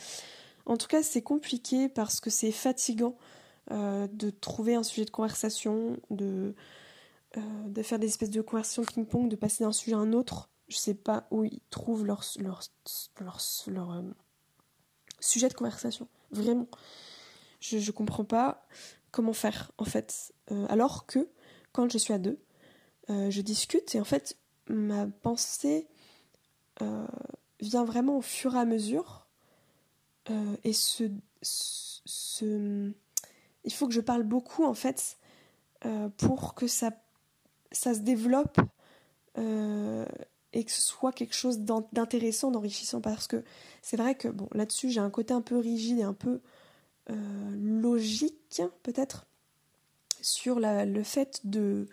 En 0.65 0.77
tout 0.77 0.87
cas, 0.87 1.03
c'est 1.03 1.23
compliqué 1.23 1.89
parce 1.89 2.21
que 2.21 2.31
c'est 2.31 2.53
fatigant 2.53 3.17
euh, 3.71 4.07
de 4.13 4.31
trouver 4.31 4.75
un 4.75 4.83
sujet 4.83 5.05
de 5.05 5.11
conversation, 5.11 5.97
de, 6.11 6.55
euh, 7.37 7.41
de 7.67 7.83
faire 7.83 7.99
des 7.99 8.07
espèces 8.07 8.31
de 8.31 8.41
conversations 8.41 8.85
ping-pong, 8.85 9.29
de 9.29 9.37
passer 9.37 9.65
d'un 9.65 9.73
sujet 9.73 9.95
à 9.95 9.99
un 9.99 10.13
autre. 10.13 10.51
Je 10.69 10.77
sais 10.77 10.95
pas 10.95 11.27
où 11.31 11.45
ils 11.45 11.61
trouvent 11.71 12.05
leur, 12.05 12.25
leur, 12.39 12.63
leur, 13.67 13.93
euh, 13.93 14.03
sujet 15.21 15.49
de 15.49 15.55
conversation. 15.55 16.09
Vraiment. 16.31 16.67
Je, 17.61 17.79
je 17.79 17.91
comprends 17.91 18.25
pas 18.25 18.67
comment 19.11 19.33
faire, 19.33 19.73
en 19.79 19.85
fait. 19.85 20.33
alors 20.69 21.07
que, 21.07 21.29
quand 21.73 21.91
je 21.91 21.99
suis 21.99 22.13
à 22.13 22.19
deux, 22.19 22.39
je 23.09 23.41
discute 23.41 23.95
et 23.95 24.01
en 24.01 24.05
fait, 24.05 24.37
ma 24.69 25.07
pensée 25.07 25.89
vient 27.61 27.85
vraiment 27.85 28.19
au 28.19 28.23
fur 28.23 28.55
et 28.55 28.59
à 28.59 28.65
mesure 28.65 29.27
et 30.63 30.73
ce, 30.73 31.11
il 33.65 33.73
faut 33.73 33.89
que 33.89 33.95
je 33.95 34.01
parle 34.01 34.23
beaucoup 34.23 34.65
en 34.65 34.75
fait 34.75 35.19
pour 36.19 36.55
que 36.55 36.67
ça, 36.67 36.91
ça 37.73 37.95
se 37.95 38.01
développe 38.01 38.61
et 40.53 40.65
que 40.65 40.71
ce 40.71 40.81
soit 40.81 41.13
quelque 41.13 41.35
chose 41.35 41.61
d'intéressant, 41.61 42.51
d'enrichissant, 42.51 43.01
parce 43.01 43.27
que 43.27 43.45
c'est 43.83 43.97
vrai 43.97 44.15
que 44.15 44.29
bon, 44.29 44.49
là-dessus 44.53 44.91
j'ai 44.91 45.01
un 45.01 45.11
côté 45.11 45.35
un 45.35 45.43
peu 45.43 45.59
rigide 45.59 45.99
et 45.99 46.03
un 46.03 46.15
peu 46.15 46.41
euh, 47.11 47.51
logique 47.57 48.63
peut-être 48.83 49.27
sur 50.21 50.59
le 50.61 51.03
fait 51.03 51.41
de, 51.45 51.87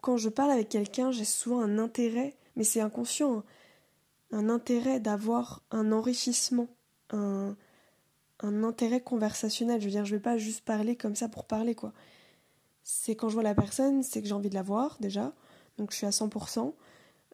quand 0.00 0.16
je 0.16 0.28
parle 0.28 0.50
avec 0.50 0.68
quelqu'un, 0.68 1.10
j'ai 1.10 1.24
souvent 1.24 1.60
un 1.60 1.78
intérêt, 1.78 2.36
mais 2.56 2.64
c'est 2.64 2.80
inconscient, 2.80 3.38
hein, 3.38 3.44
un 4.30 4.48
intérêt 4.48 5.00
d'avoir 5.00 5.62
un 5.70 5.92
enrichissement, 5.92 6.68
un, 7.10 7.56
un 8.40 8.64
intérêt 8.64 9.00
conversationnel. 9.00 9.80
Je 9.80 9.86
veux 9.86 9.90
dire, 9.90 10.04
je 10.04 10.16
vais 10.16 10.22
pas 10.22 10.38
juste 10.38 10.64
parler 10.64 10.96
comme 10.96 11.16
ça 11.16 11.28
pour 11.28 11.44
parler 11.44 11.74
quoi. 11.74 11.92
C'est 12.82 13.16
quand 13.16 13.28
je 13.28 13.34
vois 13.34 13.42
la 13.42 13.54
personne, 13.54 14.02
c'est 14.02 14.20
que 14.20 14.28
j'ai 14.28 14.34
envie 14.34 14.50
de 14.50 14.54
la 14.54 14.62
voir 14.62 14.96
déjà 15.00 15.32
donc 15.78 15.90
je 15.90 15.96
suis 15.96 16.06
à 16.06 16.10
100%. 16.10 16.72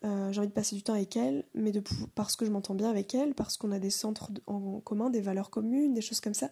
Euh, 0.03 0.32
j'ai 0.32 0.38
envie 0.38 0.49
de 0.49 0.53
passer 0.53 0.74
du 0.74 0.82
temps 0.82 0.95
avec 0.95 1.14
elle, 1.16 1.45
mais 1.55 1.72
de, 1.72 1.82
parce 2.14 2.36
que 2.36 2.47
je 2.47 2.51
m'entends 2.51 2.74
bien 2.74 2.88
avec 2.88 3.14
elle, 3.14 3.34
parce 3.34 3.57
qu'on 3.57 3.70
a 3.70 3.78
des 3.78 3.91
centres 3.91 4.30
en 4.47 4.80
commun, 4.80 5.11
des 5.11 5.20
valeurs 5.20 5.51
communes, 5.51 5.93
des 5.93 6.01
choses 6.01 6.20
comme 6.20 6.34
ça, 6.34 6.51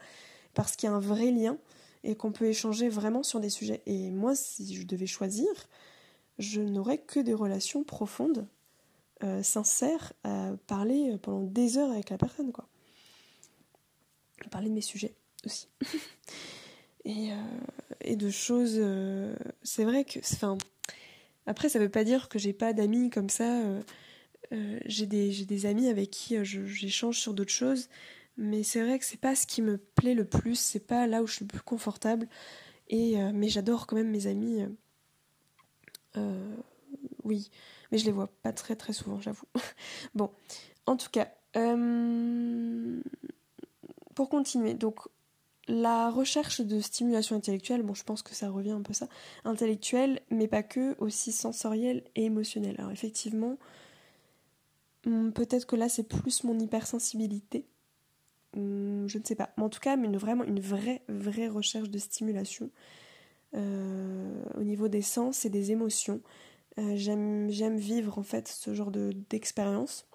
parce 0.54 0.76
qu'il 0.76 0.88
y 0.88 0.92
a 0.92 0.94
un 0.94 1.00
vrai 1.00 1.30
lien 1.30 1.56
et 2.04 2.14
qu'on 2.14 2.30
peut 2.30 2.46
échanger 2.46 2.88
vraiment 2.88 3.22
sur 3.22 3.40
des 3.40 3.48
sujets. 3.48 3.82
Et 3.86 4.10
moi, 4.10 4.34
si 4.34 4.74
je 4.74 4.86
devais 4.86 5.06
choisir, 5.06 5.48
je 6.38 6.60
n'aurais 6.60 6.98
que 6.98 7.20
des 7.20 7.34
relations 7.34 7.84
profondes, 7.84 8.46
euh, 9.24 9.42
sincères, 9.42 10.12
à 10.24 10.52
parler 10.66 11.16
pendant 11.22 11.42
des 11.42 11.78
heures 11.78 11.90
avec 11.90 12.10
la 12.10 12.18
personne, 12.18 12.52
quoi. 12.52 12.68
Parler 14.50 14.68
de 14.68 14.74
mes 14.74 14.80
sujets 14.80 15.14
aussi. 15.44 15.68
et, 17.04 17.32
euh, 17.32 17.36
et, 18.00 18.14
de 18.14 18.30
choses. 18.30 18.80
c'est 19.62 19.84
vrai 19.84 20.04
que. 20.04 20.20
Enfin, 20.20 20.56
après, 21.48 21.70
ça 21.70 21.78
veut 21.78 21.88
pas 21.88 22.04
dire 22.04 22.28
que 22.28 22.38
j'ai 22.38 22.52
pas 22.52 22.74
d'amis 22.74 23.08
comme 23.08 23.30
ça. 23.30 23.62
Euh, 23.62 23.80
euh, 24.52 24.78
j'ai 24.84 25.06
des, 25.06 25.46
des, 25.46 25.64
amis 25.64 25.88
avec 25.88 26.10
qui 26.10 26.36
euh, 26.36 26.44
j'échange 26.44 27.18
sur 27.18 27.32
d'autres 27.32 27.52
choses, 27.52 27.88
mais 28.36 28.62
c'est 28.62 28.82
vrai 28.82 28.98
que 28.98 29.04
c'est 29.06 29.20
pas 29.20 29.34
ce 29.34 29.46
qui 29.46 29.62
me 29.62 29.78
plaît 29.78 30.12
le 30.12 30.26
plus, 30.26 30.56
c'est 30.60 30.86
pas 30.86 31.06
là 31.06 31.22
où 31.22 31.26
je 31.26 31.36
suis 31.36 31.44
le 31.46 31.48
plus 31.48 31.62
confortable. 31.62 32.28
Et, 32.90 33.16
mais 33.32 33.48
j'adore 33.48 33.86
quand 33.86 33.96
même 33.96 34.10
mes 34.10 34.26
amis. 34.26 34.64
oui, 37.24 37.50
mais 37.90 37.98
je 37.98 38.06
les 38.06 38.12
vois 38.12 38.28
pas 38.42 38.52
très 38.52 38.76
très 38.76 38.92
souvent, 38.94 39.20
j'avoue. 39.20 39.46
bon, 40.14 40.30
en 40.86 40.96
tout 40.96 41.10
cas, 41.10 41.28
pour 44.14 44.28
continuer, 44.30 44.74
donc 44.74 45.00
la 45.68 46.10
recherche 46.10 46.60
de 46.62 46.80
stimulation 46.80 47.36
intellectuelle, 47.36 47.82
bon, 47.82 47.94
je 47.94 48.02
pense 48.02 48.22
que 48.22 48.34
ça 48.34 48.48
revient 48.48 48.70
un 48.70 48.82
peu 48.82 48.94
ça, 48.94 49.08
intellectuelle, 49.44 50.20
mais 50.30 50.48
pas 50.48 50.62
que, 50.62 50.96
aussi 50.98 51.30
sensorielle 51.30 52.04
et 52.16 52.24
émotionnelle. 52.24 52.76
Alors 52.78 52.90
effectivement, 52.90 53.58
hmm, 55.04 55.30
peut-être 55.30 55.66
que 55.66 55.76
là 55.76 55.88
c'est 55.88 56.08
plus 56.08 56.44
mon 56.44 56.58
hypersensibilité, 56.58 57.66
hmm, 58.54 59.06
je 59.06 59.18
ne 59.18 59.24
sais 59.24 59.34
pas. 59.34 59.50
Mais 59.56 59.64
en 59.64 59.68
tout 59.68 59.80
cas, 59.80 59.96
mais 59.96 60.08
vraiment 60.16 60.44
une 60.44 60.60
vraie, 60.60 61.02
vraie 61.08 61.48
recherche 61.48 61.90
de 61.90 61.98
stimulation 61.98 62.70
euh, 63.54 64.42
au 64.56 64.62
niveau 64.62 64.88
des 64.88 65.02
sens 65.02 65.44
et 65.44 65.50
des 65.50 65.70
émotions. 65.70 66.20
Euh, 66.78 66.94
j'aime 66.96 67.76
vivre 67.76 68.18
en 68.18 68.22
fait 68.22 68.48
ce 68.48 68.74
genre 68.74 68.90
d'expérience. 68.90 70.06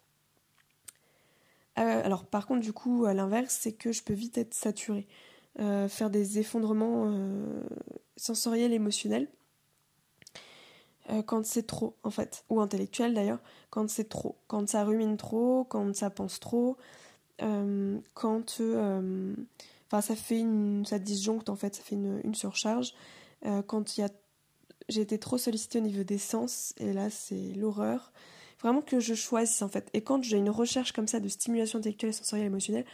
Euh, 1.80 2.04
alors 2.04 2.26
par 2.26 2.48
contre, 2.48 2.62
du 2.62 2.74
coup, 2.74 3.06
à 3.06 3.14
l'inverse, 3.14 3.58
c'est 3.62 3.74
que 3.74 3.92
je 3.92 4.04
peux 4.04 4.14
vite 4.14 4.38
être 4.38 4.54
saturée. 4.54 5.08
Euh, 5.60 5.88
faire 5.88 6.10
des 6.10 6.40
effondrements 6.40 7.06
euh, 7.06 7.62
sensoriels, 8.18 8.74
émotionnels. 8.74 9.28
Euh, 11.12 11.22
quand 11.22 11.46
c'est 11.46 11.68
trop, 11.68 11.96
en 12.02 12.10
fait, 12.10 12.44
ou 12.50 12.60
intellectuel 12.60 13.14
d'ailleurs, 13.14 13.40
quand 13.70 13.88
c'est 13.88 14.10
trop, 14.10 14.38
quand 14.48 14.68
ça 14.68 14.84
rumine 14.84 15.16
trop, 15.16 15.64
quand 15.66 15.96
ça 15.96 16.10
pense 16.10 16.40
trop, 16.40 16.78
quand 17.40 18.62
enfin 19.92 20.02
ça 20.02 20.16
fait 20.16 20.40
une, 20.40 20.86
ça 20.86 20.98
disjoncte 20.98 21.50
en 21.50 21.56
fait, 21.56 21.76
ça 21.76 21.84
fait 21.84 21.96
une, 21.96 22.22
une 22.24 22.36
surcharge. 22.36 22.94
quand 23.68 23.98
il 23.98 24.02
y 24.02 24.04
a, 24.06 24.10
j'ai 24.88 25.02
été 25.02 25.20
trop 25.20 25.38
sollicitée 25.38 25.80
au 25.80 25.82
niveau 25.82 26.04
des 26.04 26.18
sens, 26.18 26.74
et 26.78 26.94
là 26.94 27.10
c'est 27.10 27.54
l'horreur. 27.56 28.14
Vraiment 28.62 28.82
que 28.82 29.02
je 29.02 29.14
choisisse 29.14 29.62
en 29.62 29.68
fait. 29.68 29.90
Et 29.94 30.02
quand 30.02 30.24
j'ai 30.24 30.38
une 30.38 30.50
recherche 30.50 30.94
comme 30.94 31.08
ça 31.08 31.20
de 31.20 31.28
stimulation 31.28 31.80
intellectuelle, 31.80 32.14
sensorielle, 32.14 32.48
émotionnelle, 32.48 32.86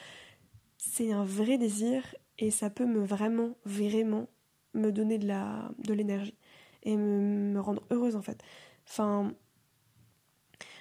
c'est 0.78 1.12
un 1.12 1.24
vrai 1.26 1.60
désir 1.60 2.04
et 2.40 2.52
ça 2.52 2.70
peut 2.70 2.86
me 2.86 3.04
vraiment, 3.04 3.56
vraiment 3.66 4.28
me 4.74 4.92
donner 4.92 5.18
de 5.18 5.94
l'énergie 5.94 6.38
et 6.84 6.96
me, 6.96 7.60
rendre 7.60 7.84
heureuse 7.92 8.16
en 8.16 8.22
fait. 8.22 8.42
Enfin, 8.88 9.34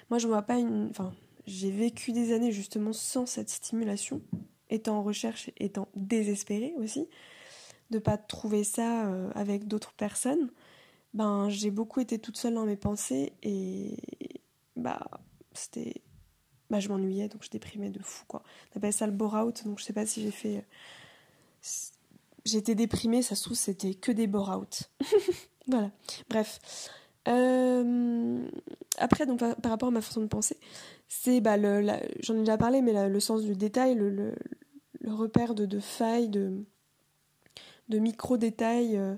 moi 0.09 0.17
je 0.19 0.27
vois 0.27 0.41
pas 0.41 0.57
une. 0.57 0.87
Enfin, 0.89 1.13
j'ai 1.45 1.69
vécu 1.69 2.13
des 2.13 2.33
années 2.33 2.51
justement 2.51 2.93
sans 2.93 3.25
cette 3.25 3.49
stimulation, 3.49 4.21
étant 4.69 4.97
en 4.97 5.03
recherche, 5.03 5.51
étant 5.57 5.89
désespérée 5.95 6.73
aussi, 6.77 7.09
de 7.89 7.99
pas 7.99 8.17
trouver 8.17 8.63
ça 8.63 9.07
euh, 9.07 9.29
avec 9.35 9.67
d'autres 9.67 9.93
personnes. 9.93 10.51
Ben, 11.13 11.49
j'ai 11.49 11.71
beaucoup 11.71 11.99
été 11.99 12.19
toute 12.19 12.37
seule 12.37 12.53
dans 12.53 12.65
mes 12.65 12.77
pensées 12.77 13.33
et 13.43 13.97
bah 14.75 15.09
c'était 15.53 16.03
bah 16.69 16.79
je 16.79 16.87
m'ennuyais 16.87 17.27
donc 17.27 17.43
je 17.43 17.49
déprimais 17.49 17.89
de 17.89 18.01
fou 18.01 18.23
quoi. 18.27 18.43
On 18.71 18.77
appelle 18.77 18.93
ça 18.93 19.07
le 19.07 19.11
bore-out 19.11 19.65
donc 19.65 19.79
je 19.79 19.83
sais 19.83 19.93
pas 19.93 20.05
si 20.05 20.21
j'ai 20.21 20.31
fait 20.31 20.63
J'étais 22.45 22.75
déprimée, 22.75 23.21
ça 23.21 23.35
se 23.35 23.43
trouve, 23.43 23.57
c'était 23.57 23.93
que 23.93 24.11
des 24.11 24.27
bore-out. 24.27 24.89
voilà. 25.67 25.91
Bref. 26.29 26.59
Euh, 27.27 28.47
après, 28.97 29.25
donc, 29.25 29.39
par, 29.39 29.71
rapport 29.71 29.89
à 29.89 29.91
ma 29.91 30.01
façon 30.01 30.21
de 30.21 30.27
penser, 30.27 30.57
c'est, 31.07 31.41
bah, 31.41 31.57
j'en 32.21 32.35
ai 32.35 32.39
déjà 32.39 32.57
parlé, 32.57 32.81
mais 32.81 33.09
le 33.09 33.19
sens 33.19 33.43
du 33.43 33.55
détail, 33.55 33.95
le, 33.95 34.33
repère 35.05 35.53
de, 35.53 35.79
failles, 35.79 36.29
de, 36.29 36.65
de 37.89 37.99
micro-détails 37.99 38.97
euh, 38.97 39.15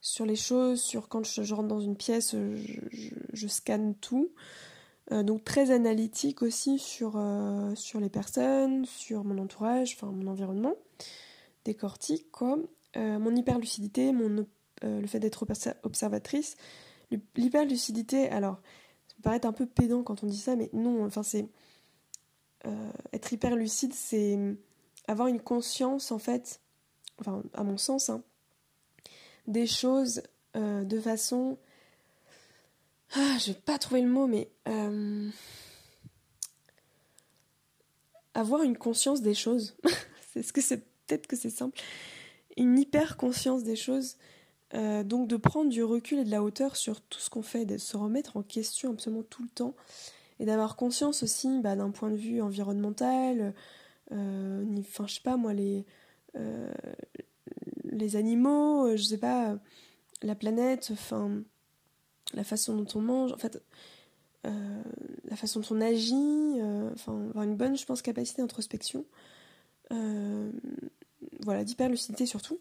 sur 0.00 0.26
les 0.26 0.36
choses, 0.36 0.80
sur 0.80 1.08
quand 1.08 1.24
je, 1.24 1.54
rentre 1.54 1.68
dans 1.68 1.80
une 1.80 1.96
pièce, 1.96 2.32
je, 2.32 3.10
je, 3.32 3.46
scanne 3.46 3.94
tout. 3.94 4.30
Euh, 5.10 5.22
donc 5.22 5.42
très 5.42 5.70
analytique 5.70 6.42
aussi 6.42 6.78
sur, 6.78 7.20
sur 7.74 7.98
les 7.98 8.10
personnes, 8.10 8.84
sur 8.84 9.24
mon 9.24 9.38
entourage, 9.38 9.96
enfin 9.96 10.12
mon 10.12 10.26
environnement 10.30 10.74
décortique, 11.68 12.30
quoi. 12.32 12.58
Euh, 12.96 13.18
mon 13.18 13.36
hyperlucidité, 13.36 14.12
mon, 14.12 14.46
euh, 14.84 15.00
le 15.00 15.06
fait 15.06 15.20
d'être 15.20 15.46
observatrice. 15.82 16.56
L'hyperlucidité, 17.36 18.28
alors, 18.30 18.60
ça 19.06 19.14
peut 19.16 19.22
paraître 19.22 19.46
un 19.46 19.52
peu 19.52 19.66
pédant 19.66 20.02
quand 20.02 20.24
on 20.24 20.26
dit 20.26 20.38
ça, 20.38 20.56
mais 20.56 20.70
non, 20.72 21.04
enfin, 21.04 21.22
c'est. 21.22 21.46
Euh, 22.66 22.90
être 23.12 23.32
hyperlucide, 23.32 23.92
c'est 23.94 24.38
avoir 25.06 25.28
une 25.28 25.40
conscience, 25.40 26.10
en 26.10 26.18
fait, 26.18 26.60
enfin, 27.20 27.42
à 27.52 27.62
mon 27.62 27.76
sens, 27.76 28.08
hein, 28.08 28.22
des 29.46 29.66
choses 29.66 30.22
de 30.54 31.00
façon. 31.00 31.56
Ah, 33.14 33.36
je 33.38 33.52
vais 33.52 33.58
pas 33.58 33.78
trouver 33.78 34.02
le 34.02 34.08
mot, 34.08 34.26
mais. 34.26 34.50
avoir 38.34 38.62
une 38.62 38.76
conscience 38.78 39.20
des 39.20 39.34
choses. 39.34 39.76
c'est 40.32 40.42
ce 40.42 40.52
que 40.52 40.60
c'est 40.60 40.87
peut-être 41.08 41.26
que 41.26 41.36
c'est 41.36 41.50
simple, 41.50 41.80
une 42.56 42.78
hyper 42.78 43.16
conscience 43.16 43.64
des 43.64 43.76
choses. 43.76 44.16
Euh, 44.74 45.02
donc 45.02 45.28
de 45.28 45.36
prendre 45.38 45.70
du 45.70 45.82
recul 45.82 46.18
et 46.18 46.24
de 46.24 46.30
la 46.30 46.42
hauteur 46.42 46.76
sur 46.76 47.00
tout 47.00 47.20
ce 47.20 47.30
qu'on 47.30 47.40
fait, 47.40 47.64
de 47.64 47.78
se 47.78 47.96
remettre 47.96 48.36
en 48.36 48.42
question 48.42 48.90
absolument 48.90 49.22
tout 49.22 49.42
le 49.42 49.48
temps, 49.48 49.74
et 50.40 50.44
d'avoir 50.44 50.76
conscience 50.76 51.22
aussi 51.22 51.60
bah, 51.60 51.74
d'un 51.74 51.90
point 51.90 52.10
de 52.10 52.16
vue 52.16 52.42
environnemental, 52.42 53.54
euh, 54.12 54.64
enfin 54.80 55.06
je 55.06 55.14
sais 55.14 55.20
pas 55.22 55.38
moi, 55.38 55.54
les, 55.54 55.86
euh, 56.36 56.70
les 57.84 58.16
animaux, 58.16 58.94
je 58.94 59.02
sais 59.02 59.16
pas, 59.16 59.56
la 60.20 60.34
planète, 60.34 60.92
la 62.34 62.44
façon 62.44 62.76
dont 62.76 62.88
on 62.94 63.00
mange, 63.00 63.32
en 63.32 63.38
fait, 63.38 63.62
la 64.44 65.36
façon 65.36 65.60
dont 65.60 65.76
on 65.76 65.80
agit, 65.80 66.60
enfin 66.92 67.28
avoir 67.30 67.44
une 67.44 67.56
bonne, 67.56 67.76
je 67.76 67.86
pense, 67.86 68.02
capacité 68.02 68.42
d'introspection 68.42 69.06
voilà, 69.90 71.64
d'hyperlucidité 71.64 72.26
surtout. 72.26 72.58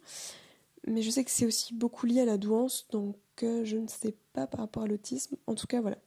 Mais 0.88 1.02
je 1.02 1.10
sais 1.10 1.24
que 1.26 1.32
c'est 1.32 1.46
aussi 1.46 1.74
beaucoup 1.74 2.06
lié 2.06 2.22
à 2.22 2.26
la 2.26 2.38
douance, 2.38 2.88
donc 2.92 3.18
euh, 3.44 3.66
je 3.66 3.76
ne 3.76 3.88
sais 3.88 4.16
pas 4.32 4.48
par 4.48 4.62
rapport 4.62 4.84
à 4.84 4.88
l'autisme. 4.88 5.36
En 5.46 5.54
tout 5.54 5.68
cas, 5.68 5.82
voilà. 5.82 5.98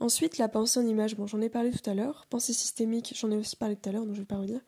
Ensuite, 0.00 0.38
la 0.38 0.48
pensée 0.48 0.80
en 0.80 0.86
image, 0.86 1.14
bon, 1.14 1.26
j'en 1.26 1.40
ai 1.42 1.50
parlé 1.50 1.70
tout 1.70 1.90
à 1.90 1.94
l'heure. 1.94 2.26
Pensée 2.30 2.54
systémique, 2.54 3.14
j'en 3.16 3.30
ai 3.30 3.36
aussi 3.36 3.56
parlé 3.56 3.76
tout 3.76 3.88
à 3.88 3.92
l'heure, 3.92 4.06
donc 4.06 4.14
je 4.14 4.20
ne 4.20 4.22
vais 4.22 4.28
pas 4.28 4.38
redire. 4.38 4.60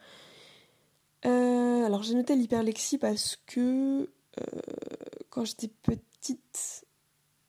Euh, 1.25 1.85
alors, 1.87 2.03
j'ai 2.03 2.15
noté 2.15 2.37
l'hyperlexie 2.37 2.99
parce 2.99 3.37
que 3.47 4.11
euh, 4.41 4.61
quand 5.31 5.47
j'étais 5.47 5.69
petite, 5.69 6.85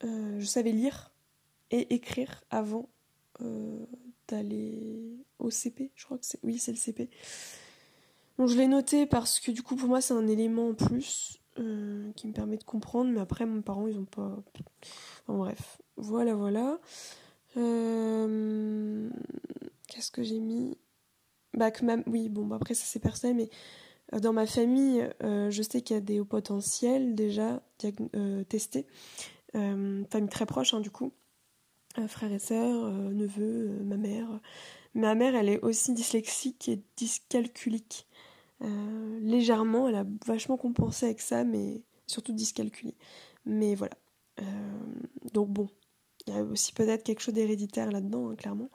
je 0.03 0.45
savais 0.45 0.71
lire 0.71 1.11
et 1.71 1.93
écrire 1.93 2.43
avant 2.49 2.87
d'aller 4.31 5.17
au 5.39 5.49
CP. 5.49 5.91
Je 5.95 6.05
crois 6.05 6.17
que 6.17 6.25
c'est. 6.25 6.39
Oui, 6.43 6.59
c'est 6.59 6.71
le 6.71 6.77
CP. 6.77 7.09
Donc 8.37 8.47
je 8.47 8.57
l'ai 8.57 8.67
noté 8.67 9.05
parce 9.05 9.39
que 9.39 9.51
du 9.51 9.63
coup, 9.63 9.75
pour 9.75 9.87
moi, 9.87 10.01
c'est 10.01 10.13
un 10.13 10.27
élément 10.27 10.69
en 10.69 10.73
plus 10.73 11.37
qui 11.55 12.27
me 12.27 12.33
permet 12.33 12.57
de 12.57 12.63
comprendre. 12.63 13.11
Mais 13.11 13.19
après, 13.19 13.45
mes 13.45 13.61
parents, 13.61 13.87
ils 13.87 13.97
ont 13.97 14.05
pas. 14.05 14.37
Enfin, 15.27 15.37
bref. 15.37 15.81
Voilà, 15.97 16.33
voilà. 16.33 16.79
Qu'est-ce 17.53 18.41
que 20.11 20.23
j'ai 20.23 20.39
mis? 20.39 20.77
Bah, 21.53 21.71
que 21.71 22.09
Oui, 22.09 22.29
bon, 22.29 22.45
bah, 22.45 22.55
après, 22.55 22.73
ça 22.73 22.85
c'est 22.85 22.99
personnel, 22.99 23.35
mais 23.35 23.49
euh, 24.13 24.19
dans 24.19 24.33
ma 24.33 24.45
famille, 24.45 25.07
euh, 25.23 25.49
je 25.51 25.61
sais 25.61 25.81
qu'il 25.81 25.95
y 25.95 25.97
a 25.97 26.01
des 26.01 26.19
hauts 26.19 26.25
potentiels 26.25 27.15
déjà 27.15 27.61
euh, 28.15 28.43
testés. 28.45 28.87
famille 29.53 30.29
très 30.29 30.45
proche, 30.45 30.73
hein, 30.73 30.79
du 30.79 30.91
coup. 30.91 31.11
Frères 32.07 32.31
et 32.31 32.39
sœurs, 32.39 32.91
neveux, 32.91 33.69
ma 33.83 33.97
mère. 33.97 34.27
Ma 34.93 35.15
mère, 35.15 35.35
elle 35.35 35.49
est 35.49 35.59
aussi 35.61 35.93
dyslexique 35.93 36.69
et 36.69 36.81
dyscalculique. 36.97 38.07
légèrement, 39.21 39.87
elle 39.87 39.95
a 39.95 40.05
vachement 40.25 40.57
compensé 40.57 41.05
avec 41.07 41.21
ça, 41.21 41.43
mais 41.43 41.81
surtout 42.07 42.33
dyscalculie. 42.33 42.95
Mais 43.45 43.75
voilà. 43.75 43.95
donc 45.33 45.49
bon, 45.49 45.67
il 46.27 46.33
y 46.33 46.37
a 46.37 46.43
aussi 46.43 46.73
peut-être 46.73 47.03
quelque 47.03 47.21
chose 47.21 47.33
d'héréditaire 47.33 47.91
là-dedans, 47.91 48.29
hein, 48.29 48.35
clairement. 48.35 48.69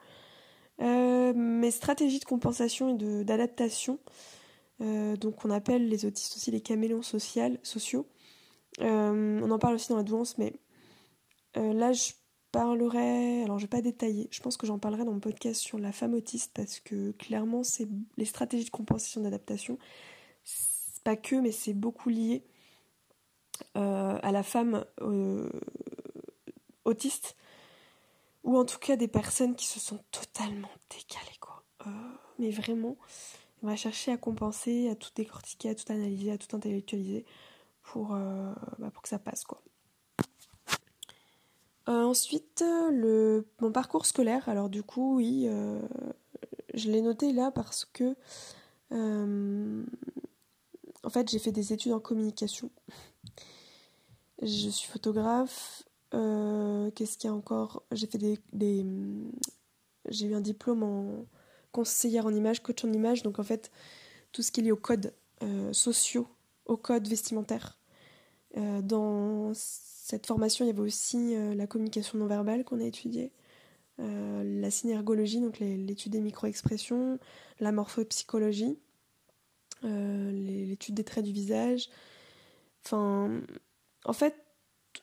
mes 0.81 1.71
stratégies 1.71 2.21
de 2.21 2.25
compensation 2.25 2.99
et 2.99 3.25
d'adaptation, 3.25 3.99
euh, 4.83 5.17
donc 5.17 5.45
on 5.45 5.51
appelle 5.51 5.89
les 5.89 6.05
autistes 6.05 6.37
aussi 6.37 6.51
les 6.51 6.61
caméléons 6.61 7.03
sociaux. 7.03 8.07
Euh, 8.81 9.41
on 9.43 9.51
en 9.51 9.59
parle 9.59 9.75
aussi 9.75 9.89
dans 9.89 9.97
la 9.97 10.03
douance, 10.03 10.39
mais 10.39 10.53
euh, 11.57 11.73
là 11.73 11.93
je 11.93 12.13
parlerai, 12.57 13.43
alors 13.43 13.59
je 13.59 13.65
vais 13.65 13.69
pas 13.69 13.83
détailler, 13.83 14.29
je 14.31 14.41
pense 14.41 14.57
que 14.57 14.67
j'en 14.67 14.79
parlerai 14.79 15.05
dans 15.05 15.13
mon 15.13 15.21
podcast 15.21 15.61
sur 15.61 15.79
la 15.79 15.93
femme 15.93 16.15
autiste 16.15 16.53
parce 16.55 16.81
que 16.81 17.13
clairement 17.13 17.63
c'est 17.63 17.87
les 18.17 18.25
stratégies 18.25 18.65
de 18.65 18.71
compensation 18.71 19.21
d'adaptation, 19.21 19.79
pas 21.05 21.17
que, 21.17 21.37
mais 21.37 21.53
c'est 21.53 21.75
beaucoup 21.75 22.09
lié 22.09 22.43
à 23.75 24.33
la 24.33 24.43
femme 24.43 24.85
autiste 26.85 27.37
ou 28.43 28.57
en 28.57 28.65
tout 28.65 28.79
cas 28.79 28.97
des 28.97 29.09
personnes 29.09 29.55
qui 29.55 29.67
se 29.67 29.79
sont 29.81 29.99
totalement 30.11 30.71
décalées 30.91 31.39
quoi. 31.41 31.63
mais 32.39 32.51
vraiment, 32.51 32.97
on 33.63 33.67
va 33.67 33.77
chercher 33.77 34.13
à 34.13 34.17
compenser, 34.17 34.89
à 34.89 34.95
tout 34.95 35.11
décortiquer, 35.15 35.71
à 35.71 35.75
tout 35.75 35.91
analyser, 35.93 36.33
à 36.33 36.39
tout 36.39 36.55
intellectualiser 36.57 37.27
pour, 37.83 38.15
euh, 38.15 38.53
bah, 38.79 38.91
pour 38.91 39.03
que 39.03 39.09
ça 39.09 39.19
passe 39.19 39.45
quoi. 39.45 39.63
Euh, 41.89 42.03
ensuite, 42.03 42.65
le, 42.91 43.47
mon 43.61 43.71
parcours 43.71 44.07
scolaire. 44.07 44.49
Alors 44.49 44.69
du 44.69 44.83
coup, 44.83 45.17
oui, 45.17 45.47
euh, 45.49 45.81
je 46.75 46.91
l'ai 46.91 47.03
noté 47.03 47.33
là 47.33 47.51
parce 47.51 47.85
que 47.85 48.15
en 48.91 49.85
fait 51.11 51.31
j'ai 51.31 51.39
fait 51.39 51.53
des 51.53 51.73
études 51.73 51.93
en 51.93 52.01
communication. 52.01 52.71
Je 54.43 54.69
suis 54.69 54.89
photographe. 54.89 55.85
Qu'est-ce 56.11 57.19
qu'il 57.19 57.29
y 57.29 57.33
a 57.33 57.35
encore? 57.35 57.83
J'ai 57.93 58.07
fait 58.07 58.19
des, 58.19 58.87
j'ai 60.09 60.27
eu 60.27 60.35
un 60.35 60.41
diplôme 60.41 60.83
en 60.83 61.27
conseillère 61.73 62.27
en 62.27 62.35
image, 62.35 62.63
coach 62.63 62.85
en 62.85 62.93
image, 62.93 63.23
donc 63.23 63.39
en 63.39 63.43
fait 63.43 63.71
tout 64.33 64.43
ce 64.43 64.51
qui 64.51 64.61
est 64.61 64.65
lié 64.65 64.73
aux 64.73 64.77
codes 64.77 65.13
euh, 65.43 65.73
sociaux, 65.73 66.27
aux 66.65 66.77
codes 66.77 67.07
vestimentaires. 67.07 67.79
Euh, 68.57 68.81
dans 68.83 69.53
cette 69.55 70.27
formation, 70.27 70.65
il 70.65 70.69
y 70.69 70.71
avait 70.71 70.81
aussi 70.81 71.35
euh, 71.35 71.55
la 71.55 71.67
communication 71.67 72.19
non 72.19 72.27
verbale 72.27 72.65
qu'on 72.65 72.81
a 72.81 72.85
étudiée, 72.85 73.33
la 73.99 74.71
synergologie, 74.71 75.41
donc 75.41 75.59
l'étude 75.59 76.13
des 76.13 76.21
micro-expressions, 76.21 77.19
la 77.61 77.73
morphopsychologie, 77.73 78.79
l'étude 79.83 80.95
des 80.95 81.05
traits 81.05 81.25
du 81.25 81.33
visage. 81.33 81.89
Enfin, 82.85 83.41
en 84.05 84.13
fait, 84.13 84.35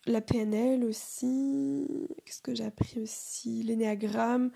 la 0.06 0.22
PNL 0.22 0.84
aussi. 0.84 1.88
Qu'est-ce 2.24 2.42
que 2.42 2.54
j'ai 2.54 2.66
appris 2.66 3.02
aussi? 3.02 3.64
L'énéagramme. 3.64 4.52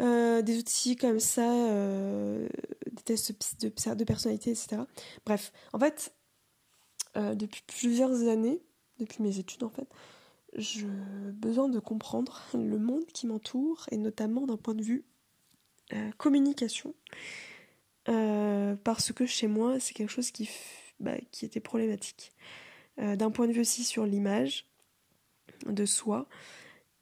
Euh, 0.00 0.40
des 0.40 0.58
outils 0.58 0.96
comme 0.96 1.20
ça, 1.20 1.52
euh, 1.52 2.48
des 2.90 3.02
tests 3.02 3.60
de, 3.60 4.04
personnalité, 4.04 4.50
etc. 4.50 4.82
Bref, 5.26 5.52
en 5.74 5.78
fait, 5.78 6.14
euh, 7.16 7.34
depuis 7.34 7.62
plusieurs 7.66 8.28
années, 8.28 8.60
depuis 8.98 9.22
mes 9.22 9.38
études 9.38 9.64
en 9.64 9.70
fait, 9.70 9.88
j'ai 10.54 10.86
besoin 11.32 11.68
de 11.68 11.78
comprendre 11.78 12.42
le 12.54 12.78
monde 12.78 13.04
qui 13.06 13.26
m'entoure 13.26 13.86
et 13.92 13.96
notamment 13.96 14.46
d'un 14.46 14.56
point 14.56 14.74
de 14.74 14.82
vue 14.82 15.04
communication. 16.18 16.94
parce 18.04 19.12
que 19.12 19.26
chez 19.26 19.46
moi, 19.46 19.78
c'est 19.78 19.94
quelque 19.94 20.10
chose 20.10 20.32
qui, 20.32 20.48
bah, 20.98 21.14
était 21.42 21.60
problématique. 21.60 22.32
d'un 22.96 23.30
point 23.30 23.46
de 23.46 23.52
vue 23.52 23.60
aussi 23.60 23.84
sur 23.84 24.06
l'image 24.06 24.66
de 25.66 25.86
soi 25.86 26.28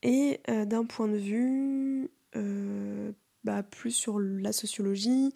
et 0.02 0.40
d'un 0.46 0.84
point 0.84 1.08
de 1.08 1.16
vue 1.16 2.10
euh, 2.36 3.12
bah, 3.44 3.62
plus 3.62 3.92
sur 3.92 4.18
la 4.18 4.52
sociologie, 4.52 5.32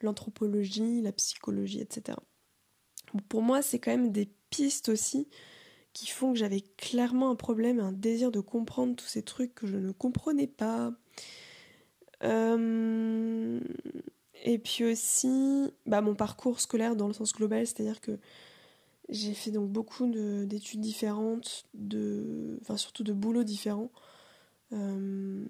l'anthropologie, 0.00 1.00
la 1.00 1.12
psychologie, 1.12 1.80
etc. 1.80 2.18
Pour 3.28 3.42
moi, 3.42 3.62
c'est 3.62 3.78
quand 3.78 3.90
même 3.90 4.12
des 4.12 4.28
pistes 4.50 4.88
aussi 4.88 5.28
qui 5.92 6.08
font 6.08 6.32
que 6.32 6.38
j'avais 6.38 6.60
clairement 6.76 7.30
un 7.30 7.36
problème, 7.36 7.80
un 7.80 7.92
désir 7.92 8.30
de 8.30 8.40
comprendre 8.40 8.96
tous 8.96 9.06
ces 9.06 9.22
trucs 9.22 9.54
que 9.54 9.66
je 9.66 9.76
ne 9.76 9.92
comprenais 9.92 10.46
pas. 10.46 10.92
Euh, 12.22 13.60
et 14.44 14.58
puis 14.58 14.84
aussi, 14.84 15.72
bah, 15.86 16.02
mon 16.02 16.14
parcours 16.14 16.60
scolaire 16.60 16.96
dans 16.96 17.08
le 17.08 17.14
sens 17.14 17.32
global, 17.32 17.66
c'est-à-dire 17.66 18.00
que 18.00 18.18
j'ai 19.08 19.34
fait 19.34 19.50
donc 19.50 19.70
beaucoup 19.70 20.06
d'études 20.06 20.80
différentes, 20.80 21.64
de, 21.74 22.58
enfin 22.60 22.76
surtout 22.76 23.04
de 23.04 23.12
boulots 23.12 23.44
différents. 23.44 23.90
Euh, 24.72 25.44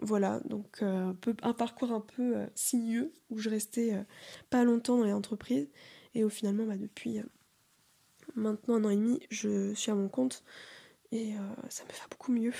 voilà, 0.00 0.40
donc 0.44 0.82
euh, 0.82 1.12
un 1.42 1.52
parcours 1.54 1.92
un 1.92 2.00
peu 2.00 2.36
euh, 2.36 2.46
sinueux 2.54 3.12
où 3.30 3.38
je 3.38 3.48
restais 3.48 4.04
pas 4.50 4.62
longtemps 4.64 4.98
dans 4.98 5.04
les 5.04 5.12
entreprises 5.12 5.68
et 6.16 6.24
au 6.24 6.28
finalement 6.28 6.66
bah, 6.66 6.76
depuis 6.76 7.20
maintenant 8.34 8.76
un 8.76 8.84
an 8.84 8.90
et 8.90 8.96
demi 8.96 9.20
je 9.30 9.74
suis 9.74 9.90
à 9.90 9.94
mon 9.94 10.08
compte 10.08 10.42
et 11.12 11.34
ça 11.68 11.84
me 11.84 11.90
va 11.90 12.06
beaucoup 12.10 12.32
mieux. 12.32 12.52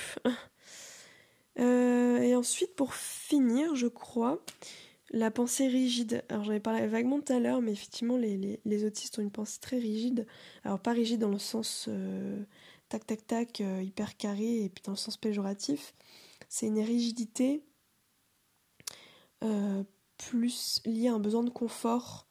et 1.57 2.35
ensuite 2.37 2.75
pour 2.77 2.95
finir 2.95 3.75
je 3.75 3.87
crois 3.89 4.41
la 5.11 5.31
pensée 5.31 5.69
rigide. 5.69 6.25
Alors 6.29 6.45
j'en 6.45 6.53
ai 6.53 6.61
parlé 6.61 6.87
vaguement 6.87 7.21
tout 7.21 7.33
à 7.33 7.41
l'heure 7.41 7.61
mais 7.61 7.73
effectivement 7.73 8.17
les, 8.17 8.61
les, 8.65 8.85
autistes 8.85 9.19
ont 9.19 9.23
une 9.23 9.31
pensée 9.31 9.59
très 9.61 9.79
rigide. 9.79 10.27
Alors 10.65 10.79
pas 10.79 10.93
rigide 10.93 11.21
dans 11.21 11.31
le 11.31 11.39
sens 11.39 11.89
tac 12.89 13.07
tac 13.07 13.27
tac 13.27 13.63
hyper 13.83 14.17
carré 14.17 14.65
et 14.65 14.69
puis 14.69 14.83
dans 14.85 14.93
le 14.93 14.99
sens 14.99 15.17
péjoratif 15.17 15.95
c'est 16.49 16.67
une 16.67 16.81
rigidité 16.81 17.63
euh, 19.43 19.83
plus 20.17 20.81
liée 20.87 21.09
à 21.09 21.15
un 21.15 21.19
besoin 21.19 21.43
de 21.43 21.51
confort, 21.51 22.27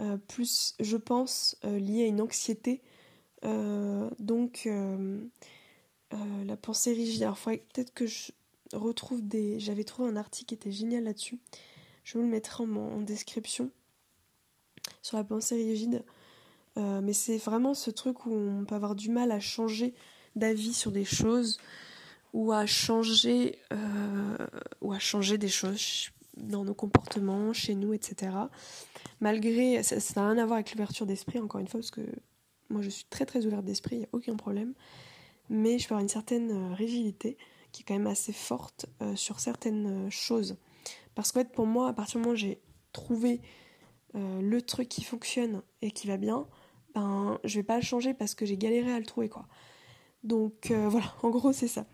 euh, 0.00 0.16
plus, 0.16 0.74
je 0.80 0.96
pense, 0.96 1.56
euh, 1.64 1.78
liée 1.78 2.04
à 2.04 2.06
une 2.06 2.20
anxiété. 2.20 2.82
donc, 4.18 4.68
la 6.12 6.56
pensée 6.56 6.92
rigide. 6.92 7.22
Alors, 7.24 7.38
peut-être 7.38 7.92
que 7.92 8.06
je 8.06 8.32
retrouve 8.72 9.20
des. 9.26 9.60
J'avais 9.60 9.84
trouvé 9.84 10.08
un 10.08 10.16
article 10.16 10.48
qui 10.48 10.54
était 10.54 10.72
génial 10.72 11.04
là-dessus. 11.04 11.38
Je 12.04 12.16
vous 12.16 12.24
le 12.24 12.30
mettrai 12.30 12.64
en, 12.64 13.00
description 13.00 13.70
sur 15.02 15.16
la 15.16 15.24
pensée 15.24 15.56
rigide. 15.56 16.04
mais 16.76 17.12
c'est 17.12 17.38
vraiment 17.38 17.74
ce 17.74 17.90
truc 17.90 18.24
où 18.26 18.32
on 18.32 18.64
peut 18.64 18.74
avoir 18.74 18.94
du 18.94 19.10
mal 19.10 19.30
à 19.30 19.40
changer 19.40 19.94
d'avis 20.36 20.72
sur 20.72 20.90
des 20.90 21.04
choses, 21.04 21.58
ou 22.34 22.52
à 22.52 22.66
changer 22.66 23.58
euh, 23.72 24.36
ou 24.82 24.92
à 24.92 24.98
changer 24.98 25.38
des 25.38 25.48
choses 25.48 26.10
dans 26.36 26.64
nos 26.64 26.74
comportements, 26.74 27.52
chez 27.52 27.74
nous, 27.74 27.92
etc. 27.92 28.32
Malgré, 29.20 29.82
ça 29.82 29.96
n'a 30.20 30.30
rien 30.30 30.38
à 30.42 30.46
voir 30.46 30.56
avec 30.56 30.72
l'ouverture 30.72 31.06
d'esprit, 31.06 31.38
encore 31.38 31.60
une 31.60 31.68
fois, 31.68 31.80
parce 31.80 31.90
que 31.90 32.02
moi 32.70 32.82
je 32.82 32.88
suis 32.88 33.04
très 33.04 33.26
très 33.26 33.46
ouverte 33.46 33.64
d'esprit, 33.64 33.96
il 33.96 33.98
n'y 34.00 34.04
a 34.04 34.08
aucun 34.12 34.36
problème. 34.36 34.74
Mais 35.50 35.78
je 35.78 35.86
peux 35.86 35.94
avoir 35.94 36.02
une 36.02 36.08
certaine 36.08 36.50
euh, 36.50 36.74
rigidité 36.74 37.36
qui 37.70 37.82
est 37.82 37.84
quand 37.84 37.94
même 37.94 38.06
assez 38.06 38.32
forte 38.32 38.86
euh, 39.02 39.14
sur 39.14 39.40
certaines 39.40 40.10
choses. 40.10 40.56
Parce 41.14 41.32
qu'en 41.32 41.40
fait, 41.40 41.52
pour 41.52 41.66
moi, 41.66 41.88
à 41.88 41.92
partir 41.92 42.18
du 42.18 42.24
moment 42.24 42.32
où 42.32 42.36
j'ai 42.36 42.60
trouvé 42.92 43.40
le 44.16 44.60
truc 44.60 44.88
qui 44.88 45.02
fonctionne 45.02 45.60
et 45.82 45.90
qui 45.90 46.06
va 46.06 46.16
bien, 46.16 46.46
ben 46.94 47.40
je 47.42 47.56
vais 47.56 47.64
pas 47.64 47.74
le 47.74 47.82
changer 47.82 48.14
parce 48.14 48.36
que 48.36 48.46
j'ai 48.46 48.56
galéré 48.56 48.92
à 48.92 49.00
le 49.00 49.04
trouver, 49.04 49.28
quoi. 49.28 49.48
Donc 50.22 50.70
voilà, 50.88 51.12
en 51.24 51.30
gros, 51.30 51.52
c'est 51.52 51.66
ça. 51.66 51.84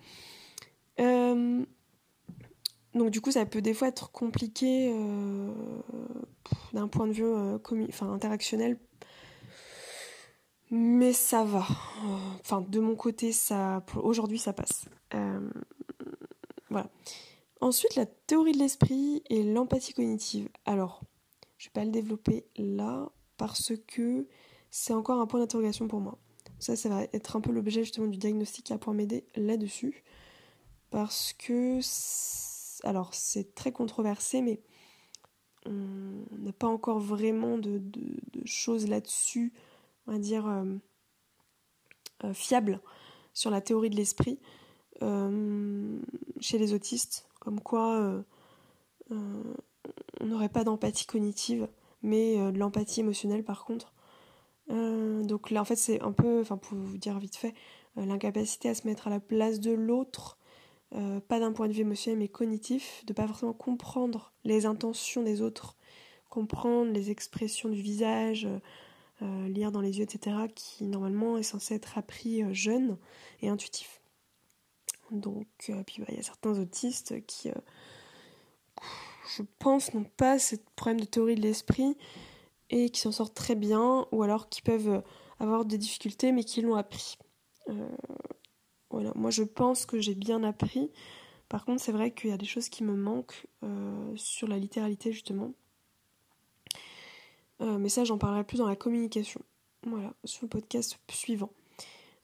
Euh, 2.94 2.98
donc 2.98 3.10
du 3.10 3.20
coup, 3.20 3.30
ça 3.30 3.46
peut 3.46 3.62
des 3.62 3.74
fois 3.74 3.88
être 3.88 4.10
compliqué 4.12 4.92
euh, 4.94 5.52
d'un 6.72 6.88
point 6.88 7.06
de 7.06 7.12
vue 7.12 7.24
euh, 7.24 7.58
interactionnel. 8.00 8.78
Mais 10.70 11.12
ça 11.12 11.42
va. 11.42 11.66
Enfin, 12.40 12.60
de 12.60 12.78
mon 12.78 12.94
côté, 12.94 13.32
ça, 13.32 13.84
aujourd'hui, 13.96 14.38
ça 14.38 14.52
passe. 14.52 14.84
voilà. 16.70 16.88
Ensuite, 17.60 17.96
la 17.96 18.06
théorie 18.06 18.52
de 18.52 18.58
l'esprit 18.58 19.22
et 19.28 19.42
l'empathie 19.42 19.92
cognitive. 19.92 20.48
Alors, 20.64 21.02
je 21.58 21.66
vais 21.66 21.72
pas 21.72 21.84
le 21.84 21.90
développer 21.90 22.46
là 22.56 23.10
parce 23.36 23.72
que 23.88 24.28
c'est 24.70 24.94
encore 24.94 25.20
un 25.20 25.26
point 25.26 25.40
d'interrogation 25.40 25.88
pour 25.88 26.00
moi. 26.00 26.18
Ça, 26.60 26.76
ça 26.76 26.88
va 26.88 27.02
être 27.12 27.36
un 27.36 27.40
peu 27.40 27.50
l'objet 27.50 27.82
justement 27.82 28.06
du 28.06 28.18
diagnostic 28.18 28.70
à 28.70 28.78
pouvoir 28.78 28.94
m'aider 28.94 29.24
là-dessus. 29.34 30.04
Parce 30.90 31.32
que, 31.32 31.80
alors 32.84 33.14
c'est 33.14 33.54
très 33.54 33.72
controversé, 33.72 34.42
mais 34.42 34.60
on 35.66 36.38
n'a 36.38 36.52
pas 36.52 36.66
encore 36.66 37.00
vraiment 37.00 37.58
de, 37.58 37.82
choses 38.44 38.88
là-dessus, 38.88 39.52
on 40.06 40.12
va 40.12 40.18
dire, 40.18 40.46
euh, 40.46 40.64
euh, 42.24 42.32
fiables 42.32 42.80
sur 43.34 43.50
la 43.50 43.60
théorie 43.60 43.90
de 43.90 43.96
l'esprit 43.96 44.38
euh, 45.02 45.98
chez 46.40 46.58
les 46.58 46.72
autistes. 46.72 47.28
Comme 47.40 47.60
quoi, 47.60 48.22
on 49.10 50.26
n'aurait 50.26 50.50
pas 50.50 50.64
d'empathie 50.64 51.06
cognitive, 51.06 51.68
mais 52.02 52.36
de 52.52 52.58
l'empathie 52.58 53.00
émotionnelle 53.00 53.44
par 53.44 53.64
contre. 53.64 53.94
Donc 54.68 55.50
là, 55.50 55.62
en 55.62 55.64
fait, 55.64 55.76
c'est 55.76 56.02
un 56.02 56.12
peu, 56.12 56.40
enfin, 56.40 56.58
pour 56.58 56.76
vous 56.76 56.98
dire 56.98 57.18
vite 57.18 57.36
fait, 57.36 57.54
l'incapacité 57.96 58.68
à 58.68 58.74
se 58.74 58.86
mettre 58.86 59.06
à 59.06 59.10
la 59.10 59.20
place 59.20 59.58
de 59.58 59.72
l'autre, 59.72 60.36
euh, 60.94 61.20
pas 61.20 61.40
d'un 61.40 61.52
point 61.52 61.68
de 61.68 61.72
vue 61.72 61.82
émotionnel 61.82 62.18
mais 62.18 62.28
cognitif, 62.28 63.04
de 63.06 63.12
pas 63.12 63.26
forcément 63.26 63.52
comprendre 63.52 64.32
les 64.44 64.66
intentions 64.66 65.22
des 65.22 65.42
autres, 65.42 65.76
comprendre 66.28 66.92
les 66.92 67.10
expressions 67.10 67.68
du 67.68 67.80
visage, 67.80 68.48
lire 69.48 69.70
dans 69.70 69.82
les 69.82 69.98
yeux, 69.98 70.04
etc., 70.04 70.34
qui 70.54 70.84
normalement 70.84 71.36
est 71.36 71.42
censé 71.42 71.74
être 71.74 71.98
appris 71.98 72.42
jeune 72.54 72.96
et 73.42 73.50
intuitif. 73.50 74.00
Donc, 75.10 75.46
bah, 75.68 75.82
il 76.08 76.14
y 76.14 76.18
a 76.18 76.22
certains 76.22 76.58
autistes 76.58 77.26
qui, 77.26 77.50
je 79.36 79.42
pense, 79.58 79.94
n'ont 79.94 80.04
pas 80.16 80.38
ce 80.38 80.56
problème 80.76 81.00
de 81.00 81.06
théorie 81.06 81.34
de 81.34 81.42
l'esprit 81.42 81.96
et 82.70 82.90
qui 82.90 83.00
s'en 83.00 83.12
sortent 83.12 83.34
très 83.34 83.54
bien, 83.54 84.06
ou 84.12 84.22
alors 84.22 84.48
qui 84.48 84.62
peuvent 84.62 84.88
euh, 84.88 85.00
avoir 85.38 85.64
des 85.64 85.78
difficultés 85.78 86.32
mais 86.32 86.44
qui 86.44 86.62
l'ont 86.62 86.76
appris. 86.76 87.18
Euh, 87.68 87.88
voilà, 88.90 89.12
moi 89.14 89.30
je 89.30 89.42
pense 89.42 89.86
que 89.86 90.00
j'ai 90.00 90.14
bien 90.14 90.42
appris. 90.42 90.90
Par 91.48 91.64
contre, 91.64 91.82
c'est 91.82 91.92
vrai 91.92 92.12
qu'il 92.12 92.30
y 92.30 92.32
a 92.32 92.36
des 92.36 92.46
choses 92.46 92.68
qui 92.68 92.84
me 92.84 92.94
manquent 92.94 93.46
euh, 93.64 94.12
sur 94.16 94.48
la 94.48 94.58
littéralité 94.58 95.12
justement. 95.12 95.52
mais 97.60 97.88
ça, 97.88 98.04
j'en 98.04 98.18
parlerai 98.18 98.44
plus 98.44 98.58
dans 98.58 98.68
la 98.68 98.76
communication. 98.76 99.40
Voilà, 99.86 100.12
sur 100.24 100.44
le 100.44 100.48
podcast 100.48 100.98
suivant. 101.10 101.50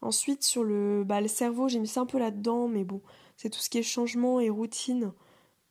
Ensuite, 0.03 0.45
sur 0.45 0.63
le, 0.63 1.05
bah, 1.05 1.21
le 1.21 1.29
cerveau, 1.29 1.69
j'ai 1.69 1.79
mis 1.79 1.89
ça 1.89 2.01
un 2.01 2.07
peu 2.07 2.19
là-dedans, 2.19 2.69
mais 2.69 2.85
bon, 2.85 3.01
c'est 3.37 3.51
tout 3.51 3.59
ce 3.59 3.71
qui 3.71 3.79
est 3.79 3.83
changement 3.83 4.41
et 4.41 4.51
routine. 4.51 5.13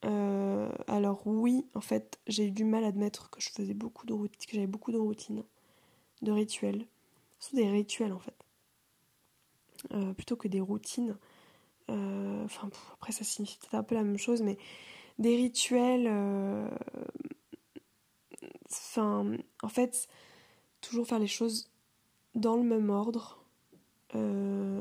Euh, 0.03 0.69
alors 0.87 1.25
oui, 1.25 1.65
en 1.73 1.81
fait, 1.81 2.19
j'ai 2.27 2.47
eu 2.47 2.51
du 2.51 2.63
mal 2.63 2.83
à 2.83 2.87
admettre 2.87 3.29
que 3.29 3.41
je 3.41 3.49
faisais 3.49 3.73
beaucoup 3.73 4.05
de 4.05 4.13
routines, 4.13 4.45
que 4.47 4.55
j'avais 4.55 4.67
beaucoup 4.67 4.91
de 4.91 4.97
routines, 4.97 5.43
de 6.21 6.31
rituels. 6.31 6.85
Ce 7.39 7.51
sont 7.51 7.57
des 7.57 7.69
rituels 7.69 8.13
en 8.13 8.19
fait. 8.19 8.44
Euh, 9.93 10.13
plutôt 10.13 10.35
que 10.35 10.47
des 10.47 10.61
routines. 10.61 11.15
Euh, 11.89 12.43
enfin, 12.45 12.69
après 12.93 13.11
ça 13.11 13.23
signifie 13.23 13.57
peut-être 13.59 13.75
un 13.75 13.83
peu 13.83 13.95
la 13.95 14.03
même 14.03 14.17
chose, 14.17 14.41
mais 14.41 14.57
des 15.19 15.35
rituels. 15.35 16.07
Enfin, 18.71 19.37
en 19.61 19.69
fait, 19.69 20.07
toujours 20.81 21.07
faire 21.07 21.19
les 21.19 21.27
choses 21.27 21.69
dans 22.33 22.55
le 22.55 22.63
même 22.63 22.89
ordre, 22.89 23.41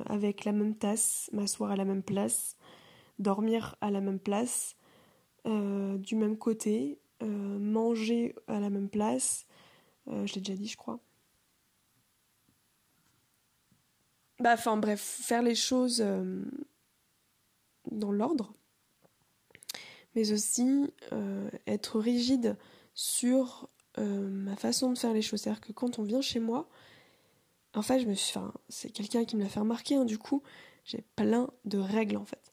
avec 0.07 0.45
la 0.45 0.53
même 0.53 0.77
tasse, 0.77 1.29
m'asseoir 1.33 1.73
à 1.73 1.77
la 1.77 1.85
même 1.85 2.03
place, 2.03 2.57
dormir 3.19 3.77
à 3.81 3.91
la 3.91 4.01
même 4.01 4.19
place, 4.19 4.77
euh, 5.47 5.99
du 5.99 6.17
même 6.17 6.39
côté, 6.39 6.99
euh, 7.23 7.27
manger 7.59 8.35
à 8.49 8.61
la 8.61 8.71
même 8.71 8.89
place. 8.89 9.47
Euh, 10.09 10.27
je 10.27 10.35
l'ai 10.35 10.41
déjà 10.41 10.57
dit, 10.57 10.69
je 10.69 10.77
crois. 10.77 11.01
Bah, 14.41 14.55
enfin 14.55 14.77
bref, 14.77 15.01
faire 15.01 15.43
les 15.43 15.55
choses 15.55 16.05
dans 17.91 18.13
l'ordre, 18.13 18.53
mais 20.15 20.33
aussi 20.33 20.93
être 21.67 22.01
rigide 22.01 22.57
sur 22.95 23.69
ma 23.97 24.57
façon 24.57 24.93
de 24.93 24.99
faire 24.99 25.13
les 25.13 25.23
choses. 25.23 25.43
C'est-à-dire 25.43 25.61
que 25.61 25.73
quand 25.73 25.99
on 25.99 26.03
vient 26.03 26.21
chez 26.21 26.41
moi, 26.41 26.69
en 27.75 27.83
fait, 27.83 28.01
je 28.01 28.07
me 28.07 28.15
suis, 28.15 28.37
enfin, 28.37 28.53
c'est 28.69 28.91
quelqu'un 28.91 29.25
qui 29.25 29.37
me 29.37 29.43
l'a 29.43 29.49
fait 29.49 29.61
remarquer, 29.61 29.97
hein, 29.97 30.05
du 30.05 30.19
coup, 30.19 30.43
j'ai 30.85 31.03
plein 31.17 31.51
de 31.65 31.79
règles 31.79 32.17
en 32.17 32.25
fait. 32.25 32.53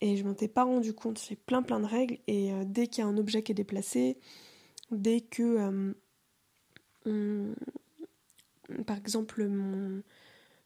Et 0.00 0.16
je 0.16 0.24
m'en 0.24 0.32
étais 0.32 0.48
pas 0.48 0.64
rendu 0.64 0.92
compte, 0.92 1.20
j'ai 1.26 1.36
plein 1.36 1.62
plein 1.62 1.80
de 1.80 1.86
règles 1.86 2.18
et 2.26 2.52
euh, 2.52 2.64
dès 2.64 2.86
qu'il 2.86 3.02
y 3.02 3.06
a 3.06 3.10
un 3.10 3.16
objet 3.16 3.42
qui 3.42 3.52
est 3.52 3.54
déplacé, 3.54 4.18
dès 4.90 5.20
que 5.22 5.94
euh, 7.04 7.54
par 8.86 8.96
exemple 8.96 9.46
mon 9.48 10.02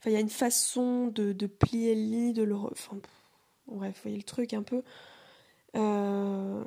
il 0.06 0.12
y 0.12 0.16
a 0.16 0.20
une 0.20 0.28
façon 0.28 1.08
de, 1.08 1.32
plier 1.46 1.94
le 1.94 2.00
lit, 2.00 2.32
de 2.32 2.42
le 2.42 2.56
enfin 2.56 2.98
bref, 3.66 3.94
vous 3.96 4.02
voyez 4.02 4.16
le 4.16 4.22
truc 4.22 4.52
un 4.54 4.62
peu 4.62 4.82
euh, 5.76 6.64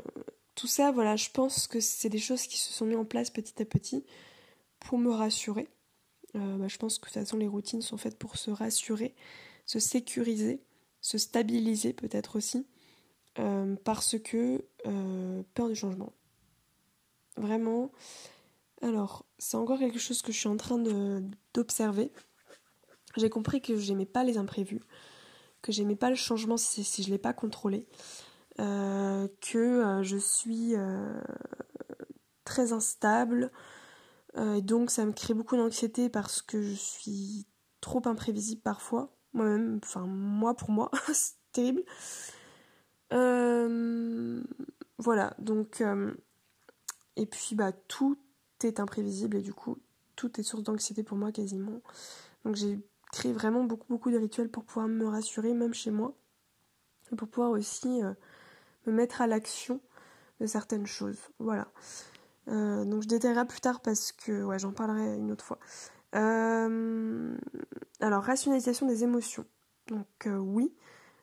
tout 0.56 0.68
ça 0.68 0.92
voilà, 0.92 1.16
je 1.16 1.30
pense 1.32 1.68
que 1.68 1.80
c'est 1.80 2.10
des 2.10 2.18
choses 2.18 2.48
qui 2.48 2.58
se 2.58 2.72
sont 2.72 2.86
mises 2.86 2.98
en 2.98 3.06
place 3.06 3.30
petit 3.30 3.62
à 3.62 3.66
petit 3.66 4.04
pour 4.80 4.98
me 4.98 5.12
rassurer. 5.12 5.68
Bah, 6.34 6.68
je 6.68 6.78
pense 6.78 7.00
que 7.00 7.06
de 7.06 7.14
toute 7.14 7.24
façon 7.24 7.38
les 7.38 7.48
routines 7.48 7.82
sont 7.82 7.96
faites 7.96 8.18
pour 8.18 8.36
se 8.36 8.52
rassurer, 8.52 9.16
se 9.66 9.80
sécuriser 9.80 10.62
se 11.06 11.20
stabiliser 11.20 11.94
peut-être 11.94 12.36
aussi, 12.36 12.66
euh, 13.38 13.76
parce 13.84 14.18
que 14.18 14.66
euh, 14.88 15.44
peur 15.54 15.70
du 15.70 15.76
changement. 15.76 16.12
Vraiment. 17.38 17.92
Alors, 18.82 19.24
c'est 19.38 19.56
encore 19.56 19.78
quelque 19.78 20.00
chose 20.00 20.24
que 20.24 20.32
je 20.32 20.40
suis 20.40 20.48
en 20.48 20.58
train 20.58 20.80
d'observer. 21.54 22.12
J'ai 23.18 23.30
compris 23.30 23.62
que 23.62 23.78
j'aimais 23.78 24.06
pas 24.06 24.24
les 24.24 24.38
imprévus, 24.38 24.82
que 25.62 25.72
j'aimais 25.72 25.96
pas 25.96 26.10
le 26.10 26.16
changement 26.16 26.58
si, 26.58 26.84
si 26.84 27.04
je 27.04 27.10
l'ai 27.10 27.18
pas 27.18 27.34
contrôlé, 27.34 27.88
euh, 28.60 29.28
que 29.42 30.02
je 30.04 30.18
suis 30.18 30.74
très 32.44 32.74
instable, 32.74 33.52
donc 34.62 34.92
ça 34.92 35.06
me 35.06 35.14
crée 35.14 35.34
beaucoup 35.34 35.56
d'anxiété 35.56 36.10
parce 36.10 36.42
que 36.42 36.62
je 36.62 36.74
suis 36.74 37.46
trop 37.82 38.02
imprévisible 38.06 38.62
parfois 38.62 39.16
moi-même, 39.36 39.80
enfin 39.84 40.06
moi 40.08 40.56
pour 40.56 40.72
moi, 40.72 40.90
c'est 41.14 41.36
terrible. 41.52 41.84
Euh, 43.14 44.42
voilà, 44.98 45.36
donc 45.38 45.82
euh, 45.82 46.14
et 47.16 47.26
puis 47.26 47.56
bah 47.56 47.72
tout 47.72 48.18
est 48.64 48.80
imprévisible 48.80 49.38
et 49.38 49.42
du 49.42 49.54
coup 49.54 49.78
tout 50.16 50.40
est 50.40 50.44
source 50.44 50.64
d'anxiété 50.64 51.04
pour 51.04 51.18
moi 51.18 51.32
quasiment. 51.32 51.82
Donc 52.46 52.56
j'ai 52.56 52.80
créé 53.16 53.34
vraiment 53.34 53.64
beaucoup 53.64 53.88
beaucoup 53.90 54.12
de 54.12 54.18
rituels 54.18 54.50
pour 54.50 54.64
pouvoir 54.64 54.88
me 54.88 55.08
rassurer 55.08 55.54
même 55.54 55.74
chez 55.74 55.92
moi 55.92 56.14
pour 57.18 57.28
pouvoir 57.28 57.52
aussi 57.52 58.04
euh, 58.04 58.14
me 58.86 58.92
mettre 58.92 59.22
à 59.22 59.28
l'action 59.28 59.80
de 60.40 60.48
certaines 60.48 60.88
choses. 60.88 61.20
Voilà. 61.40 61.68
donc 62.48 63.04
je 63.04 63.08
détaillerai 63.08 63.46
plus 63.46 63.62
tard 63.62 63.82
parce 63.82 64.12
que 64.12 64.44
ouais 64.44 64.60
j'en 64.60 64.72
parlerai 64.72 65.18
une 65.18 65.32
autre 65.32 65.46
fois. 65.46 65.60
Euh, 66.16 67.38
alors, 68.00 68.24
rationalisation 68.24 68.88
des 68.88 69.04
émotions. 69.04 69.46
Donc 69.88 70.08
euh, 70.28 70.38
oui, 70.38 70.74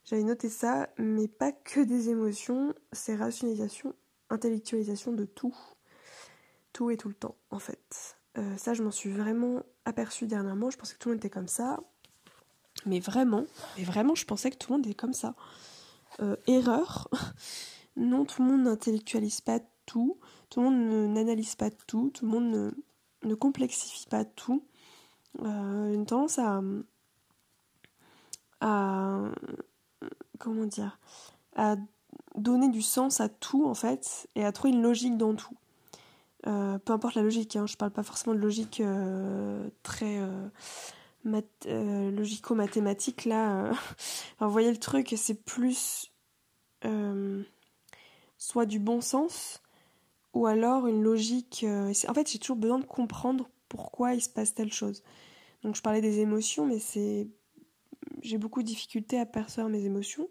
j'avais 0.04 0.22
noté 0.22 0.48
ça, 0.48 0.88
mais 0.98 1.28
pas 1.28 1.52
que 1.52 1.80
des 1.80 2.10
émotions, 2.10 2.74
c'est 2.92 3.16
rationalisation, 3.16 3.94
intellectualisation 4.30 5.12
de 5.12 5.24
tout. 5.24 5.54
Tout 6.72 6.90
et 6.90 6.96
tout 6.96 7.08
le 7.08 7.14
temps, 7.14 7.36
en 7.50 7.58
fait. 7.58 8.16
Euh, 8.38 8.56
ça, 8.56 8.72
je 8.72 8.82
m'en 8.82 8.90
suis 8.90 9.10
vraiment 9.10 9.62
aperçue 9.84 10.26
dernièrement. 10.26 10.70
Je 10.70 10.76
pensais 10.76 10.94
que 10.94 10.98
tout 10.98 11.08
le 11.08 11.14
monde 11.14 11.24
était 11.24 11.30
comme 11.30 11.48
ça. 11.48 11.80
Mais 12.86 13.00
vraiment, 13.00 13.44
mais 13.76 13.84
vraiment, 13.84 14.14
je 14.14 14.24
pensais 14.24 14.50
que 14.50 14.56
tout 14.56 14.72
le 14.72 14.78
monde 14.78 14.86
était 14.86 14.94
comme 14.94 15.12
ça. 15.12 15.34
erreur. 16.46 17.08
non, 17.96 18.24
tout 18.24 18.42
le 18.42 18.48
monde 18.48 18.62
n'intellectualise 18.62 19.40
pas 19.40 19.60
tout. 19.86 20.18
Tout 20.50 20.60
le 20.60 20.70
monde 20.70 21.14
n'analyse 21.14 21.54
pas 21.54 21.70
tout. 21.70 22.10
Tout 22.14 22.24
le 22.24 22.30
monde 22.30 22.72
ne, 23.22 23.34
complexifie 23.34 24.06
pas 24.06 24.24
tout 24.24 24.64
euh, 25.40 25.92
une 25.92 26.04
tendance 26.06 26.38
à 26.38 26.60
comment 30.38 30.66
dire 30.66 30.98
à 31.56 31.76
donner 32.36 32.68
du 32.68 32.82
sens 32.82 33.20
à 33.20 33.28
tout 33.28 33.66
en 33.66 33.74
fait 33.74 34.28
et 34.34 34.44
à 34.44 34.52
trouver 34.52 34.72
une 34.74 34.82
logique 34.82 35.16
dans 35.16 35.34
tout. 35.34 35.56
Euh, 36.46 36.78
peu 36.78 36.92
importe 36.92 37.14
la 37.14 37.22
logique, 37.22 37.54
hein, 37.56 37.66
je 37.66 37.76
parle 37.76 37.92
pas 37.92 38.02
forcément 38.02 38.34
de 38.34 38.40
logique 38.40 38.80
euh, 38.80 39.68
très 39.84 40.18
euh, 40.18 42.10
logico-mathématique 42.10 43.26
là. 43.26 43.70
vous 44.40 44.50
voyez 44.50 44.70
le 44.70 44.78
truc, 44.78 45.14
c'est 45.16 45.44
plus 45.44 46.10
soit 48.38 48.66
du 48.66 48.80
bon 48.80 49.00
sens 49.00 49.62
ou 50.34 50.46
alors 50.46 50.88
une 50.88 51.02
logique. 51.02 51.64
en 51.64 52.14
fait, 52.14 52.30
j'ai 52.30 52.38
toujours 52.40 52.56
besoin 52.56 52.80
de 52.80 52.84
comprendre 52.84 53.48
pourquoi 53.68 54.14
il 54.14 54.20
se 54.20 54.28
passe 54.28 54.54
telle 54.54 54.72
chose. 54.72 55.04
Donc 55.62 55.76
je 55.76 55.82
parlais 55.82 56.00
des 56.00 56.18
émotions, 56.18 56.66
mais 56.66 56.80
c'est 56.80 57.28
j'ai 58.20 58.38
beaucoup 58.38 58.62
de 58.62 58.66
difficultés 58.66 59.18
à 59.20 59.26
percevoir 59.26 59.68
mes 59.68 59.84
émotions. 59.84 60.28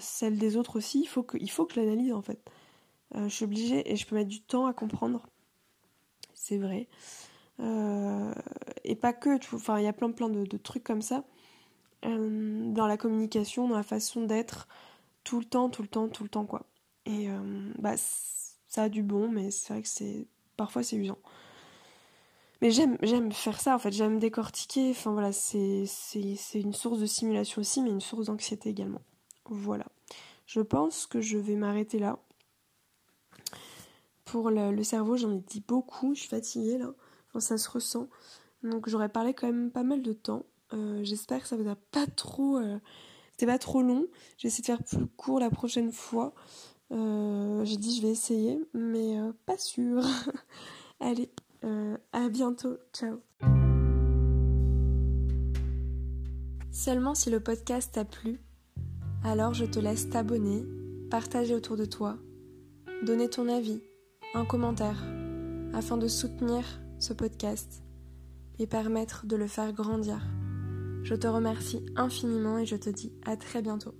Celles 0.00 0.38
des 0.38 0.56
autres 0.56 0.76
aussi, 0.76 1.00
il 1.00 1.06
faut 1.06 1.22
que, 1.24 1.38
faut 1.48 1.66
que 1.66 1.80
l'analyse 1.80 2.12
en 2.12 2.22
fait. 2.22 2.40
Euh, 3.14 3.28
je 3.28 3.34
suis 3.34 3.44
obligée 3.44 3.90
et 3.90 3.96
je 3.96 4.06
peux 4.06 4.14
mettre 4.14 4.28
du 4.28 4.42
temps 4.42 4.66
à 4.66 4.72
comprendre. 4.72 5.26
C'est 6.34 6.58
vrai. 6.58 6.88
Euh, 7.60 8.32
et 8.84 8.96
pas 8.96 9.12
que, 9.12 9.36
enfin 9.54 9.78
il 9.78 9.84
y 9.84 9.88
a 9.88 9.92
plein 9.92 10.10
plein 10.10 10.28
de, 10.28 10.56
trucs 10.56 10.84
comme 10.84 11.02
ça. 11.02 11.24
dans 12.02 12.86
la 12.86 12.96
communication, 12.96 13.68
dans 13.68 13.76
la 13.76 13.82
façon 13.82 14.24
d'être, 14.24 14.66
tout 15.24 15.38
le 15.38 15.44
temps, 15.44 15.68
tout 15.68 15.82
le 15.82 15.88
temps, 15.88 16.08
tout 16.08 16.24
le 16.24 16.28
temps 16.28 16.46
quoi. 16.46 16.66
Et 17.06 17.28
bah 17.78 17.94
ça 17.96 18.84
a 18.84 18.88
du 18.88 19.02
bon, 19.02 19.28
mais 19.28 19.50
c'est 19.50 19.74
vrai 19.74 19.82
que 19.82 19.88
c'est 19.88 20.26
parfois 20.56 20.82
c'est 20.82 20.96
usant. 20.96 21.18
Mais 22.62 22.70
j'aime, 22.70 22.96
j'aime 23.02 23.32
faire 23.32 23.60
ça 23.60 23.74
en 23.74 23.78
fait, 23.80 23.90
j'aime 23.90 24.20
décortiquer. 24.20 24.90
Enfin 24.90 25.10
voilà, 25.10 25.32
c'est, 25.32 25.84
une 26.54 26.72
source 26.72 27.00
de 27.00 27.06
simulation 27.06 27.60
aussi, 27.60 27.82
mais 27.82 27.90
une 27.90 28.00
source 28.00 28.26
d'anxiété 28.26 28.70
également. 28.70 29.02
Voilà. 29.46 29.84
Je 30.46 30.60
pense 30.60 31.06
que 31.06 31.20
je 31.20 31.38
vais 31.38 31.56
m'arrêter 31.56 31.98
là. 31.98 32.20
Pour 34.32 34.48
le, 34.48 34.82
cerveau, 34.82 35.18
j'en 35.18 35.30
ai 35.30 35.40
dit 35.40 35.62
beaucoup, 35.68 36.14
je 36.14 36.20
suis 36.20 36.28
fatiguée 36.30 36.78
là. 36.78 36.94
Ça 37.38 37.58
se 37.58 37.68
ressent. 37.68 38.08
Donc 38.62 38.88
j'aurais 38.88 39.10
parlé 39.10 39.34
quand 39.34 39.46
même 39.46 39.70
pas 39.70 39.82
mal 39.82 40.00
de 40.00 40.14
temps. 40.14 40.46
Euh, 40.72 41.04
j'espère 41.04 41.42
que 41.42 41.48
ça 41.48 41.54
vous 41.54 41.68
a 41.68 41.76
pas 41.76 42.06
trop. 42.06 42.56
Euh, 42.56 42.78
c'était 43.32 43.44
pas 43.44 43.58
trop 43.58 43.82
long. 43.82 44.06
J'ai 44.38 44.48
essayé 44.48 44.62
de 44.62 44.66
faire 44.66 44.82
plus 44.82 45.06
court 45.18 45.38
la 45.38 45.50
prochaine 45.50 45.92
fois. 45.92 46.32
Euh, 46.92 47.62
j'ai 47.66 47.76
dit 47.76 47.94
je 47.94 48.00
vais 48.00 48.08
essayer, 48.08 48.58
mais 48.72 49.18
pas 49.44 49.58
sûr. 49.58 50.02
Allez, 51.00 51.30
à 52.14 52.30
bientôt, 52.30 52.78
ciao. 52.94 53.18
Seulement 56.70 57.14
si 57.14 57.28
le 57.28 57.40
podcast 57.40 57.92
t'a 57.92 58.06
plu, 58.06 58.40
alors 59.24 59.52
je 59.52 59.66
te 59.66 59.78
laisse 59.78 60.08
t'abonner, 60.08 60.64
partager 61.10 61.54
autour 61.54 61.76
de 61.76 61.84
toi, 61.84 62.16
donner 63.04 63.28
ton 63.28 63.46
avis, 63.48 63.82
un 64.34 64.44
commentaire, 64.44 65.04
afin 65.74 65.96
de 65.96 66.08
soutenir 66.08 66.64
ce 66.98 67.12
podcast 67.12 67.82
et 68.58 68.66
permettre 68.66 69.26
de 69.26 69.36
le 69.36 69.46
faire 69.46 69.72
grandir. 69.72 70.20
Je 71.02 71.14
te 71.14 71.26
remercie 71.26 71.84
infiniment 71.96 72.58
et 72.58 72.66
je 72.66 72.76
te 72.76 72.88
dis 72.88 73.12
à 73.24 73.36
très 73.36 73.60
bientôt. 73.60 73.94